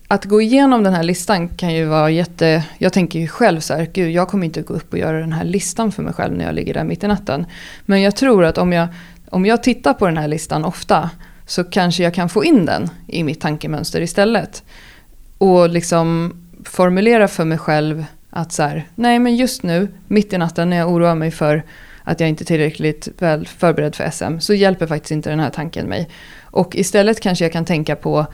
att 0.08 0.24
gå 0.24 0.40
igenom 0.40 0.82
den 0.82 0.94
här 0.94 1.02
listan 1.02 1.48
kan 1.48 1.74
ju 1.74 1.84
vara 1.84 2.10
jätte... 2.10 2.64
Jag 2.78 2.92
tänker 2.92 3.18
ju 3.18 3.28
själv 3.28 3.60
så 3.60 3.74
här, 3.74 3.90
gud 3.92 4.10
jag 4.10 4.28
kommer 4.28 4.46
inte 4.46 4.62
gå 4.62 4.74
upp 4.74 4.92
och 4.92 4.98
göra 4.98 5.20
den 5.20 5.32
här 5.32 5.44
listan 5.44 5.92
för 5.92 6.02
mig 6.02 6.12
själv 6.12 6.36
när 6.36 6.44
jag 6.44 6.54
ligger 6.54 6.74
där 6.74 6.84
mitt 6.84 7.04
i 7.04 7.06
natten. 7.06 7.46
Men 7.86 8.02
jag 8.02 8.16
tror 8.16 8.44
att 8.44 8.58
om 8.58 8.72
jag, 8.72 8.88
om 9.30 9.46
jag 9.46 9.62
tittar 9.62 9.94
på 9.94 10.06
den 10.06 10.16
här 10.16 10.28
listan 10.28 10.64
ofta 10.64 11.10
så 11.46 11.64
kanske 11.64 12.02
jag 12.02 12.14
kan 12.14 12.28
få 12.28 12.44
in 12.44 12.66
den 12.66 12.90
i 13.06 13.24
mitt 13.24 13.40
tankemönster 13.40 14.00
istället. 14.00 14.62
Och 15.38 15.68
liksom 15.68 16.32
formulera 16.68 17.28
för 17.28 17.44
mig 17.44 17.58
själv 17.58 18.04
att 18.30 18.52
så 18.52 18.62
här, 18.62 18.88
nej 18.94 19.18
men 19.18 19.36
just 19.36 19.62
nu, 19.62 19.88
mitt 20.08 20.32
i 20.32 20.38
natten 20.38 20.70
när 20.70 20.76
jag 20.76 20.92
oroar 20.92 21.14
mig 21.14 21.30
för 21.30 21.62
att 22.04 22.20
jag 22.20 22.28
inte 22.28 22.42
är 22.42 22.46
tillräckligt 22.46 23.08
väl 23.18 23.46
förberedd 23.46 23.94
för 23.94 24.10
SM, 24.10 24.38
så 24.38 24.54
hjälper 24.54 24.86
faktiskt 24.86 25.10
inte 25.10 25.30
den 25.30 25.40
här 25.40 25.50
tanken 25.50 25.86
mig. 25.86 26.08
Och 26.42 26.76
istället 26.76 27.20
kanske 27.20 27.44
jag 27.44 27.52
kan 27.52 27.64
tänka 27.64 27.96
på 27.96 28.26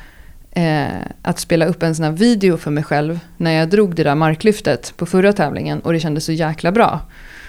eh, 0.50 0.86
att 1.22 1.38
spela 1.38 1.66
upp 1.66 1.82
en 1.82 1.94
sån 1.94 2.04
här 2.04 2.12
video 2.12 2.56
för 2.56 2.70
mig 2.70 2.84
själv 2.84 3.20
när 3.36 3.52
jag 3.52 3.68
drog 3.68 3.94
det 3.94 4.04
där 4.04 4.14
marklyftet 4.14 4.94
på 4.96 5.06
förra 5.06 5.32
tävlingen 5.32 5.80
och 5.80 5.92
det 5.92 6.00
kändes 6.00 6.24
så 6.24 6.32
jäkla 6.32 6.72
bra. 6.72 7.00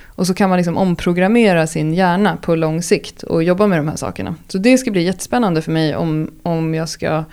Och 0.05 0.27
så 0.27 0.33
kan 0.33 0.49
man 0.49 0.57
liksom 0.57 0.77
omprogrammera 0.77 1.67
sin 1.67 1.93
hjärna 1.93 2.37
på 2.37 2.55
lång 2.55 2.81
sikt 2.81 3.23
och 3.23 3.43
jobba 3.43 3.67
med 3.67 3.79
de 3.79 3.87
här 3.87 3.95
sakerna. 3.95 4.35
Så 4.47 4.57
det 4.57 4.77
ska 4.77 4.91
bli 4.91 5.03
jättespännande 5.03 5.61
för 5.61 5.71
mig 5.71 5.95
om, 5.95 6.31
om 6.43 6.73
jag 6.73 6.89
ska 6.89 7.23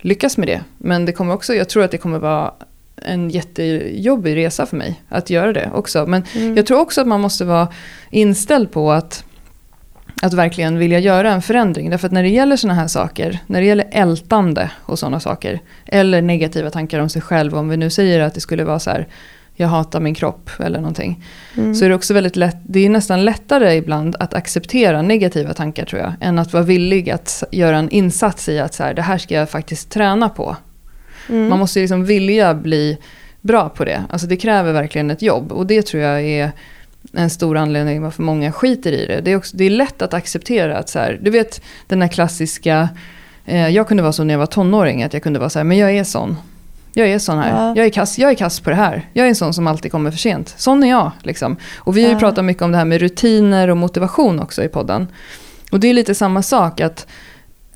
lyckas 0.00 0.36
med 0.36 0.48
det. 0.48 0.60
Men 0.78 1.04
det 1.04 1.12
kommer 1.12 1.34
också, 1.34 1.54
jag 1.54 1.68
tror 1.68 1.84
att 1.84 1.90
det 1.90 1.98
kommer 1.98 2.18
vara 2.18 2.52
en 3.02 3.30
jättejobbig 3.30 4.36
resa 4.36 4.66
för 4.66 4.76
mig 4.76 5.02
att 5.08 5.30
göra 5.30 5.52
det 5.52 5.70
också. 5.74 6.06
Men 6.06 6.24
mm. 6.34 6.56
jag 6.56 6.66
tror 6.66 6.80
också 6.80 7.00
att 7.00 7.06
man 7.06 7.20
måste 7.20 7.44
vara 7.44 7.68
inställd 8.10 8.70
på 8.72 8.92
att, 8.92 9.24
att 10.22 10.32
verkligen 10.34 10.78
vilja 10.78 10.98
göra 10.98 11.32
en 11.32 11.42
förändring. 11.42 11.90
Därför 11.90 12.06
att 12.06 12.12
när 12.12 12.22
det 12.22 12.28
gäller 12.28 12.56
sådana 12.56 12.80
här 12.80 12.88
saker, 12.88 13.38
när 13.46 13.60
det 13.60 13.66
gäller 13.66 13.88
ältande 13.92 14.70
och 14.82 14.98
sådana 14.98 15.20
saker, 15.20 15.60
eller 15.86 16.22
negativa 16.22 16.70
tankar 16.70 17.00
om 17.00 17.08
sig 17.08 17.22
själv, 17.22 17.56
om 17.56 17.68
vi 17.68 17.76
nu 17.76 17.90
säger 17.90 18.20
att 18.20 18.34
det 18.34 18.40
skulle 18.40 18.64
vara 18.64 18.78
så 18.78 18.90
här, 18.90 19.08
jag 19.60 19.68
hatar 19.68 20.00
min 20.00 20.14
kropp 20.14 20.50
eller 20.58 20.78
någonting. 20.78 21.24
Mm. 21.56 21.74
Så 21.74 21.84
är 21.84 21.88
det 21.88 21.94
också 21.94 22.14
väldigt 22.14 22.36
lätt, 22.36 22.56
det 22.62 22.86
är 22.86 22.90
nästan 22.90 23.24
lättare 23.24 23.74
ibland 23.74 24.16
att 24.20 24.34
acceptera 24.34 25.02
negativa 25.02 25.54
tankar 25.54 25.84
tror 25.84 26.02
jag. 26.02 26.12
Än 26.20 26.38
att 26.38 26.52
vara 26.52 26.62
villig 26.62 27.10
att 27.10 27.44
göra 27.50 27.78
en 27.78 27.90
insats 27.90 28.48
i 28.48 28.58
att 28.58 28.74
så 28.74 28.82
här, 28.82 28.94
det 28.94 29.02
här 29.02 29.18
ska 29.18 29.34
jag 29.34 29.50
faktiskt 29.50 29.90
träna 29.90 30.28
på. 30.28 30.56
Mm. 31.30 31.48
Man 31.48 31.58
måste 31.58 31.80
liksom 31.80 32.04
vilja 32.04 32.54
bli 32.54 32.98
bra 33.40 33.68
på 33.68 33.84
det. 33.84 34.04
Alltså 34.10 34.26
det 34.26 34.36
kräver 34.36 34.72
verkligen 34.72 35.10
ett 35.10 35.22
jobb. 35.22 35.52
Och 35.52 35.66
det 35.66 35.82
tror 35.82 36.02
jag 36.02 36.22
är 36.22 36.52
en 37.12 37.30
stor 37.30 37.56
anledning 37.56 38.02
varför 38.02 38.22
många 38.22 38.52
skiter 38.52 38.92
i 38.92 39.06
det. 39.06 39.20
Det 39.20 39.32
är, 39.32 39.36
också, 39.36 39.56
det 39.56 39.64
är 39.64 39.70
lätt 39.70 40.02
att 40.02 40.14
acceptera 40.14 40.78
att 40.78 40.88
så 40.88 40.98
här, 40.98 41.18
du 41.22 41.30
vet 41.30 41.62
den 41.86 42.02
här 42.02 42.08
klassiska, 42.08 42.88
eh, 43.46 43.68
jag 43.68 43.88
kunde 43.88 44.02
vara 44.02 44.12
så 44.12 44.24
när 44.24 44.34
jag 44.34 44.38
var 44.38 44.46
tonåring, 44.46 45.02
att 45.02 45.12
jag 45.12 45.22
kunde 45.22 45.38
vara 45.38 45.50
så 45.50 45.58
här, 45.58 45.64
men 45.64 45.78
jag 45.78 45.90
är 45.96 46.04
sån. 46.04 46.36
Jag 46.94 47.08
är 47.08 47.18
sån 47.18 47.38
här. 47.38 47.50
Ja. 47.50 47.76
Jag, 47.76 47.86
är 47.86 47.90
kass, 47.90 48.18
jag 48.18 48.30
är 48.30 48.34
kass 48.34 48.60
på 48.60 48.70
det 48.70 48.76
här. 48.76 49.08
Jag 49.12 49.24
är 49.24 49.28
en 49.28 49.34
sån 49.34 49.54
som 49.54 49.66
alltid 49.66 49.92
kommer 49.92 50.10
för 50.10 50.18
sent. 50.18 50.54
Sån 50.56 50.82
är 50.82 50.90
jag. 50.90 51.10
Liksom. 51.22 51.56
Och 51.76 51.96
vi 51.96 52.02
har 52.02 52.08
ju 52.08 52.14
ja. 52.14 52.18
pratat 52.18 52.44
mycket 52.44 52.62
om 52.62 52.72
det 52.72 52.78
här 52.78 52.84
med 52.84 53.00
rutiner 53.00 53.68
och 53.68 53.76
motivation 53.76 54.40
också 54.40 54.64
i 54.64 54.68
podden. 54.68 55.08
Och 55.70 55.80
det 55.80 55.88
är 55.88 55.94
lite 55.94 56.14
samma 56.14 56.42
sak. 56.42 56.80
att 56.80 57.06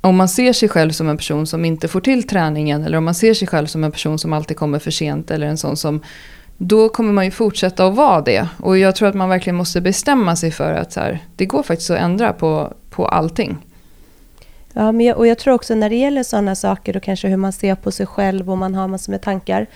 om 0.04 0.16
man 0.16 0.28
ser 0.28 0.52
sig 0.52 0.68
själv 0.68 0.90
som 0.90 1.08
en 1.08 1.16
person 1.16 1.46
som 1.46 1.64
inte 1.64 1.88
får 1.88 2.00
till 2.00 2.26
träningen 2.26 2.84
eller 2.84 2.98
om 2.98 3.04
man 3.04 3.14
ser 3.14 3.34
sig 3.34 3.48
själv 3.48 3.66
som 3.66 3.84
en 3.84 3.92
person 3.92 4.18
som 4.18 4.32
alltid 4.32 4.56
kommer 4.56 4.78
för 4.78 4.90
sent 4.90 5.30
eller 5.30 5.46
en 5.46 5.56
sån 5.56 5.76
som 5.76 6.00
då 6.56 6.88
kommer 6.88 7.12
man 7.12 7.24
ju 7.24 7.30
fortsätta 7.30 7.86
att 7.86 7.94
vara 7.94 8.20
det. 8.20 8.48
Och 8.58 8.78
jag 8.78 8.96
tror 8.96 9.08
att 9.08 9.14
man 9.14 9.28
verkligen 9.28 9.56
måste 9.56 9.80
bestämma 9.80 10.36
sig 10.36 10.50
för 10.50 10.72
att 10.72 10.92
så 10.92 11.00
här, 11.00 11.18
det 11.36 11.46
går 11.46 11.62
faktiskt 11.62 11.90
att 11.90 11.98
ändra 11.98 12.32
på, 12.32 12.72
på 12.90 13.06
allting. 13.06 13.56
Ja, 14.72 14.92
men 14.92 15.06
jag, 15.06 15.16
och 15.16 15.26
jag 15.26 15.38
tror 15.38 15.54
också 15.54 15.74
när 15.74 15.90
det 15.90 15.96
gäller 15.96 16.22
sådana 16.22 16.54
saker 16.54 16.96
och 16.96 17.02
kanske 17.02 17.28
hur 17.28 17.36
man 17.36 17.52
ser 17.52 17.74
på 17.74 17.90
sig 17.90 18.06
själv 18.06 18.50
och 18.50 18.58
man 18.58 18.74
har 18.74 18.88
massor 18.88 19.10
med 19.12 19.22
tankar 19.22 19.66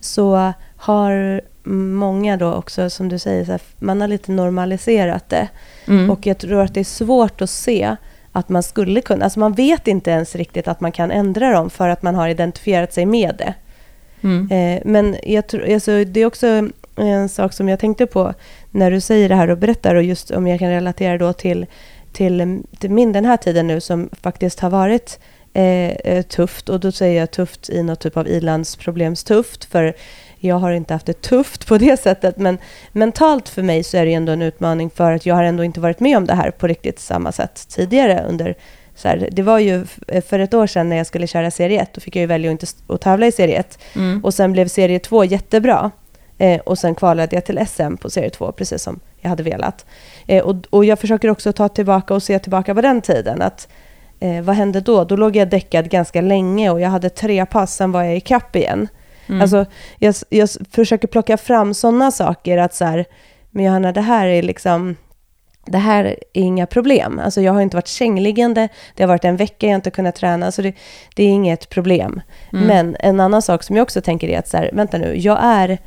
så 0.00 0.52
har 0.76 1.40
många 1.94 2.36
då 2.36 2.52
också, 2.52 2.90
som 2.90 3.08
du 3.08 3.18
säger, 3.18 3.44
så 3.44 3.50
här, 3.50 3.60
man 3.78 4.00
har 4.00 4.08
lite 4.08 4.32
normaliserat 4.32 5.28
det. 5.28 5.48
Mm. 5.86 6.10
Och 6.10 6.26
jag 6.26 6.38
tror 6.38 6.62
att 6.62 6.74
det 6.74 6.80
är 6.80 6.84
svårt 6.84 7.40
att 7.40 7.50
se 7.50 7.96
att 8.32 8.48
man 8.48 8.62
skulle 8.62 9.00
kunna... 9.00 9.24
Alltså 9.24 9.40
man 9.40 9.52
vet 9.52 9.88
inte 9.88 10.10
ens 10.10 10.36
riktigt 10.36 10.68
att 10.68 10.80
man 10.80 10.92
kan 10.92 11.10
ändra 11.10 11.50
dem 11.50 11.70
för 11.70 11.88
att 11.88 12.02
man 12.02 12.14
har 12.14 12.28
identifierat 12.28 12.92
sig 12.92 13.06
med 13.06 13.34
det. 13.38 13.54
Mm. 14.22 14.50
Eh, 14.50 14.82
men 14.84 15.16
jag 15.22 15.46
tror, 15.46 15.72
alltså, 15.72 16.04
det 16.04 16.20
är 16.20 16.26
också 16.26 16.68
en 16.96 17.28
sak 17.28 17.52
som 17.52 17.68
jag 17.68 17.78
tänkte 17.78 18.06
på 18.06 18.34
när 18.70 18.90
du 18.90 19.00
säger 19.00 19.28
det 19.28 19.34
här 19.34 19.50
och 19.50 19.58
berättar 19.58 19.94
och 19.94 20.02
just 20.02 20.30
om 20.30 20.46
jag 20.46 20.58
kan 20.58 20.70
relatera 20.70 21.18
då 21.18 21.32
till, 21.32 21.66
till, 22.12 22.62
till 22.78 22.90
min 22.90 23.12
den 23.12 23.24
här 23.24 23.36
tiden 23.36 23.66
nu 23.66 23.80
som 23.80 24.10
faktiskt 24.22 24.60
har 24.60 24.70
varit 24.70 25.18
eh, 25.54 25.90
eh 25.90 26.22
tufft. 26.22 26.68
Och 26.68 26.80
då 26.80 26.92
säger 26.92 27.20
jag 27.20 27.30
tufft 27.30 27.70
i 27.70 27.82
något 27.82 28.00
typ 28.00 28.16
av 28.16 28.28
ilandsproblemstufft. 28.28 29.64
För 29.64 29.94
jag 30.44 30.56
har 30.56 30.72
inte 30.72 30.94
haft 30.94 31.06
det 31.06 31.22
tufft 31.22 31.66
på 31.66 31.78
det 31.78 32.00
sättet, 32.00 32.38
men 32.38 32.58
mentalt 32.92 33.48
för 33.48 33.62
mig 33.62 33.84
så 33.84 33.96
är 33.96 34.06
det 34.06 34.14
ändå 34.14 34.32
en 34.32 34.42
utmaning 34.42 34.90
för 34.90 35.12
att 35.12 35.26
jag 35.26 35.34
har 35.34 35.44
ändå 35.44 35.64
inte 35.64 35.80
varit 35.80 36.00
med 36.00 36.16
om 36.16 36.26
det 36.26 36.34
här 36.34 36.50
på 36.50 36.66
riktigt 36.66 36.98
samma 36.98 37.32
sätt 37.32 37.68
tidigare 37.68 38.24
under 38.28 38.54
så 38.94 39.08
här, 39.08 39.28
det 39.32 39.42
var 39.42 39.58
ju 39.58 39.84
för 40.28 40.38
ett 40.38 40.54
år 40.54 40.66
sedan 40.66 40.88
när 40.88 40.96
jag 40.96 41.06
skulle 41.06 41.26
köra 41.26 41.50
serie 41.50 41.82
1, 41.82 41.94
då 41.94 42.00
fick 42.00 42.16
jag 42.16 42.20
ju 42.20 42.26
välja 42.26 42.50
att 42.50 42.52
inte 42.52 42.66
att 42.86 43.00
tävla 43.00 43.26
i 43.26 43.32
serie 43.32 43.58
1. 43.58 43.78
Mm. 43.96 44.24
Och 44.24 44.34
sen 44.34 44.52
blev 44.52 44.68
serie 44.68 44.98
2 44.98 45.24
jättebra. 45.24 45.90
Eh, 46.38 46.60
och 46.60 46.78
sen 46.78 46.94
kvalade 46.94 47.36
jag 47.36 47.44
till 47.44 47.66
SM 47.66 47.96
på 47.96 48.10
serie 48.10 48.30
2, 48.30 48.52
precis 48.52 48.82
som 48.82 49.00
jag 49.20 49.30
hade 49.30 49.42
velat. 49.42 49.86
Eh, 50.26 50.44
och, 50.44 50.56
och 50.70 50.84
jag 50.84 50.98
försöker 50.98 51.30
också 51.30 51.52
ta 51.52 51.68
tillbaka 51.68 52.14
och 52.14 52.22
se 52.22 52.38
tillbaka 52.38 52.74
på 52.74 52.80
den 52.80 53.00
tiden. 53.00 53.42
Att, 53.42 53.68
eh, 54.20 54.42
vad 54.42 54.56
hände 54.56 54.80
då? 54.80 55.04
Då 55.04 55.16
låg 55.16 55.36
jag 55.36 55.50
däckad 55.50 55.90
ganska 55.90 56.20
länge 56.20 56.70
och 56.70 56.80
jag 56.80 56.88
hade 56.88 57.10
tre 57.10 57.46
pass, 57.46 57.76
sen 57.76 57.92
var 57.92 58.02
jag 58.02 58.16
i 58.16 58.20
kapp 58.20 58.56
igen. 58.56 58.88
Mm. 59.28 59.40
Alltså, 59.40 59.66
jag, 59.98 60.14
jag 60.28 60.48
försöker 60.70 61.08
plocka 61.08 61.36
fram 61.36 61.74
sådana 61.74 62.10
saker 62.10 62.58
att 62.58 62.74
så 62.74 62.84
här, 62.84 63.04
men 63.50 63.64
Johanna, 63.64 63.92
det 63.92 64.00
här 64.00 64.26
är 64.26 64.42
liksom, 64.42 64.96
det 65.66 65.78
här 65.78 66.04
är 66.04 66.16
inga 66.32 66.66
problem. 66.66 67.20
Alltså 67.24 67.40
jag 67.40 67.52
har 67.52 67.60
inte 67.60 67.76
varit 67.76 67.88
sängliggande, 67.88 68.68
det 68.94 69.02
har 69.02 69.08
varit 69.08 69.24
en 69.24 69.36
vecka 69.36 69.66
jag 69.66 69.74
inte 69.74 69.90
kunnat 69.90 70.14
träna, 70.14 70.52
så 70.52 70.62
det, 70.62 70.74
det 71.14 71.22
är 71.22 71.28
inget 71.28 71.68
problem. 71.68 72.20
Mm. 72.52 72.66
Men 72.66 72.96
en 73.00 73.20
annan 73.20 73.42
sak 73.42 73.62
som 73.62 73.76
jag 73.76 73.82
också 73.82 74.00
tänker 74.00 74.28
är 74.28 74.38
att 74.38 74.48
så 74.48 74.56
här, 74.56 74.70
vänta 74.72 74.98
nu, 74.98 75.16
jag 75.18 75.38
är 75.42 75.78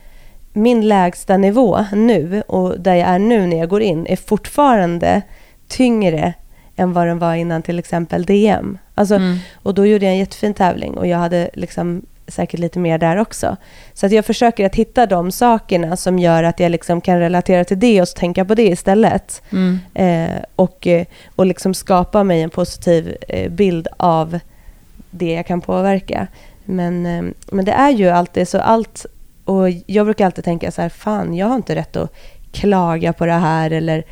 min 0.53 0.87
lägsta 0.87 1.37
nivå 1.37 1.85
nu 1.93 2.43
och 2.47 2.79
där 2.79 2.95
jag 2.95 3.09
är 3.09 3.19
nu 3.19 3.47
när 3.47 3.57
jag 3.57 3.69
går 3.69 3.81
in 3.81 4.07
är 4.07 4.15
fortfarande 4.15 5.21
tyngre 5.67 6.33
än 6.75 6.93
vad 6.93 7.07
den 7.07 7.19
var 7.19 7.35
innan 7.35 7.61
till 7.61 7.79
exempel 7.79 8.25
DM. 8.25 8.77
Alltså, 8.95 9.15
mm. 9.15 9.37
Och 9.53 9.73
då 9.73 9.85
gjorde 9.85 10.05
jag 10.05 10.13
en 10.13 10.19
jättefin 10.19 10.53
tävling 10.53 10.97
och 10.97 11.07
jag 11.07 11.17
hade 11.17 11.49
liksom 11.53 12.05
säkert 12.27 12.59
lite 12.59 12.79
mer 12.79 12.97
där 12.97 13.17
också. 13.17 13.57
Så 13.93 14.05
att 14.05 14.11
jag 14.11 14.25
försöker 14.25 14.65
att 14.65 14.75
hitta 14.75 15.05
de 15.05 15.31
sakerna 15.31 15.97
som 15.97 16.19
gör 16.19 16.43
att 16.43 16.59
jag 16.59 16.71
liksom 16.71 17.01
kan 17.01 17.19
relatera 17.19 17.63
till 17.63 17.79
det 17.79 18.01
och 18.01 18.07
tänka 18.07 18.45
på 18.45 18.55
det 18.55 18.67
istället. 18.67 19.41
Mm. 19.51 19.79
Eh, 19.93 20.41
och, 20.55 20.87
eh, 20.87 21.05
och 21.35 21.45
liksom 21.45 21.73
skapa 21.73 22.23
mig 22.23 22.41
en 22.41 22.49
positiv 22.49 23.15
eh, 23.27 23.51
bild 23.51 23.87
av 23.97 24.39
det 25.09 25.33
jag 25.33 25.45
kan 25.45 25.61
påverka. 25.61 26.27
Men, 26.65 27.05
eh, 27.05 27.23
men 27.51 27.65
det 27.65 27.71
är 27.71 27.89
ju 27.89 28.09
alltid 28.09 28.47
så 28.47 28.59
allt, 28.59 29.05
och 29.45 29.69
jag 29.85 30.05
brukar 30.05 30.25
alltid 30.25 30.43
tänka 30.43 30.71
så 30.71 30.81
här, 30.81 30.89
fan 30.89 31.33
jag 31.33 31.47
har 31.47 31.55
inte 31.55 31.75
rätt 31.75 31.95
att 31.95 32.13
klaga 32.51 33.13
på 33.13 33.25
det 33.25 33.33
här 33.33 33.71
eller 33.71 34.03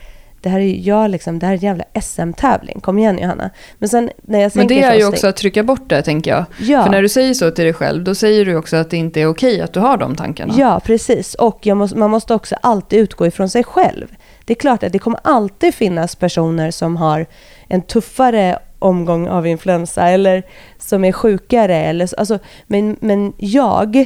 det 0.44 0.50
här 0.50 0.60
är 0.60 0.88
jag 0.88 1.12
liksom, 1.12 1.40
det 1.40 1.46
här 1.46 1.54
är 1.54 1.58
en 1.58 1.64
jävla 1.64 1.84
SM-tävling. 2.02 2.80
Kom 2.80 2.98
igen 2.98 3.20
Johanna. 3.20 3.50
Men, 3.78 3.90
sen, 3.90 4.10
när 4.22 4.40
jag 4.40 4.56
Men 4.56 4.68
det 4.68 4.82
är 4.82 4.96
ju 4.96 5.06
också 5.06 5.28
att 5.28 5.36
trycka 5.38 5.64
bort 5.64 5.90
det 5.90 6.02
tänker 6.02 6.32
jag. 6.32 6.46
Ja. 6.60 6.84
För 6.84 6.92
när 6.92 7.02
du 7.02 7.10
säger 7.10 7.34
så 7.34 7.52
till 7.52 7.64
dig 7.64 7.74
själv, 7.74 8.04
då 8.04 8.16
säger 8.16 8.46
du 8.46 8.56
också 8.56 8.76
att 8.76 8.90
det 8.90 8.98
inte 8.98 9.22
är 9.22 9.28
okej 9.28 9.62
att 9.62 9.74
du 9.74 9.80
har 9.80 9.98
de 9.98 10.16
tankarna. 10.16 10.54
Ja, 10.58 10.82
precis. 10.86 11.36
Och 11.36 11.68
måste, 11.68 11.98
man 11.98 12.10
måste 12.10 12.34
också 12.34 12.56
alltid 12.62 13.00
utgå 13.00 13.28
ifrån 13.28 13.50
sig 13.50 13.64
själv. 13.64 14.08
Det 14.46 14.54
är 14.54 14.56
klart 14.56 14.84
att 14.84 14.92
det 14.92 15.00
kommer 15.00 15.20
alltid 15.24 15.74
finnas 15.74 16.16
personer 16.16 16.72
som 16.72 16.98
har 16.98 17.26
en 17.68 17.82
tuffare 17.82 18.60
omgång 18.80 19.28
av 19.28 19.48
influensa 19.48 20.10
eller 20.10 20.44
som 20.78 21.06
är 21.06 21.12
sjukare. 21.12 21.76
Eller, 21.76 22.20
alltså, 22.20 22.40
men, 22.68 22.98
men 23.00 23.34
jag 23.38 24.06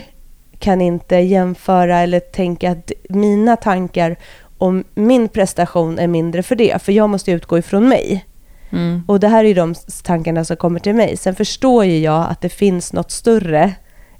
kan 0.59 0.81
inte 0.81 1.15
jämföra 1.15 1.99
eller 1.99 2.19
tänka 2.19 2.71
att 2.71 2.91
mina 3.09 3.55
tankar 3.55 4.15
om 4.57 4.83
min 4.95 5.27
prestation 5.27 5.99
är 5.99 6.07
mindre 6.07 6.43
för 6.43 6.55
det. 6.55 6.81
För 6.81 6.91
jag 6.91 7.09
måste 7.09 7.31
utgå 7.31 7.57
ifrån 7.57 7.89
mig. 7.89 8.25
Mm. 8.69 9.03
Och 9.07 9.19
det 9.19 9.27
här 9.27 9.43
är 9.43 9.47
ju 9.47 9.53
de 9.53 9.75
tankarna 10.03 10.45
som 10.45 10.57
kommer 10.57 10.79
till 10.79 10.95
mig. 10.95 11.17
Sen 11.17 11.35
förstår 11.35 11.85
ju 11.85 11.99
jag 11.99 12.27
att 12.29 12.41
det 12.41 12.49
finns 12.49 12.93
något 12.93 13.11
större 13.11 13.73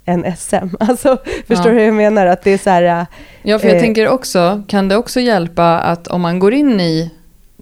än 0.04 0.36
SM. 0.36 0.56
Alltså, 0.80 1.18
förstår 1.46 1.70
du 1.70 1.76
hur 1.76 1.84
jag 1.84 1.94
menar? 1.94 2.26
Att 2.26 2.42
det 2.42 2.50
är 2.50 2.58
så 2.58 2.70
här... 2.70 3.06
Ja, 3.42 3.58
för 3.58 3.68
jag 3.68 3.76
eh, 3.76 3.82
tänker 3.82 4.08
också, 4.08 4.62
kan 4.68 4.88
det 4.88 4.96
också 4.96 5.20
hjälpa 5.20 5.78
att 5.78 6.08
om 6.08 6.20
man 6.20 6.38
går 6.38 6.54
in 6.54 6.80
i 6.80 7.10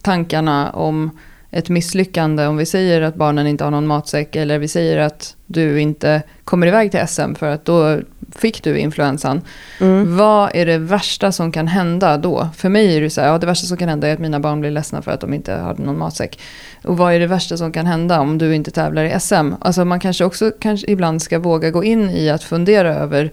tankarna 0.02 0.70
om 0.70 1.18
ett 1.56 1.68
misslyckande, 1.68 2.46
om 2.46 2.56
vi 2.56 2.66
säger 2.66 3.02
att 3.02 3.14
barnen 3.14 3.46
inte 3.46 3.64
har 3.64 3.70
någon 3.70 3.86
matsäck 3.86 4.36
eller 4.36 4.58
vi 4.58 4.68
säger 4.68 4.98
att 4.98 5.36
du 5.46 5.80
inte 5.80 6.22
kommer 6.44 6.66
iväg 6.66 6.90
till 6.90 7.06
SM 7.08 7.34
för 7.34 7.50
att 7.50 7.64
då 7.64 7.98
fick 8.32 8.62
du 8.62 8.78
influensan. 8.78 9.40
Mm. 9.80 10.16
Vad 10.16 10.50
är 10.54 10.66
det 10.66 10.78
värsta 10.78 11.32
som 11.32 11.52
kan 11.52 11.68
hända 11.68 12.16
då? 12.16 12.48
För 12.56 12.68
mig 12.68 12.96
är 12.96 13.00
det 13.00 13.10
så 13.10 13.20
här, 13.20 13.28
ja 13.28 13.38
det 13.38 13.46
värsta 13.46 13.66
som 13.66 13.76
kan 13.76 13.88
hända 13.88 14.08
är 14.08 14.12
att 14.12 14.18
mina 14.18 14.40
barn 14.40 14.60
blir 14.60 14.70
ledsna 14.70 15.02
för 15.02 15.10
att 15.10 15.20
de 15.20 15.34
inte 15.34 15.52
har 15.52 15.74
någon 15.74 15.98
matsäck. 15.98 16.40
Och 16.84 16.96
vad 16.96 17.14
är 17.14 17.20
det 17.20 17.26
värsta 17.26 17.56
som 17.56 17.72
kan 17.72 17.86
hända 17.86 18.20
om 18.20 18.38
du 18.38 18.54
inte 18.54 18.70
tävlar 18.70 19.04
i 19.04 19.20
SM? 19.20 19.52
Alltså 19.60 19.84
man 19.84 20.00
kanske 20.00 20.24
också 20.24 20.52
kanske 20.60 20.90
ibland 20.90 21.22
ska 21.22 21.38
våga 21.38 21.70
gå 21.70 21.84
in 21.84 22.10
i 22.10 22.30
att 22.30 22.42
fundera 22.42 22.94
över 22.94 23.32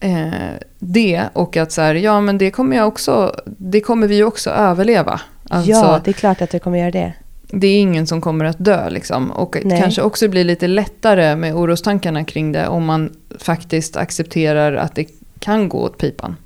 eh, 0.00 0.30
det 0.78 1.28
och 1.32 1.56
att 1.56 1.72
så 1.72 1.80
här, 1.80 1.94
ja 1.94 2.20
men 2.20 2.38
det 2.38 2.50
kommer 2.50 2.76
jag 2.76 2.88
också, 2.88 3.34
det 3.46 3.80
kommer 3.80 4.06
vi 4.06 4.22
också 4.22 4.50
överleva. 4.50 5.20
Alltså, 5.48 5.70
ja, 5.70 6.00
det 6.04 6.10
är 6.10 6.12
klart 6.12 6.42
att 6.42 6.50
du 6.50 6.58
kommer 6.58 6.78
göra 6.78 6.90
det. 6.90 7.12
Det 7.52 7.66
är 7.66 7.80
ingen 7.80 8.06
som 8.06 8.20
kommer 8.20 8.44
att 8.44 8.64
dö 8.64 8.90
liksom. 8.90 9.30
Och 9.30 9.56
Nej. 9.64 9.80
kanske 9.80 10.02
också 10.02 10.28
blir 10.28 10.44
lite 10.44 10.66
lättare 10.66 11.36
med 11.36 11.54
orostankarna 11.54 12.24
kring 12.24 12.52
det 12.52 12.68
om 12.68 12.84
man 12.84 13.16
faktiskt 13.38 13.96
accepterar 13.96 14.74
att 14.74 14.94
det 14.94 15.06
kan 15.38 15.68
gå 15.68 15.78
åt 15.78 15.98
pipan. 15.98 16.36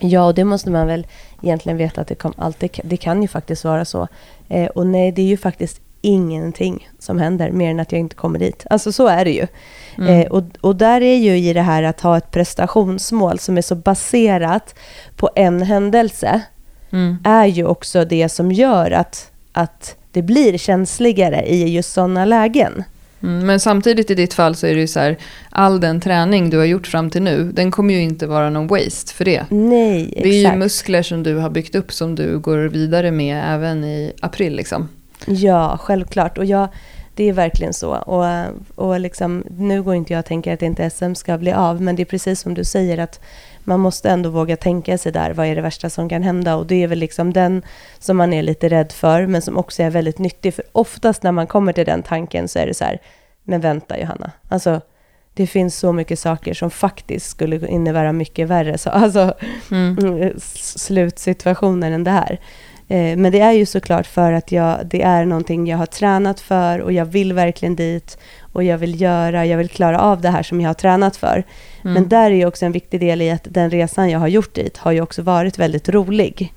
Ja, 0.00 0.26
och 0.26 0.34
det 0.34 0.44
måste 0.44 0.70
man 0.70 0.86
väl 0.86 1.06
egentligen 1.42 1.78
veta 1.78 2.00
att 2.00 2.08
det, 2.08 2.14
kom, 2.14 2.32
alltid, 2.36 2.80
det 2.84 2.96
kan 2.96 3.22
ju 3.22 3.28
faktiskt 3.28 3.64
vara 3.64 3.84
så. 3.84 4.08
Eh, 4.48 4.66
och 4.66 4.86
nej, 4.86 5.12
det 5.12 5.22
är 5.22 5.26
ju 5.26 5.36
faktiskt 5.36 5.80
ingenting 6.00 6.88
som 6.98 7.18
händer 7.18 7.50
mer 7.50 7.70
än 7.70 7.80
att 7.80 7.92
jag 7.92 7.98
inte 7.98 8.16
kommer 8.16 8.38
dit. 8.38 8.66
Alltså 8.70 8.92
så 8.92 9.06
är 9.06 9.24
det 9.24 9.30
ju. 9.32 9.46
Mm. 9.98 10.20
Eh, 10.20 10.26
och, 10.26 10.42
och 10.60 10.76
där 10.76 11.00
är 11.00 11.16
ju 11.16 11.36
i 11.36 11.52
det 11.52 11.62
här 11.62 11.82
att 11.82 12.00
ha 12.00 12.16
ett 12.16 12.30
prestationsmål 12.30 13.38
som 13.38 13.58
är 13.58 13.62
så 13.62 13.74
baserat 13.74 14.74
på 15.16 15.30
en 15.34 15.62
händelse 15.62 16.42
mm. 16.90 17.18
är 17.24 17.46
ju 17.46 17.64
också 17.64 18.04
det 18.04 18.28
som 18.28 18.52
gör 18.52 18.90
att, 18.90 19.30
att 19.52 19.96
det 20.12 20.22
blir 20.22 20.58
känsligare 20.58 21.46
i 21.46 21.68
just 21.68 21.92
sådana 21.92 22.24
lägen. 22.24 22.84
Mm, 23.22 23.46
men 23.46 23.60
samtidigt 23.60 24.10
i 24.10 24.14
ditt 24.14 24.34
fall 24.34 24.54
så 24.54 24.66
är 24.66 24.74
det 24.74 24.80
ju 24.80 24.86
så 24.86 25.00
här, 25.00 25.16
all 25.50 25.80
den 25.80 26.00
träning 26.00 26.50
du 26.50 26.58
har 26.58 26.64
gjort 26.64 26.86
fram 26.86 27.10
till 27.10 27.22
nu, 27.22 27.52
den 27.52 27.70
kommer 27.70 27.94
ju 27.94 28.00
inte 28.00 28.26
vara 28.26 28.50
någon 28.50 28.66
waste 28.66 29.14
för 29.14 29.24
det. 29.24 29.44
Nej, 29.50 30.02
exakt. 30.02 30.22
Det 30.22 30.28
är 30.28 30.52
ju 30.52 30.58
muskler 30.58 31.02
som 31.02 31.22
du 31.22 31.36
har 31.36 31.50
byggt 31.50 31.74
upp 31.74 31.92
som 31.92 32.14
du 32.14 32.38
går 32.38 32.58
vidare 32.58 33.10
med 33.10 33.44
även 33.54 33.84
i 33.84 34.12
april 34.20 34.56
liksom. 34.56 34.88
Ja, 35.26 35.78
självklart. 35.80 36.38
Och 36.38 36.44
jag, 36.44 36.68
det 37.14 37.28
är 37.28 37.32
verkligen 37.32 37.74
så. 37.74 37.96
Och, 37.96 38.24
och 38.74 39.00
liksom, 39.00 39.44
nu 39.50 39.82
går 39.82 39.94
inte 39.94 40.12
jag 40.12 40.20
och 40.20 40.26
tänker 40.26 40.54
att 40.54 40.62
inte 40.62 40.90
SM 40.90 41.14
ska 41.14 41.38
bli 41.38 41.52
av, 41.52 41.82
men 41.82 41.96
det 41.96 42.02
är 42.02 42.04
precis 42.04 42.40
som 42.40 42.54
du 42.54 42.64
säger 42.64 42.98
att 42.98 43.20
man 43.64 43.80
måste 43.80 44.10
ändå 44.10 44.30
våga 44.30 44.56
tänka 44.56 44.98
sig 44.98 45.12
där, 45.12 45.30
vad 45.30 45.46
är 45.46 45.56
det 45.56 45.62
värsta 45.62 45.90
som 45.90 46.08
kan 46.08 46.22
hända? 46.22 46.56
Och 46.56 46.66
det 46.66 46.82
är 46.82 46.86
väl 46.86 46.98
liksom 46.98 47.32
den 47.32 47.62
som 47.98 48.16
man 48.16 48.32
är 48.32 48.42
lite 48.42 48.68
rädd 48.68 48.92
för, 48.92 49.26
men 49.26 49.42
som 49.42 49.56
också 49.56 49.82
är 49.82 49.90
väldigt 49.90 50.18
nyttig. 50.18 50.54
För 50.54 50.64
oftast 50.72 51.22
när 51.22 51.32
man 51.32 51.46
kommer 51.46 51.72
till 51.72 51.86
den 51.86 52.02
tanken 52.02 52.48
så 52.48 52.58
är 52.58 52.66
det 52.66 52.74
så 52.74 52.84
här, 52.84 52.98
men 53.44 53.60
vänta 53.60 53.98
Johanna, 54.00 54.32
alltså 54.48 54.80
det 55.34 55.46
finns 55.46 55.76
så 55.76 55.92
mycket 55.92 56.18
saker 56.18 56.54
som 56.54 56.70
faktiskt 56.70 57.30
skulle 57.30 57.68
innebära 57.68 58.12
mycket 58.12 58.48
värre 58.48 58.78
så, 58.78 58.90
alltså, 58.90 59.34
mm. 59.70 60.32
slutsituationer 60.38 61.90
än 61.90 62.04
det 62.04 62.10
här. 62.10 62.40
Eh, 62.90 63.16
men 63.16 63.32
det 63.32 63.40
är 63.40 63.52
ju 63.52 63.66
såklart 63.66 64.06
för 64.06 64.32
att 64.32 64.52
jag, 64.52 64.86
det 64.86 65.02
är 65.02 65.24
någonting 65.24 65.66
jag 65.66 65.78
har 65.78 65.86
tränat 65.86 66.40
för 66.40 66.78
och 66.78 66.92
jag 66.92 67.04
vill 67.04 67.32
verkligen 67.32 67.76
dit 67.76 68.18
och 68.52 68.64
jag 68.64 68.78
vill 68.78 69.00
göra, 69.00 69.46
jag 69.46 69.58
vill 69.58 69.68
klara 69.68 70.00
av 70.00 70.20
det 70.20 70.28
här 70.28 70.42
som 70.42 70.60
jag 70.60 70.68
har 70.68 70.74
tränat 70.74 71.16
för. 71.16 71.44
Mm. 71.82 71.94
Men 71.94 72.08
där 72.08 72.30
är 72.30 72.34
ju 72.34 72.46
också 72.46 72.66
en 72.66 72.72
viktig 72.72 73.00
del 73.00 73.22
i 73.22 73.30
att 73.30 73.46
den 73.50 73.70
resan 73.70 74.10
jag 74.10 74.18
har 74.18 74.28
gjort 74.28 74.54
dit 74.54 74.76
har 74.76 74.92
ju 74.92 75.00
också 75.00 75.22
varit 75.22 75.58
väldigt 75.58 75.88
rolig. 75.88 76.52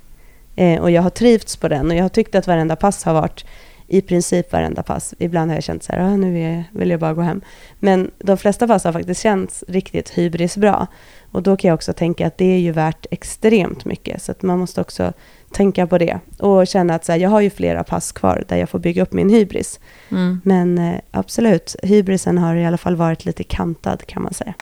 Eh, 0.56 0.82
och 0.82 0.92
jag 0.92 1.02
har 1.02 1.10
trivts 1.10 1.58
på 1.58 1.68
den 1.68 1.92
och 1.92 1.98
jag 1.98 2.04
har 2.04 2.10
tyckt 2.10 2.36
att 2.36 2.48
varenda 2.48 2.76
pass 2.76 3.04
har 3.04 3.14
varit 3.14 3.46
i 3.88 4.02
princip 4.02 4.52
varenda 4.52 4.84
pass. 4.84 5.14
Ibland 5.20 5.52
har 5.52 5.56
jag 5.56 5.64
känt 5.64 5.84
så 5.84 5.94
här, 5.94 6.00
ah, 6.00 6.16
nu 6.16 6.40
är, 6.40 6.64
vill 6.72 6.90
jag 6.90 7.00
bara 7.00 7.14
gå 7.14 7.22
hem. 7.22 7.42
Men 7.80 8.12
de 8.20 8.38
flesta 8.38 8.68
pass 8.68 8.84
har 8.84 8.94
faktiskt 8.94 9.22
känts 9.22 9.64
riktigt 9.68 10.10
hybrisbra. 10.10 10.88
Och 11.32 11.44
då 11.44 11.58
kan 11.58 11.70
jag 11.70 11.76
också 11.76 11.94
tänka 11.94 12.28
att 12.28 12.38
det 12.38 12.46
är 12.46 12.60
ju 12.60 12.72
värt 12.72 13.06
extremt 13.12 13.86
mycket. 13.86 14.22
Så 14.22 14.32
att 14.32 14.42
man 14.42 14.60
måste 14.60 14.82
också 14.82 15.14
tänka 15.54 15.88
på 15.88 15.98
det. 15.98 16.20
Och 16.40 16.68
känna 16.68 16.96
att 16.96 17.06
så 17.06 17.12
här, 17.12 17.20
jag 17.20 17.30
har 17.30 17.42
ju 17.42 17.50
flera 17.50 17.84
pass 17.84 18.12
kvar 18.12 18.44
där 18.48 18.58
jag 18.58 18.70
får 18.70 18.80
bygga 18.80 19.04
upp 19.04 19.14
min 19.14 19.30
hybris. 19.30 19.80
Mm. 20.12 20.42
Men 20.44 20.78
eh, 20.78 21.00
absolut, 21.12 21.76
hybrisen 21.84 22.38
har 22.38 22.56
i 22.56 22.66
alla 22.66 22.78
fall 22.78 22.96
varit 22.96 23.26
lite 23.26 23.44
kantad 23.44 24.06
kan 24.08 24.24
man 24.24 24.34
säga. 24.34 24.54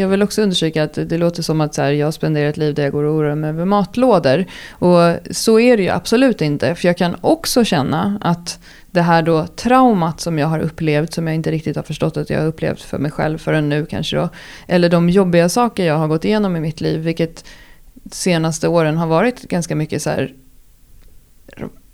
jag 0.00 0.08
vill 0.08 0.22
också 0.22 0.42
undersöka 0.42 0.82
att 0.82 0.94
det 0.94 1.18
låter 1.18 1.42
som 1.42 1.60
att 1.60 1.74
så 1.74 1.82
här, 1.82 1.92
jag 1.92 2.14
spenderar 2.14 2.48
ett 2.48 2.56
liv 2.56 2.74
där 2.74 2.82
jag 2.82 2.92
går 2.92 3.04
och 3.04 3.14
oroar 3.14 3.34
mig 3.34 3.50
över 3.50 3.64
matlådor. 3.64 4.44
Och 4.70 5.16
så 5.30 5.60
är 5.60 5.76
det 5.76 5.82
ju 5.82 5.88
absolut 5.88 6.40
inte. 6.40 6.74
För 6.74 6.88
jag 6.88 6.96
kan 6.96 7.16
också 7.20 7.64
känna 7.64 8.18
att 8.20 8.58
det 8.90 9.02
här 9.02 9.22
då 9.22 9.46
traumat 9.46 10.20
som 10.20 10.38
jag 10.38 10.46
har 10.46 10.58
upplevt, 10.58 11.12
som 11.12 11.26
jag 11.26 11.36
inte 11.36 11.50
riktigt 11.50 11.76
har 11.76 11.82
förstått 11.82 12.16
att 12.16 12.30
jag 12.30 12.40
har 12.40 12.46
upplevt 12.46 12.82
för 12.82 12.98
mig 12.98 13.10
själv 13.10 13.38
förrän 13.38 13.68
nu 13.68 13.86
kanske 13.86 14.16
då. 14.16 14.28
Eller 14.68 14.88
de 14.88 15.10
jobbiga 15.10 15.48
saker 15.48 15.84
jag 15.84 15.98
har 15.98 16.08
gått 16.08 16.24
igenom 16.24 16.56
i 16.56 16.60
mitt 16.60 16.80
liv, 16.80 17.00
vilket 17.00 17.44
senaste 18.10 18.68
åren 18.68 18.96
har 18.96 19.06
varit 19.06 19.42
ganska 19.42 19.76
mycket 19.76 20.02
så 20.02 20.10
här 20.10 20.34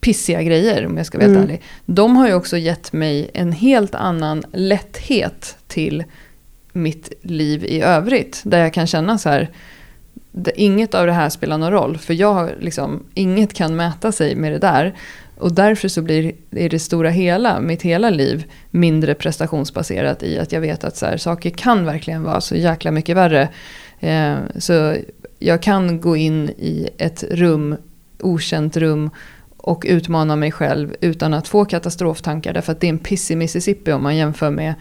pissiga 0.01 0.43
grejer 0.43 0.87
om 0.87 0.97
jag 0.97 1.07
ska 1.07 1.19
vara 1.19 1.29
mm. 1.29 1.43
ärlig. 1.43 1.63
De 1.87 2.17
har 2.17 2.29
ju 2.29 2.35
också 2.35 2.57
gett 2.57 2.93
mig 2.93 3.31
en 3.35 3.53
helt 3.53 3.95
annan 3.95 4.45
lätthet 4.53 5.57
till 5.67 6.05
mitt 6.73 7.13
liv 7.23 7.65
i 7.65 7.81
övrigt. 7.81 8.43
Där 8.45 8.59
jag 8.59 8.75
kan 8.75 8.87
känna 8.87 9.19
så 9.19 9.29
här, 9.29 9.51
inget 10.55 10.95
av 10.95 11.07
det 11.07 11.13
här 11.13 11.29
spelar 11.29 11.59
någon 11.59 11.73
roll. 11.73 11.99
För 11.99 12.15
jag 12.15 12.51
liksom, 12.61 13.05
inget 13.15 13.55
kan 13.55 13.77
mäta 13.77 14.13
sig 14.13 14.35
med 14.35 14.53
det 14.53 14.59
där. 14.59 14.95
Och 15.39 15.55
därför 15.55 15.89
så 15.89 16.03
blir 16.03 16.33
i 16.51 16.69
det 16.69 16.79
stora 16.79 17.11
hela, 17.11 17.61
mitt 17.61 17.83
hela 17.83 18.11
liv, 18.11 18.45
mindre 18.71 19.15
prestationsbaserat 19.15 20.23
i 20.23 20.39
att 20.39 20.53
jag 20.53 20.61
vet 20.61 20.85
att 20.85 20.97
så 20.97 21.07
här, 21.07 21.17
saker 21.17 21.51
kan 21.51 21.85
verkligen 21.85 22.23
vara 22.23 22.41
så 22.41 22.57
jäkla 22.57 22.91
mycket 22.91 23.17
värre. 23.17 23.49
Eh, 24.01 24.37
så 24.59 24.97
jag 25.39 25.63
kan 25.63 26.01
gå 26.01 26.17
in 26.17 26.51
i 26.51 26.89
ett 26.99 27.25
rum, 27.31 27.77
okänt 28.21 28.77
rum, 28.77 29.11
och 29.67 29.85
utmana 29.89 30.37
mig 30.37 30.53
själv 30.53 30.95
utan 31.01 31.35
att 31.35 31.49
få 31.49 31.65
katastroftankar. 31.65 32.53
Därför 32.53 32.73
att 32.73 32.81
det 32.81 32.87
är 32.87 32.89
en 32.89 32.99
piss 32.99 33.31
i 33.31 33.37
Mississippi 33.37 33.93
om 33.93 34.03
man 34.03 34.17
jämför 34.17 34.51
med 34.51 34.75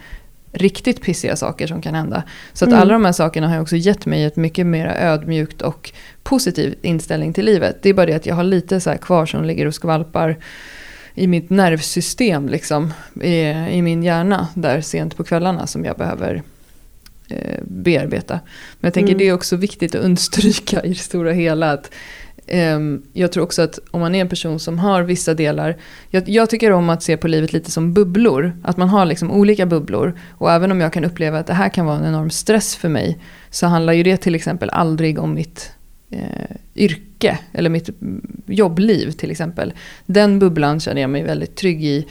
riktigt 0.56 1.01
pissiga 1.01 1.36
saker 1.36 1.68
som 1.68 1.82
kan 1.82 1.95
hända. 1.95 2.24
Så 2.53 2.66
att 2.66 2.70
mm. 2.70 2.82
alla 2.82 2.93
de 2.93 3.06
här 3.06 3.12
sakerna 3.12 3.47
har 3.47 3.62
också 3.62 3.76
gett 3.76 4.06
mig 4.06 4.24
ett 4.24 4.36
mycket 4.36 4.66
mer 4.66 4.88
ödmjukt 4.88 5.62
och 5.62 5.91
positiv 6.24 6.76
inställning 6.82 7.34
till 7.34 7.45
livet. 7.45 7.78
Det 7.82 7.89
är 7.89 7.93
bara 7.93 8.06
det 8.06 8.14
att 8.14 8.26
jag 8.26 8.36
har 8.36 8.43
lite 8.43 8.80
så 8.80 8.97
kvar 8.97 9.26
som 9.26 9.45
ligger 9.45 9.66
och 9.66 9.76
skvalpar 9.76 10.38
i 11.14 11.28
mitt 11.28 11.49
nervsystem 11.49 12.49
liksom, 12.49 12.93
i, 13.22 13.39
i 13.72 13.82
min 13.82 14.03
hjärna 14.03 14.47
där 14.53 14.82
sent 14.82 15.18
på 15.18 15.24
kvällarna 15.24 15.68
som 15.68 15.86
jag 15.86 15.97
behöver 15.97 16.43
eh, 17.30 17.60
bearbeta. 17.64 18.39
Men 18.80 18.88
jag 18.88 18.93
tänker 18.93 19.14
mm. 19.14 19.20
det 19.20 19.28
är 19.28 19.34
också 19.34 19.56
viktigt 19.56 19.95
att 19.95 20.01
understryka 20.01 20.84
i 20.84 20.89
det 20.89 20.95
stora 20.95 21.32
hela 21.32 21.72
att 21.72 21.91
Ehm, 22.48 23.02
jag 23.14 23.32
tror 23.32 23.43
också 23.43 23.62
att 23.62 23.80
om 23.91 24.00
man 24.00 24.16
är 24.16 24.22
en 24.22 24.30
person 24.30 24.60
som 24.60 24.80
har 24.80 25.04
vissa 25.04 25.34
delar, 25.34 25.78
jag, 26.10 26.30
jag, 26.30 26.50
tycker 26.50 26.72
om 26.72 26.89
att 26.89 27.04
se 27.04 27.18
på 27.18 27.28
livet 27.28 27.54
lite 27.54 27.72
som 27.72 27.93
bubblor, 27.93 28.58
att 28.64 28.78
man 28.78 28.89
har 28.89 29.06
liksom 29.06 29.32
olika 29.32 29.66
bubblor. 29.66 30.20
Och 30.32 30.52
även 30.52 30.72
om 30.72 30.82
jag 30.82 30.93
kan 30.93 31.06
uppleva 31.06 31.39
att 31.39 31.48
det 31.48 31.54
här 31.54 31.70
kan 31.70 31.86
vara 31.86 31.98
en 31.98 32.06
enorm 32.06 32.30
stress 32.30 32.76
för 32.76 32.89
mig, 32.89 33.20
så 33.50 33.68
handlar 33.68 33.93
ju 33.93 34.04
det 34.04 34.18
till 34.18 34.36
exempel 34.36 34.70
aldrig 34.70 35.20
om 35.20 35.34
mitt 35.34 35.72
eh, 36.10 36.56
yrke 36.76 37.39
eller 37.52 37.70
mitt 37.70 37.89
mm, 37.89 38.43
jobbliv 38.46 39.12
till 39.12 39.32
exempel. 39.32 39.74
Den 40.06 40.39
bubblan 40.39 40.80
känner 40.80 41.02
jag 41.02 41.10
mig 41.10 41.24
väldigt 41.24 41.56
trygg 41.56 41.86
i. 41.86 42.08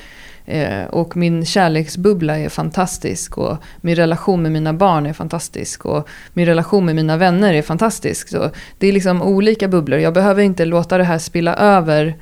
Eh, 0.46 0.84
och 0.84 1.16
min 1.16 1.44
kärleksbubbla 1.44 2.38
är 2.38 2.48
fantastisk 2.48 3.38
och 3.38 3.56
min 3.80 3.96
relation 3.96 4.42
med 4.42 4.52
mina 4.52 4.72
barn 4.72 5.06
är 5.06 5.12
fantastisk 5.12 5.86
och 5.86 6.08
min 6.32 6.46
relation 6.46 6.84
med 6.84 6.94
mina 6.94 7.16
vänner 7.16 7.54
är 7.54 7.62
fantastisk. 7.62 8.28
Så 8.28 8.50
det 8.78 8.86
är 8.86 8.92
liksom 8.92 9.22
olika 9.22 9.68
bubblor. 9.68 9.98
Jag 9.98 10.14
behöver 10.14 10.42
inte 10.42 10.64
låta 10.64 10.98
det 10.98 11.04
här 11.04 11.18
spilla 11.18 11.54
över 11.54 12.16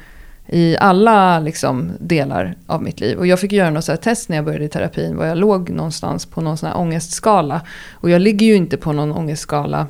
i 0.46 0.76
alla 0.76 1.40
liksom, 1.40 1.92
delar 2.00 2.54
av 2.66 2.82
mitt 2.82 3.00
liv. 3.00 3.18
Och 3.18 3.26
jag 3.26 3.40
fick 3.40 3.52
göra 3.52 3.70
något 3.70 3.84
så 3.84 3.96
test 3.96 4.28
när 4.28 4.36
jag 4.36 4.44
började 4.44 4.64
i 4.64 4.68
terapin 4.68 5.16
var 5.16 5.26
jag 5.26 5.38
låg 5.38 5.70
någonstans 5.70 6.26
på 6.26 6.40
någon 6.40 6.56
sån 6.56 6.68
här 6.68 6.78
ångestskala. 6.78 7.60
Och 7.92 8.10
jag 8.10 8.22
ligger 8.22 8.46
ju 8.46 8.54
inte 8.54 8.76
på 8.76 8.92
någon 8.92 9.12
ångestskala 9.12 9.86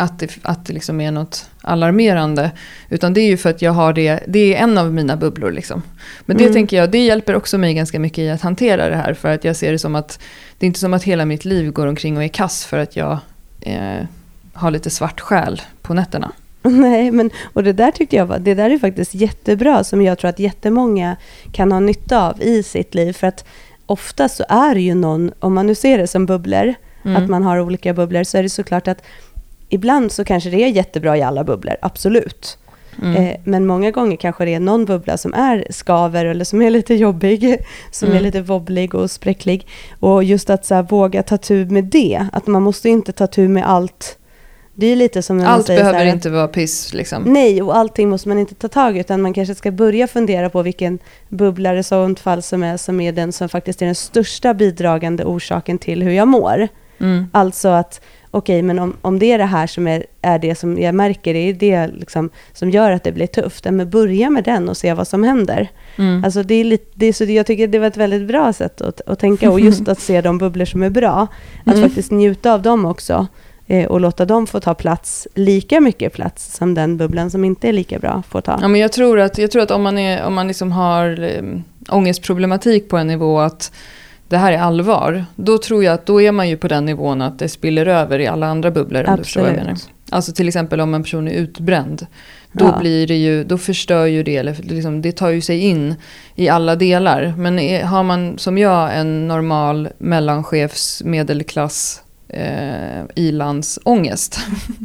att 0.00 0.18
det, 0.18 0.38
att 0.42 0.66
det 0.66 0.72
liksom 0.72 1.00
är 1.00 1.10
något 1.10 1.50
alarmerande. 1.62 2.50
Utan 2.88 3.14
det 3.14 3.20
är 3.20 3.26
ju 3.26 3.36
för 3.36 3.50
att 3.50 3.62
jag 3.62 3.72
har 3.72 3.92
det, 3.92 4.20
det 4.28 4.54
är 4.54 4.62
en 4.62 4.78
av 4.78 4.92
mina 4.92 5.16
bubblor 5.16 5.52
liksom. 5.52 5.82
Men 6.20 6.36
det 6.36 6.44
mm. 6.44 6.54
tänker 6.54 6.76
jag, 6.76 6.90
det 6.90 7.04
hjälper 7.04 7.36
också 7.36 7.58
mig 7.58 7.74
ganska 7.74 8.00
mycket 8.00 8.18
i 8.18 8.30
att 8.30 8.42
hantera 8.42 8.88
det 8.88 8.96
här. 8.96 9.14
För 9.14 9.28
att 9.28 9.44
jag 9.44 9.56
ser 9.56 9.72
det 9.72 9.78
som 9.78 9.94
att, 9.94 10.18
det 10.58 10.66
är 10.66 10.66
inte 10.66 10.80
som 10.80 10.94
att 10.94 11.04
hela 11.04 11.24
mitt 11.24 11.44
liv 11.44 11.72
går 11.72 11.86
omkring 11.86 12.16
och 12.16 12.24
är 12.24 12.28
kass 12.28 12.64
för 12.64 12.78
att 12.78 12.96
jag 12.96 13.18
eh, 13.60 14.04
har 14.52 14.70
lite 14.70 14.90
svart 14.90 15.20
själ 15.20 15.62
på 15.82 15.94
nätterna. 15.94 16.32
Nej, 16.62 17.10
men 17.10 17.30
och 17.52 17.64
det 17.64 17.72
där 17.72 17.90
tyckte 17.90 18.16
jag 18.16 18.26
var, 18.26 18.38
det 18.38 18.54
där 18.54 18.70
är 18.70 18.78
faktiskt 18.78 19.14
jättebra 19.14 19.84
som 19.84 20.02
jag 20.02 20.18
tror 20.18 20.28
att 20.28 20.38
jättemånga 20.38 21.16
kan 21.52 21.72
ha 21.72 21.80
nytta 21.80 22.28
av 22.28 22.42
i 22.42 22.62
sitt 22.62 22.94
liv. 22.94 23.12
För 23.12 23.26
att 23.26 23.44
ofta 23.86 24.28
så 24.28 24.44
är 24.48 24.74
det 24.74 24.80
ju 24.80 24.94
någon, 24.94 25.32
om 25.40 25.54
man 25.54 25.66
nu 25.66 25.74
ser 25.74 25.98
det 25.98 26.06
som 26.06 26.26
bubblor, 26.26 26.74
mm. 27.04 27.16
att 27.16 27.30
man 27.30 27.42
har 27.42 27.60
olika 27.60 27.94
bubblor, 27.94 28.24
så 28.24 28.38
är 28.38 28.42
det 28.42 28.48
såklart 28.48 28.88
att 28.88 29.02
ibland 29.70 30.12
så 30.12 30.24
kanske 30.24 30.50
det 30.50 30.64
är 30.64 30.68
jättebra 30.68 31.16
i 31.16 31.22
alla 31.22 31.44
bubblor, 31.44 31.76
absolut. 31.82 32.58
Mm. 33.02 33.16
Eh, 33.16 33.36
men 33.44 33.66
många 33.66 33.90
gånger 33.90 34.16
kanske 34.16 34.44
det 34.44 34.54
är 34.54 34.60
någon 34.60 34.84
bubbla 34.84 35.16
som 35.16 35.34
är 35.34 35.66
skaver 35.70 36.24
eller 36.24 36.44
som 36.44 36.62
är 36.62 36.70
lite 36.70 36.94
jobbig, 36.94 37.56
som 37.90 38.08
mm. 38.08 38.18
är 38.18 38.22
lite 38.22 38.40
wobblig 38.40 38.94
och 38.94 39.10
spräcklig. 39.10 39.66
Och 40.00 40.24
just 40.24 40.50
att 40.50 40.64
så 40.66 40.74
här, 40.74 40.82
våga 40.82 41.22
ta 41.22 41.36
tur 41.38 41.66
med 41.66 41.84
det, 41.84 42.26
att 42.32 42.46
man 42.46 42.62
måste 42.62 42.88
inte 42.88 43.12
ta 43.12 43.26
tur 43.26 43.48
med 43.48 43.68
allt. 43.68 44.16
Det 44.74 44.86
är 44.86 44.96
lite 44.96 45.22
som 45.22 45.38
när 45.38 45.46
Allt 45.46 45.66
säger 45.66 45.80
behöver 45.80 45.98
här, 45.98 46.14
inte 46.14 46.30
vara 46.30 46.48
piss 46.48 46.94
liksom. 46.94 47.22
Nej, 47.22 47.62
och 47.62 47.76
allting 47.76 48.08
måste 48.08 48.28
man 48.28 48.38
inte 48.38 48.54
ta 48.54 48.68
tag 48.68 48.96
i, 48.96 49.00
utan 49.00 49.22
man 49.22 49.32
kanske 49.32 49.54
ska 49.54 49.70
börja 49.70 50.06
fundera 50.06 50.50
på 50.50 50.62
vilken 50.62 50.98
bubbla 51.28 51.78
i 51.78 51.82
sånt 51.82 52.20
fall 52.20 52.42
som 52.42 52.62
är, 52.62 52.76
som 52.76 53.00
är 53.00 53.12
den 53.12 53.32
som 53.32 53.48
faktiskt 53.48 53.82
är 53.82 53.86
den 53.86 53.94
största 53.94 54.54
bidragande 54.54 55.24
orsaken 55.24 55.78
till 55.78 56.02
hur 56.02 56.10
jag 56.10 56.28
mår. 56.28 56.68
Mm. 57.00 57.26
Alltså 57.32 57.68
att 57.68 58.00
okej, 58.30 58.56
okay, 58.56 58.62
men 58.62 58.78
om, 58.78 58.96
om 59.02 59.18
det 59.18 59.32
är 59.32 59.38
det 59.38 59.44
här 59.44 59.66
som 59.66 59.86
är, 59.86 60.06
är 60.22 60.38
det 60.38 60.54
som 60.54 60.78
jag 60.78 60.94
märker, 60.94 61.34
det 61.34 61.38
är 61.40 61.52
det 61.52 61.86
liksom, 61.86 62.30
som 62.52 62.70
gör 62.70 62.90
att 62.90 63.04
det 63.04 63.12
blir 63.12 63.26
tufft, 63.26 63.64
men 63.64 63.90
börja 63.90 64.30
med 64.30 64.44
den 64.44 64.68
och 64.68 64.76
se 64.76 64.94
vad 64.94 65.08
som 65.08 65.22
händer. 65.22 65.68
Mm. 65.96 66.24
Alltså 66.24 66.42
det 66.42 66.54
är 66.54 66.64
lite, 66.64 66.90
det 66.94 67.06
är 67.06 67.12
så, 67.12 67.24
jag 67.24 67.46
tycker 67.46 67.66
det 67.66 67.78
var 67.78 67.86
ett 67.86 67.96
väldigt 67.96 68.28
bra 68.28 68.52
sätt 68.52 68.80
att, 68.80 69.00
att 69.06 69.18
tänka, 69.18 69.50
och 69.50 69.60
just 69.60 69.88
att 69.88 70.00
se 70.00 70.20
de 70.20 70.38
bubblor 70.38 70.64
som 70.64 70.82
är 70.82 70.90
bra, 70.90 71.26
att 71.64 71.74
mm. 71.74 71.88
faktiskt 71.88 72.10
njuta 72.10 72.52
av 72.52 72.62
dem 72.62 72.84
också 72.84 73.26
eh, 73.66 73.86
och 73.86 74.00
låta 74.00 74.24
dem 74.24 74.46
få 74.46 74.60
ta 74.60 74.74
plats, 74.74 75.28
lika 75.34 75.80
mycket 75.80 76.12
plats 76.12 76.56
som 76.56 76.74
den 76.74 76.96
bubblan 76.96 77.30
som 77.30 77.44
inte 77.44 77.68
är 77.68 77.72
lika 77.72 77.98
bra 77.98 78.22
får 78.28 78.40
ta. 78.40 78.58
Ja, 78.60 78.68
men 78.68 78.80
jag 78.80 78.92
tror 78.92 79.20
att, 79.20 79.38
jag 79.38 79.50
tror 79.50 79.62
att 79.62 79.70
om 79.70 79.82
man, 79.82 79.98
är, 79.98 80.24
om 80.24 80.34
man 80.34 80.48
liksom 80.48 80.72
har 80.72 81.20
äh, 81.20 81.42
ångestproblematik 81.88 82.88
på 82.88 82.96
en 82.96 83.06
nivå 83.06 83.40
att 83.40 83.72
det 84.30 84.38
här 84.38 84.52
är 84.52 84.58
allvar, 84.58 85.24
då 85.36 85.58
tror 85.58 85.84
jag 85.84 85.94
att 85.94 86.06
då 86.06 86.22
är 86.22 86.32
man 86.32 86.48
ju 86.48 86.56
på 86.56 86.68
den 86.68 86.84
nivån 86.84 87.22
att 87.22 87.38
det 87.38 87.48
spiller 87.48 87.86
över 87.86 88.18
i 88.18 88.26
alla 88.26 88.46
andra 88.46 88.70
bubblor. 88.70 89.04
Om 89.04 89.14
Absolut. 89.14 89.88
Alltså 90.10 90.32
till 90.32 90.48
exempel 90.48 90.80
om 90.80 90.94
en 90.94 91.02
person 91.02 91.28
är 91.28 91.32
utbränd. 91.32 92.06
Då, 92.52 92.64
ja. 92.64 92.78
blir 92.80 93.06
det 93.06 93.16
ju, 93.16 93.44
då 93.44 93.58
förstör 93.58 94.06
ju 94.06 94.22
det, 94.22 94.36
eller 94.36 94.56
liksom, 94.62 95.02
det 95.02 95.12
tar 95.12 95.28
ju 95.28 95.40
sig 95.40 95.58
in 95.58 95.94
i 96.34 96.48
alla 96.48 96.76
delar. 96.76 97.34
Men 97.36 97.58
är, 97.58 97.84
har 97.84 98.02
man 98.02 98.38
som 98.38 98.58
jag 98.58 98.98
en 98.98 99.28
normal 99.28 99.88
mellanchefs 99.98 101.02
medelklass 101.04 102.02
eh, 102.28 103.02
ilandsångest. 103.14 104.38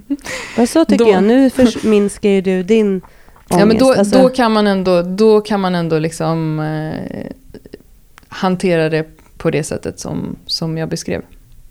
Och 0.58 0.70
så 0.70 0.86
tycker 0.86 1.06
då, 1.06 1.12
jag, 1.12 1.24
nu 1.24 1.52
minskar 1.84 2.30
ju 2.30 2.41
du 2.41 2.64
din 2.64 2.88
ångest. 2.88 3.06
Ja, 3.50 3.66
men 3.66 3.78
då, 3.78 3.93
alltså. 3.93 4.22
då, 4.22 4.30
kan 4.30 4.52
man 4.52 4.68
ändå, 4.68 5.02
då 5.02 5.41
kan 5.41 5.60
man 5.60 5.76
ändå 5.76 6.00
liksom 6.00 6.60
eh, 6.60 7.32
hantera 8.28 8.89
det 8.89 9.06
på 9.46 9.52
det 9.52 9.64
sättet 9.64 10.00
som, 10.00 10.36
som 10.46 10.78
jag 10.78 10.89
beskrev. 10.89 11.22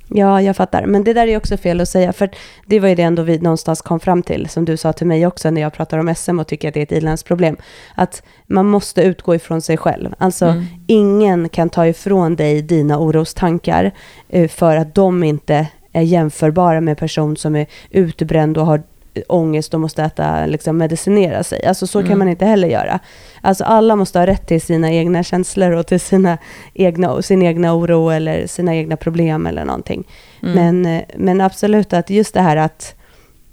Ja, 0.09 0.43
jag 0.43 0.57
fattar. 0.57 0.87
Men 0.87 1.05
det 1.05 1.12
där 1.12 1.27
är 1.27 1.37
också 1.37 1.57
fel 1.57 1.81
att 1.81 1.89
säga, 1.89 2.12
för 2.12 2.31
det 2.66 2.81
var 2.81 2.89
ju 2.89 2.95
det 2.95 3.03
ändå 3.03 3.22
vi 3.22 3.39
någonstans 3.39 3.83
kom 3.83 4.01
fram 4.01 4.22
till, 4.22 4.49
som 4.49 4.64
du 4.64 4.77
sa 4.77 4.93
till 4.93 5.07
mig 5.07 5.27
också 5.27 5.51
när 5.51 5.61
jag 5.61 5.72
pratar 5.72 5.99
om 5.99 6.14
SM 6.14 6.39
och 6.39 6.47
tycker 6.47 6.68
att 6.68 6.75
det 6.75 6.81
är 6.81 6.83
ett 6.83 6.93
ilandsproblem, 6.93 7.57
att 7.95 8.22
man 8.47 8.66
måste 8.66 9.03
utgå 9.03 9.35
ifrån 9.35 9.62
sig 9.62 9.77
själv. 9.77 10.14
Alltså, 10.18 10.45
mm. 10.47 10.64
ingen 10.87 11.49
kan 11.49 11.70
ta 11.70 11.87
ifrån 11.87 12.37
dig 12.37 12.62
dina 12.62 12.99
orostankar 12.99 13.93
eh, 14.29 14.49
för 14.49 14.77
att 14.77 14.95
de 14.95 15.22
inte 15.22 15.68
är 15.93 16.03
jämförbara 16.03 16.81
med 16.81 16.99
person 16.99 17.37
som 17.37 17.57
är 17.57 17.66
utbränd 17.91 18.59
och 18.59 18.66
har 18.66 18.83
ångest 19.29 19.75
och 19.75 19.81
måste 19.81 20.03
äta, 20.03 20.47
liksom 20.47 20.77
medicinera 20.79 21.45
sig. 21.45 21.67
Alltså 21.67 21.87
så 21.87 21.99
mm. 21.99 22.09
kan 22.09 22.19
man 22.19 22.29
inte 22.29 22.45
heller 22.45 22.69
göra. 22.69 23.01
Alltså 23.41 23.65
alla 23.65 23.97
måste 23.97 24.19
ha 24.19 24.27
rätt 24.27 24.47
till 24.47 24.61
sina 24.61 24.93
egna 24.93 25.23
känslor 25.23 25.71
och 25.71 25.87
till 25.87 26.01
sina 26.01 26.39
egna, 26.75 27.23
sin 27.23 27.43
egna 27.43 27.75
oro 27.75 28.11
eller 28.11 28.47
sina 28.47 28.75
egna 28.75 28.97
problem 28.97 29.47
eller 29.47 29.65
någonting. 29.65 30.05
Mm. 30.43 30.55
Men, 30.55 30.97
eh, 30.97 31.03
men 31.17 31.41
absolut 31.41 31.93
att 31.93 32.11
just 32.11 32.35
det 32.35 32.41
här 32.41 32.57
att, 32.57 32.95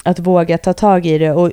att 0.03 0.19
våga 0.19 0.57
ta 0.57 0.73
tag 0.73 1.05
i 1.05 1.17
det. 1.17 1.31
Och 1.31 1.51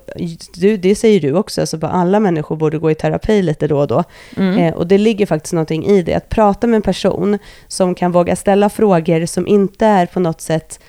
du, 0.55 0.77
det 0.77 0.95
säger 0.95 1.21
du 1.21 1.33
också, 1.33 1.61
alltså 1.61 1.87
alla 1.87 2.21
människor 2.21 2.57
borde 2.57 2.79
gå 2.79 2.91
i 2.91 2.95
terapi 2.95 3.43
lite 3.43 3.67
då 3.67 3.79
och 3.79 3.87
då. 3.87 4.05
Mm. 4.37 4.59
Eh, 4.59 4.75
och 4.75 4.87
det 4.87 4.99
ligger 4.99 5.27
faktiskt 5.27 5.53
någonting 5.53 5.87
i 5.87 6.03
det. 6.03 6.15
Att 6.15 6.29
prata 6.29 6.67
med 6.67 6.77
en 6.77 6.83
person 6.83 7.39
som 7.69 7.95
kan 7.95 8.13
våga 8.13 8.37
ställa 8.37 8.69
frågor 8.69 9.27
som 9.27 9.47
inte 9.47 9.87
är 9.87 10.07
på 10.07 10.21
något 10.21 10.41
sätt 10.41 10.81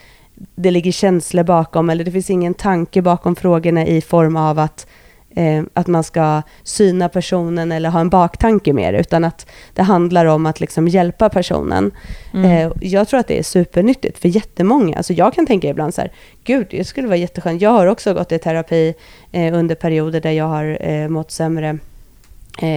det 0.56 0.72
ligger 0.72 0.92
känslor 0.92 1.44
bakom 1.44 1.90
eller 1.90 2.04
det 2.04 2.12
finns 2.12 2.30
ingen 2.30 2.54
tanke 2.54 3.02
bakom 3.02 3.36
frågorna 3.36 3.86
i 3.86 4.02
form 4.02 4.36
av 4.36 4.60
att, 4.60 4.88
eh, 5.36 5.64
att 5.74 5.88
man 5.88 6.04
ska 6.04 6.42
syna 6.64 7.10
personen 7.10 7.72
eller 7.72 7.90
ha 7.90 8.00
en 8.00 8.10
baktanke 8.10 8.74
det, 8.74 9.00
utan 9.00 9.24
att 9.24 9.48
det 9.74 9.82
handlar 9.82 10.26
om 10.26 10.46
att 10.46 10.60
liksom 10.60 10.88
hjälpa 10.88 11.30
personen. 11.30 11.92
Mm. 12.34 12.52
Eh, 12.52 12.72
jag 12.82 13.08
tror 13.08 13.20
att 13.20 13.28
det 13.28 13.40
är 13.40 13.44
supernyttigt 13.44 14.20
för 14.20 14.30
jättemånga. 14.30 14.98
Alltså 14.98 15.14
jag 15.14 15.34
kan 15.34 15.46
tänka 15.46 15.70
ibland 15.70 15.94
så 15.94 16.02
här, 16.02 16.12
gud, 16.44 16.68
det 16.70 16.84
skulle 16.84 17.08
vara 17.08 17.18
jätteskönt. 17.18 17.62
Jag 17.62 17.70
har 17.70 17.88
också 17.88 18.14
gått 18.14 18.32
i 18.32 18.40
terapi 18.40 18.94
eh, 19.32 19.58
under 19.58 19.76
perioder 19.76 20.22
där 20.22 20.32
jag 20.32 20.48
har 20.48 21.08
mått 21.08 21.32
sämre 21.32 21.78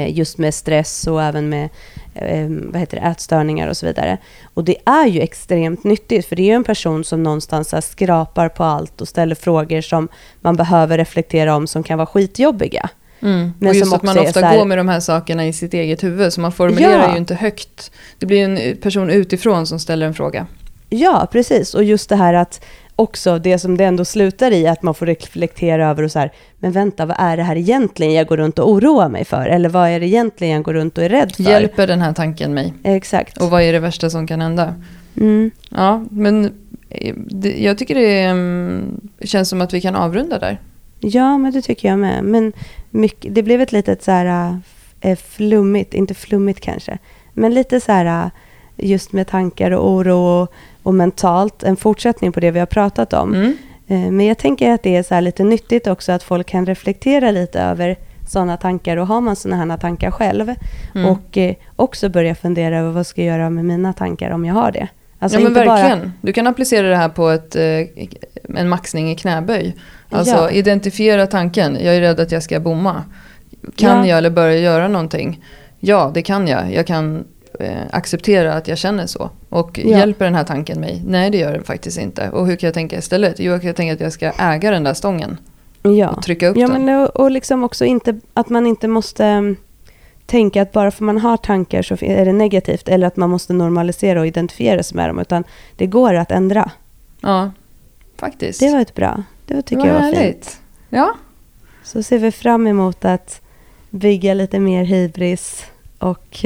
just 0.08 0.38
med 0.38 0.54
stress 0.54 1.06
och 1.06 1.22
även 1.22 1.48
med 1.48 1.68
eh, 2.14 2.46
vad 2.48 2.80
heter 2.80 3.00
det, 3.00 3.06
ätstörningar 3.06 3.68
och 3.68 3.76
så 3.76 3.86
vidare. 3.86 4.18
Och 4.54 4.64
det 4.64 4.76
är 4.84 5.06
ju 5.06 5.20
extremt 5.20 5.84
nyttigt, 5.84 6.26
för 6.26 6.36
det 6.36 6.42
är 6.42 6.46
ju 6.46 6.52
en 6.52 6.64
person 6.64 7.04
som 7.04 7.22
någonstans 7.22 7.74
skrapar 7.90 8.48
på 8.48 8.64
allt 8.64 9.00
och 9.00 9.08
ställer 9.08 9.34
frågor 9.34 9.80
som 9.80 10.08
man 10.40 10.56
behöver 10.56 10.98
reflektera 10.98 11.54
om, 11.54 11.66
som 11.66 11.82
kan 11.82 11.98
vara 11.98 12.06
skitjobbiga. 12.06 12.90
Mm. 13.22 13.52
Men 13.58 13.68
och 13.68 13.74
just 13.74 13.94
att 13.94 14.02
man 14.02 14.18
ofta 14.18 14.40
här, 14.40 14.58
går 14.58 14.64
med 14.64 14.78
de 14.78 14.88
här 14.88 15.00
sakerna 15.00 15.46
i 15.46 15.52
sitt 15.52 15.74
eget 15.74 16.02
huvud, 16.02 16.32
så 16.32 16.40
man 16.40 16.52
formulerar 16.52 17.02
ja. 17.02 17.12
ju 17.12 17.18
inte 17.18 17.34
högt. 17.34 17.90
Det 18.18 18.26
blir 18.26 18.44
en 18.44 18.76
person 18.76 19.10
utifrån 19.10 19.66
som 19.66 19.78
ställer 19.78 20.06
en 20.06 20.14
fråga. 20.14 20.46
Ja, 20.88 21.28
precis. 21.32 21.74
Och 21.74 21.84
just 21.84 22.08
det 22.08 22.16
här 22.16 22.34
att 22.34 22.64
också 22.96 23.38
det 23.38 23.58
som 23.58 23.76
det 23.76 23.84
ändå 23.84 24.04
slutar 24.04 24.50
i, 24.50 24.66
att 24.66 24.82
man 24.82 24.94
får 24.94 25.06
reflektera 25.06 25.90
över 25.90 26.02
och 26.02 26.10
så 26.10 26.18
här, 26.18 26.32
men 26.58 26.72
vänta, 26.72 27.06
vad 27.06 27.16
är 27.18 27.36
det 27.36 27.42
här 27.42 27.56
egentligen 27.56 28.12
jag 28.12 28.26
går 28.26 28.36
runt 28.36 28.58
och 28.58 28.70
oroar 28.70 29.08
mig 29.08 29.24
för? 29.24 29.46
Eller 29.46 29.68
vad 29.68 29.88
är 29.88 30.00
det 30.00 30.06
egentligen 30.06 30.54
jag 30.54 30.62
går 30.62 30.74
runt 30.74 30.98
och 30.98 31.04
är 31.04 31.08
rädd 31.08 31.32
för? 31.36 31.42
Hjälper 31.42 31.86
den 31.86 32.00
här 32.00 32.12
tanken 32.12 32.54
mig? 32.54 32.74
Exakt. 32.82 33.38
Och 33.38 33.50
vad 33.50 33.62
är 33.62 33.72
det 33.72 33.78
värsta 33.78 34.10
som 34.10 34.26
kan 34.26 34.40
hända? 34.40 34.74
Mm. 35.16 35.50
Ja, 35.70 36.04
men 36.10 36.52
det, 37.16 37.62
jag 37.62 37.78
tycker 37.78 37.94
det 37.94 38.30
um, 38.30 39.00
känns 39.20 39.48
som 39.48 39.60
att 39.60 39.74
vi 39.74 39.80
kan 39.80 39.96
avrunda 39.96 40.38
där. 40.38 40.60
Ja, 41.00 41.38
men 41.38 41.52
det 41.52 41.62
tycker 41.62 41.88
jag 41.88 41.98
med. 41.98 42.24
Men 42.24 42.52
mycket, 42.90 43.34
det 43.34 43.42
blev 43.42 43.60
ett 43.60 43.72
litet 43.72 44.02
så 44.02 44.10
här 44.10 44.60
äh, 45.00 45.18
flummigt, 45.18 45.94
inte 45.94 46.14
flummigt 46.14 46.60
kanske, 46.60 46.98
men 47.32 47.54
lite 47.54 47.80
så 47.80 47.92
här 47.92 48.30
just 48.76 49.12
med 49.12 49.26
tankar 49.26 49.70
och 49.70 49.90
oro 49.90 50.16
och 50.16 50.52
och 50.82 50.94
mentalt, 50.94 51.62
en 51.62 51.76
fortsättning 51.76 52.32
på 52.32 52.40
det 52.40 52.50
vi 52.50 52.58
har 52.58 52.66
pratat 52.66 53.12
om. 53.12 53.34
Mm. 53.34 53.56
Eh, 53.86 54.10
men 54.12 54.26
jag 54.26 54.38
tänker 54.38 54.70
att 54.70 54.82
det 54.82 54.96
är 54.96 55.02
så 55.02 55.20
lite 55.20 55.44
nyttigt 55.44 55.86
också 55.86 56.12
att 56.12 56.22
folk 56.22 56.46
kan 56.46 56.66
reflektera 56.66 57.30
lite 57.30 57.60
över 57.60 57.96
sådana 58.28 58.56
tankar 58.56 58.96
och 58.96 59.06
har 59.06 59.20
man 59.20 59.36
sådana 59.36 59.72
här 59.72 59.78
tankar 59.78 60.10
själv 60.10 60.54
mm. 60.94 61.06
och 61.06 61.38
eh, 61.38 61.54
också 61.76 62.08
börja 62.08 62.34
fundera 62.34 62.78
över 62.78 62.90
vad 62.90 63.06
ska 63.06 63.24
jag 63.24 63.38
göra 63.38 63.50
med 63.50 63.64
mina 63.64 63.92
tankar 63.92 64.30
om 64.30 64.44
jag 64.44 64.54
har 64.54 64.72
det. 64.72 64.88
Alltså 65.18 65.38
ja 65.38 65.44
men 65.44 65.54
verkligen. 65.54 65.98
Bara... 65.98 66.12
Du 66.20 66.32
kan 66.32 66.46
applicera 66.46 66.88
det 66.88 66.96
här 66.96 67.08
på 67.08 67.28
ett, 67.28 67.56
eh, 67.56 67.62
en 68.58 68.68
maxning 68.68 69.10
i 69.10 69.16
knäböj. 69.16 69.76
Alltså 70.10 70.36
ja. 70.36 70.50
identifiera 70.50 71.26
tanken, 71.26 71.78
jag 71.80 71.96
är 71.96 72.00
rädd 72.00 72.20
att 72.20 72.32
jag 72.32 72.42
ska 72.42 72.60
bomma. 72.60 73.04
Kan 73.76 73.98
ja. 73.98 74.06
jag 74.06 74.18
eller 74.18 74.30
börja 74.30 74.58
göra 74.58 74.88
någonting? 74.88 75.44
Ja, 75.80 76.10
det 76.14 76.22
kan 76.22 76.48
jag. 76.48 76.72
Jag 76.72 76.86
kan 76.86 77.24
eh, 77.60 77.82
acceptera 77.90 78.54
att 78.54 78.68
jag 78.68 78.78
känner 78.78 79.06
så. 79.06 79.30
Och 79.48 79.78
ja. 79.78 79.98
hjälper 79.98 80.24
den 80.24 80.34
här 80.34 80.44
tanken 80.44 80.80
mig? 80.80 81.02
Nej, 81.06 81.30
det 81.30 81.38
gör 81.38 81.52
den 81.52 81.64
faktiskt 81.64 81.98
inte. 81.98 82.30
Och 82.30 82.46
hur 82.46 82.56
kan 82.56 82.66
jag 82.66 82.74
tänka 82.74 82.98
istället? 82.98 83.34
Jo, 83.38 83.52
jag 83.52 83.62
kan 83.62 83.74
tänka 83.74 83.92
att 83.92 84.00
jag 84.00 84.12
ska 84.12 84.32
äga 84.38 84.70
den 84.70 84.84
där 84.84 84.94
stången. 84.94 85.38
Ja. 85.82 86.08
Och 86.08 86.22
trycka 86.22 86.48
upp 86.48 86.56
ja, 86.56 86.68
den. 86.68 86.84
Men, 86.84 87.00
och, 87.02 87.16
och 87.16 87.30
liksom 87.30 87.64
också 87.64 87.84
inte, 87.84 88.20
att 88.34 88.48
man 88.48 88.66
inte 88.66 88.88
måste 88.88 89.24
mm, 89.24 89.56
tänka 90.26 90.62
att 90.62 90.72
bara 90.72 90.90
för 90.90 91.04
man 91.04 91.18
har 91.18 91.36
tankar 91.36 91.82
så 91.82 91.96
är 92.00 92.24
det 92.24 92.32
negativt. 92.32 92.88
Eller 92.88 93.06
att 93.06 93.16
man 93.16 93.30
måste 93.30 93.52
normalisera 93.52 94.20
och 94.20 94.26
identifiera 94.26 94.82
sig 94.82 94.96
med 94.96 95.08
dem. 95.08 95.18
Utan 95.18 95.44
det 95.76 95.86
går 95.86 96.14
att 96.14 96.30
ändra. 96.30 96.70
Ja, 97.20 97.50
faktiskt. 98.16 98.60
Det 98.60 98.72
var 98.72 98.80
ett 98.80 98.94
bra. 98.94 99.22
Det 99.46 99.62
tycker 99.62 99.82
det 99.82 99.92
var 99.92 100.00
jag 100.00 100.06
var 100.06 100.14
härligt. 100.14 100.46
fint. 100.46 100.60
Ja. 100.88 101.14
Så 101.84 102.02
ser 102.02 102.18
vi 102.18 102.32
fram 102.32 102.66
emot 102.66 103.04
att 103.04 103.40
bygga 103.90 104.34
lite 104.34 104.60
mer 104.60 104.84
hybris 104.84 105.64
och, 105.98 106.44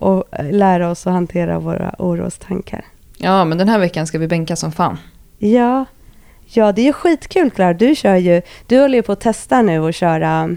och 0.00 0.24
lära 0.50 0.90
oss 0.90 1.06
att 1.06 1.12
hantera 1.12 1.58
våra 1.58 1.94
orostankar. 1.98 2.84
Ja, 3.18 3.44
men 3.44 3.58
den 3.58 3.68
här 3.68 3.78
veckan 3.78 4.06
ska 4.06 4.18
vi 4.18 4.28
bänka 4.28 4.56
som 4.56 4.72
fan. 4.72 4.98
Ja, 5.38 5.84
ja 6.46 6.72
det 6.72 6.82
är 6.82 6.84
ju 6.84 6.92
skitkul 6.92 7.50
Klara. 7.50 7.74
Du 7.74 7.94
kör 7.94 8.16
ju, 8.16 8.42
du 8.66 8.80
håller 8.80 8.98
ju 8.98 9.02
på 9.02 9.12
att 9.12 9.20
testa 9.20 9.62
nu 9.62 9.80
och 9.80 9.94
köra 9.94 10.56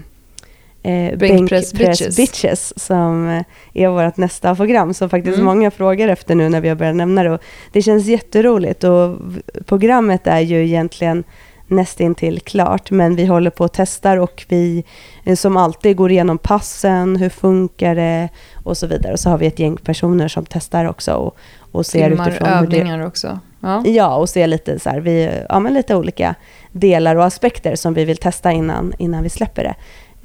eh, 0.82 1.18
Bänkpress 1.18 1.72
bitches. 1.72 2.16
bitches. 2.16 2.72
som 2.76 3.42
är 3.74 3.88
vårt 3.88 4.16
nästa 4.16 4.54
program 4.54 4.94
som 4.94 5.10
faktiskt 5.10 5.34
mm. 5.34 5.46
många 5.46 5.70
frågar 5.70 6.08
efter 6.08 6.34
nu 6.34 6.48
när 6.48 6.60
vi 6.60 6.68
har 6.68 6.76
börjat 6.76 6.96
nämna 6.96 7.22
det. 7.22 7.30
Och 7.30 7.42
det 7.72 7.82
känns 7.82 8.06
jätteroligt 8.06 8.84
och 8.84 9.18
programmet 9.66 10.26
är 10.26 10.40
ju 10.40 10.64
egentligen 10.64 11.24
nästintill 11.66 12.40
klart, 12.40 12.90
men 12.90 13.16
vi 13.16 13.26
håller 13.26 13.50
på 13.50 13.64
och 13.64 13.72
testar 13.72 14.16
och 14.16 14.44
vi 14.48 14.84
eh, 15.24 15.36
som 15.36 15.56
alltid 15.56 15.96
går 15.96 16.10
igenom 16.10 16.38
passen, 16.38 17.16
hur 17.16 17.28
funkar 17.28 17.94
det 17.94 18.28
och 18.64 18.76
så 18.76 18.86
vidare. 18.86 19.12
Och 19.12 19.20
så 19.20 19.30
har 19.30 19.38
vi 19.38 19.46
ett 19.46 19.58
gäng 19.58 19.76
personer 19.76 20.28
som 20.28 20.46
testar 20.46 20.84
också 20.84 21.14
och, 21.14 21.36
och 21.72 21.86
ser 21.86 22.10
Timmar 22.10 22.28
utifrån 22.28 22.48
övningar 22.48 22.98
det, 22.98 23.06
också. 23.06 23.38
Ja. 23.60 23.86
ja, 23.86 24.16
och 24.16 24.28
ser 24.28 24.46
lite 24.46 24.78
så 24.78 24.90
här, 24.90 25.00
vi, 25.00 25.30
ja, 25.48 25.60
men 25.60 25.74
lite 25.74 25.96
olika 25.96 26.34
delar 26.72 27.16
och 27.16 27.24
aspekter 27.24 27.76
som 27.76 27.94
vi 27.94 28.04
vill 28.04 28.16
testa 28.16 28.52
innan, 28.52 28.92
innan 28.98 29.22
vi 29.22 29.30
släpper 29.30 29.64
det. 29.64 29.74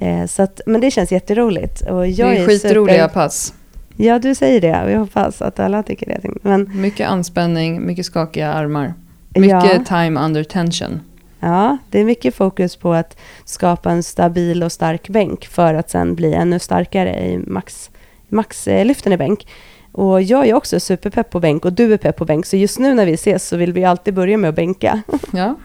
Eh, 0.06 0.26
så 0.26 0.42
att, 0.42 0.60
men 0.66 0.80
det 0.80 0.90
känns 0.90 1.12
jätteroligt. 1.12 1.80
Och 1.80 2.06
jag 2.06 2.30
det 2.30 2.36
är, 2.36 2.42
är 2.42 2.46
skitroliga 2.46 3.08
super... 3.08 3.14
pass. 3.14 3.54
Ja, 3.96 4.18
du 4.18 4.34
säger 4.34 4.60
det. 4.60 4.82
Vi 4.86 4.94
hoppas 4.94 5.42
att 5.42 5.60
alla 5.60 5.82
tycker 5.82 6.06
det. 6.06 6.30
Men... 6.42 6.70
Mycket 6.80 7.08
anspänning, 7.08 7.86
mycket 7.86 8.06
skakiga 8.06 8.52
armar. 8.52 8.94
Mycket 9.28 9.50
ja. 9.50 9.84
time 9.88 10.20
under 10.20 10.44
tension. 10.44 11.00
Ja, 11.40 11.78
det 11.90 12.00
är 12.00 12.04
mycket 12.04 12.34
fokus 12.34 12.76
på 12.76 12.92
att 12.92 13.16
skapa 13.44 13.90
en 13.90 14.02
stabil 14.02 14.62
och 14.62 14.72
stark 14.72 15.08
bänk 15.08 15.46
för 15.46 15.74
att 15.74 15.90
sen 15.90 16.14
bli 16.14 16.34
ännu 16.34 16.58
starkare 16.58 17.26
i 17.26 17.38
max, 17.38 17.90
maxlyften 18.28 19.12
i 19.12 19.16
bänk. 19.16 19.46
Och 19.92 20.22
jag 20.22 20.46
är 20.48 20.54
också 20.54 20.80
superpepp 20.80 21.30
på 21.30 21.40
bänk 21.40 21.64
och 21.64 21.72
du 21.72 21.92
är 21.92 21.96
pepp 21.96 22.16
på 22.16 22.24
bänk. 22.24 22.46
Så 22.46 22.56
just 22.56 22.78
nu 22.78 22.94
när 22.94 23.06
vi 23.06 23.12
ses 23.12 23.48
så 23.48 23.56
vill 23.56 23.72
vi 23.72 23.84
alltid 23.84 24.14
börja 24.14 24.36
med 24.36 24.48
att 24.48 24.56
bänka. 24.56 25.02
Ja. 25.32 25.56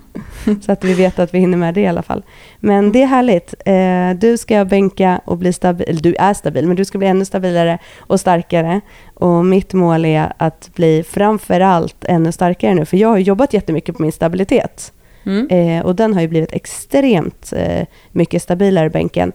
så 0.66 0.72
att 0.72 0.84
vi 0.84 0.94
vet 0.94 1.20
att 1.20 1.34
vi 1.34 1.40
hinner 1.40 1.58
med 1.58 1.74
det 1.74 1.82
i 1.82 1.88
alla 1.88 2.04
fall. 2.04 2.24
Men 2.60 2.92
det 2.92 3.02
är 3.02 3.06
härligt. 3.06 3.54
Eh, 3.66 4.20
du 4.20 4.38
ska 4.38 4.66
bänka 4.66 5.22
och 5.26 5.38
bli 5.38 5.54
stabil. 5.54 6.02
Du 6.02 6.16
är 6.16 6.34
stabil, 6.34 6.68
men 6.68 6.76
du 6.76 6.86
ska 6.86 6.98
bli 6.98 7.08
ännu 7.08 7.26
stabilare 7.26 7.80
och 7.98 8.20
starkare. 8.20 8.82
Och 9.14 9.46
mitt 9.46 9.74
mål 9.74 10.06
är 10.06 10.34
att 10.38 10.70
bli 10.76 11.04
framförallt 11.04 12.06
ännu 12.06 12.32
starkare 12.32 12.74
nu. 12.74 12.86
För 12.86 12.98
jag 12.98 13.10
har 13.10 13.18
jobbat 13.18 13.54
jättemycket 13.54 13.96
på 13.96 14.02
min 14.02 14.12
stabilitet. 14.12 14.94
Mm. 15.26 15.48
Eh, 15.50 15.86
och 15.86 15.96
den 15.96 16.14
har 16.14 16.22
ju 16.22 16.28
blivit 16.28 16.54
extremt 16.54 17.54
eh, 17.56 17.86
mycket 18.12 18.42
stabilare, 18.42 18.90
bänken. 18.90 19.32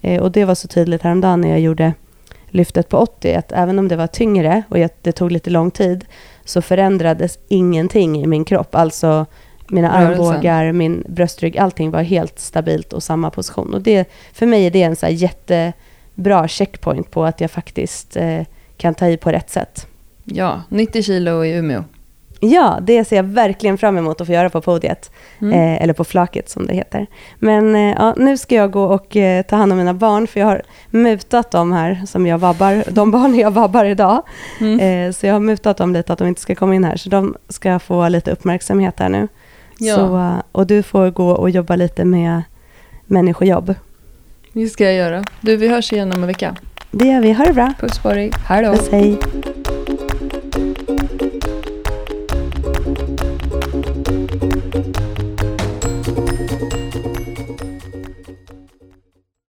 Eh, 0.00 0.22
och 0.22 0.32
det 0.32 0.44
var 0.44 0.54
så 0.54 0.68
tydligt 0.68 1.02
häromdagen 1.02 1.40
när 1.40 1.48
jag 1.48 1.60
gjorde 1.60 1.92
lyftet 2.48 2.88
på 2.88 2.96
80, 2.98 3.34
att 3.34 3.52
även 3.52 3.78
om 3.78 3.88
det 3.88 3.96
var 3.96 4.06
tyngre 4.06 4.62
och 4.68 4.76
det 5.02 5.12
tog 5.12 5.32
lite 5.32 5.50
lång 5.50 5.70
tid, 5.70 6.04
så 6.44 6.62
förändrades 6.62 7.38
ingenting 7.48 8.22
i 8.22 8.26
min 8.26 8.44
kropp. 8.44 8.74
Alltså 8.74 9.26
mina 9.68 9.90
armbågar, 9.90 10.72
min 10.72 11.04
bröstrygg, 11.08 11.58
allting 11.58 11.90
var 11.90 12.02
helt 12.02 12.38
stabilt 12.38 12.92
och 12.92 13.02
samma 13.02 13.30
position. 13.30 13.74
Och 13.74 13.82
det, 13.82 14.08
för 14.32 14.46
mig 14.46 14.66
är 14.66 14.70
det 14.70 14.82
en 14.82 14.96
så 14.96 15.06
jättebra 15.06 16.48
checkpoint 16.48 17.10
på 17.10 17.24
att 17.24 17.40
jag 17.40 17.50
faktiskt 17.50 18.16
eh, 18.16 18.42
kan 18.76 18.94
ta 18.94 19.08
i 19.08 19.16
på 19.16 19.30
rätt 19.30 19.50
sätt. 19.50 19.86
Ja, 20.24 20.62
90 20.68 21.02
kilo 21.02 21.44
i 21.44 21.52
Umeå. 21.52 21.84
Ja, 22.44 22.78
det 22.82 23.04
ser 23.04 23.16
jag 23.16 23.22
verkligen 23.22 23.78
fram 23.78 23.98
emot 23.98 24.20
att 24.20 24.26
få 24.26 24.32
göra 24.32 24.50
på 24.50 24.60
podiet. 24.60 25.10
Mm. 25.40 25.52
Eh, 25.52 25.82
eller 25.82 25.92
på 25.92 26.04
flaket 26.04 26.48
som 26.48 26.66
det 26.66 26.74
heter. 26.74 27.06
Men 27.38 27.74
eh, 27.74 27.94
ja, 27.98 28.14
nu 28.16 28.38
ska 28.38 28.54
jag 28.54 28.70
gå 28.70 28.84
och 28.84 29.16
eh, 29.16 29.42
ta 29.42 29.56
hand 29.56 29.72
om 29.72 29.78
mina 29.78 29.94
barn, 29.94 30.26
för 30.26 30.40
jag 30.40 30.46
har 30.46 30.62
mutat 30.90 31.50
dem 31.50 31.72
här, 31.72 32.02
som 32.06 32.26
jag 32.26 32.38
vabbar, 32.38 32.84
de 32.90 33.10
barn 33.10 33.34
jag 33.34 33.50
vabbar 33.50 33.84
idag. 33.84 34.22
Mm. 34.60 34.80
Eh, 34.80 35.12
så 35.12 35.26
jag 35.26 35.32
har 35.32 35.40
mutat 35.40 35.76
dem 35.76 35.92
lite, 35.92 36.12
att 36.12 36.18
de 36.18 36.28
inte 36.28 36.40
ska 36.40 36.54
komma 36.54 36.74
in 36.74 36.84
här. 36.84 36.96
Så 36.96 37.08
de 37.08 37.36
ska 37.48 37.78
få 37.78 38.08
lite 38.08 38.30
uppmärksamhet 38.30 39.00
här 39.00 39.08
nu. 39.08 39.28
Ja. 39.78 39.94
Så, 39.94 40.16
eh, 40.16 40.42
och 40.52 40.66
du 40.66 40.82
får 40.82 41.10
gå 41.10 41.30
och 41.30 41.50
jobba 41.50 41.76
lite 41.76 42.04
med 42.04 42.42
människojobb. 43.06 43.74
Det 44.52 44.68
ska 44.68 44.84
jag 44.84 44.94
göra. 44.94 45.24
Du, 45.40 45.56
vi 45.56 45.68
hörs 45.68 45.92
igen 45.92 46.12
om 46.12 46.22
en 46.22 46.26
vecka. 46.26 46.56
Det 46.90 47.06
gör 47.06 47.20
vi. 47.20 47.32
Ha 47.32 47.44
det 47.44 47.52
bra. 47.52 47.72
Puss 47.80 47.98
på 47.98 48.08
dig. 48.08 48.30
Hej 48.46 48.64
då. 48.64 48.72
Puss, 48.72 48.88
hej. 48.90 49.18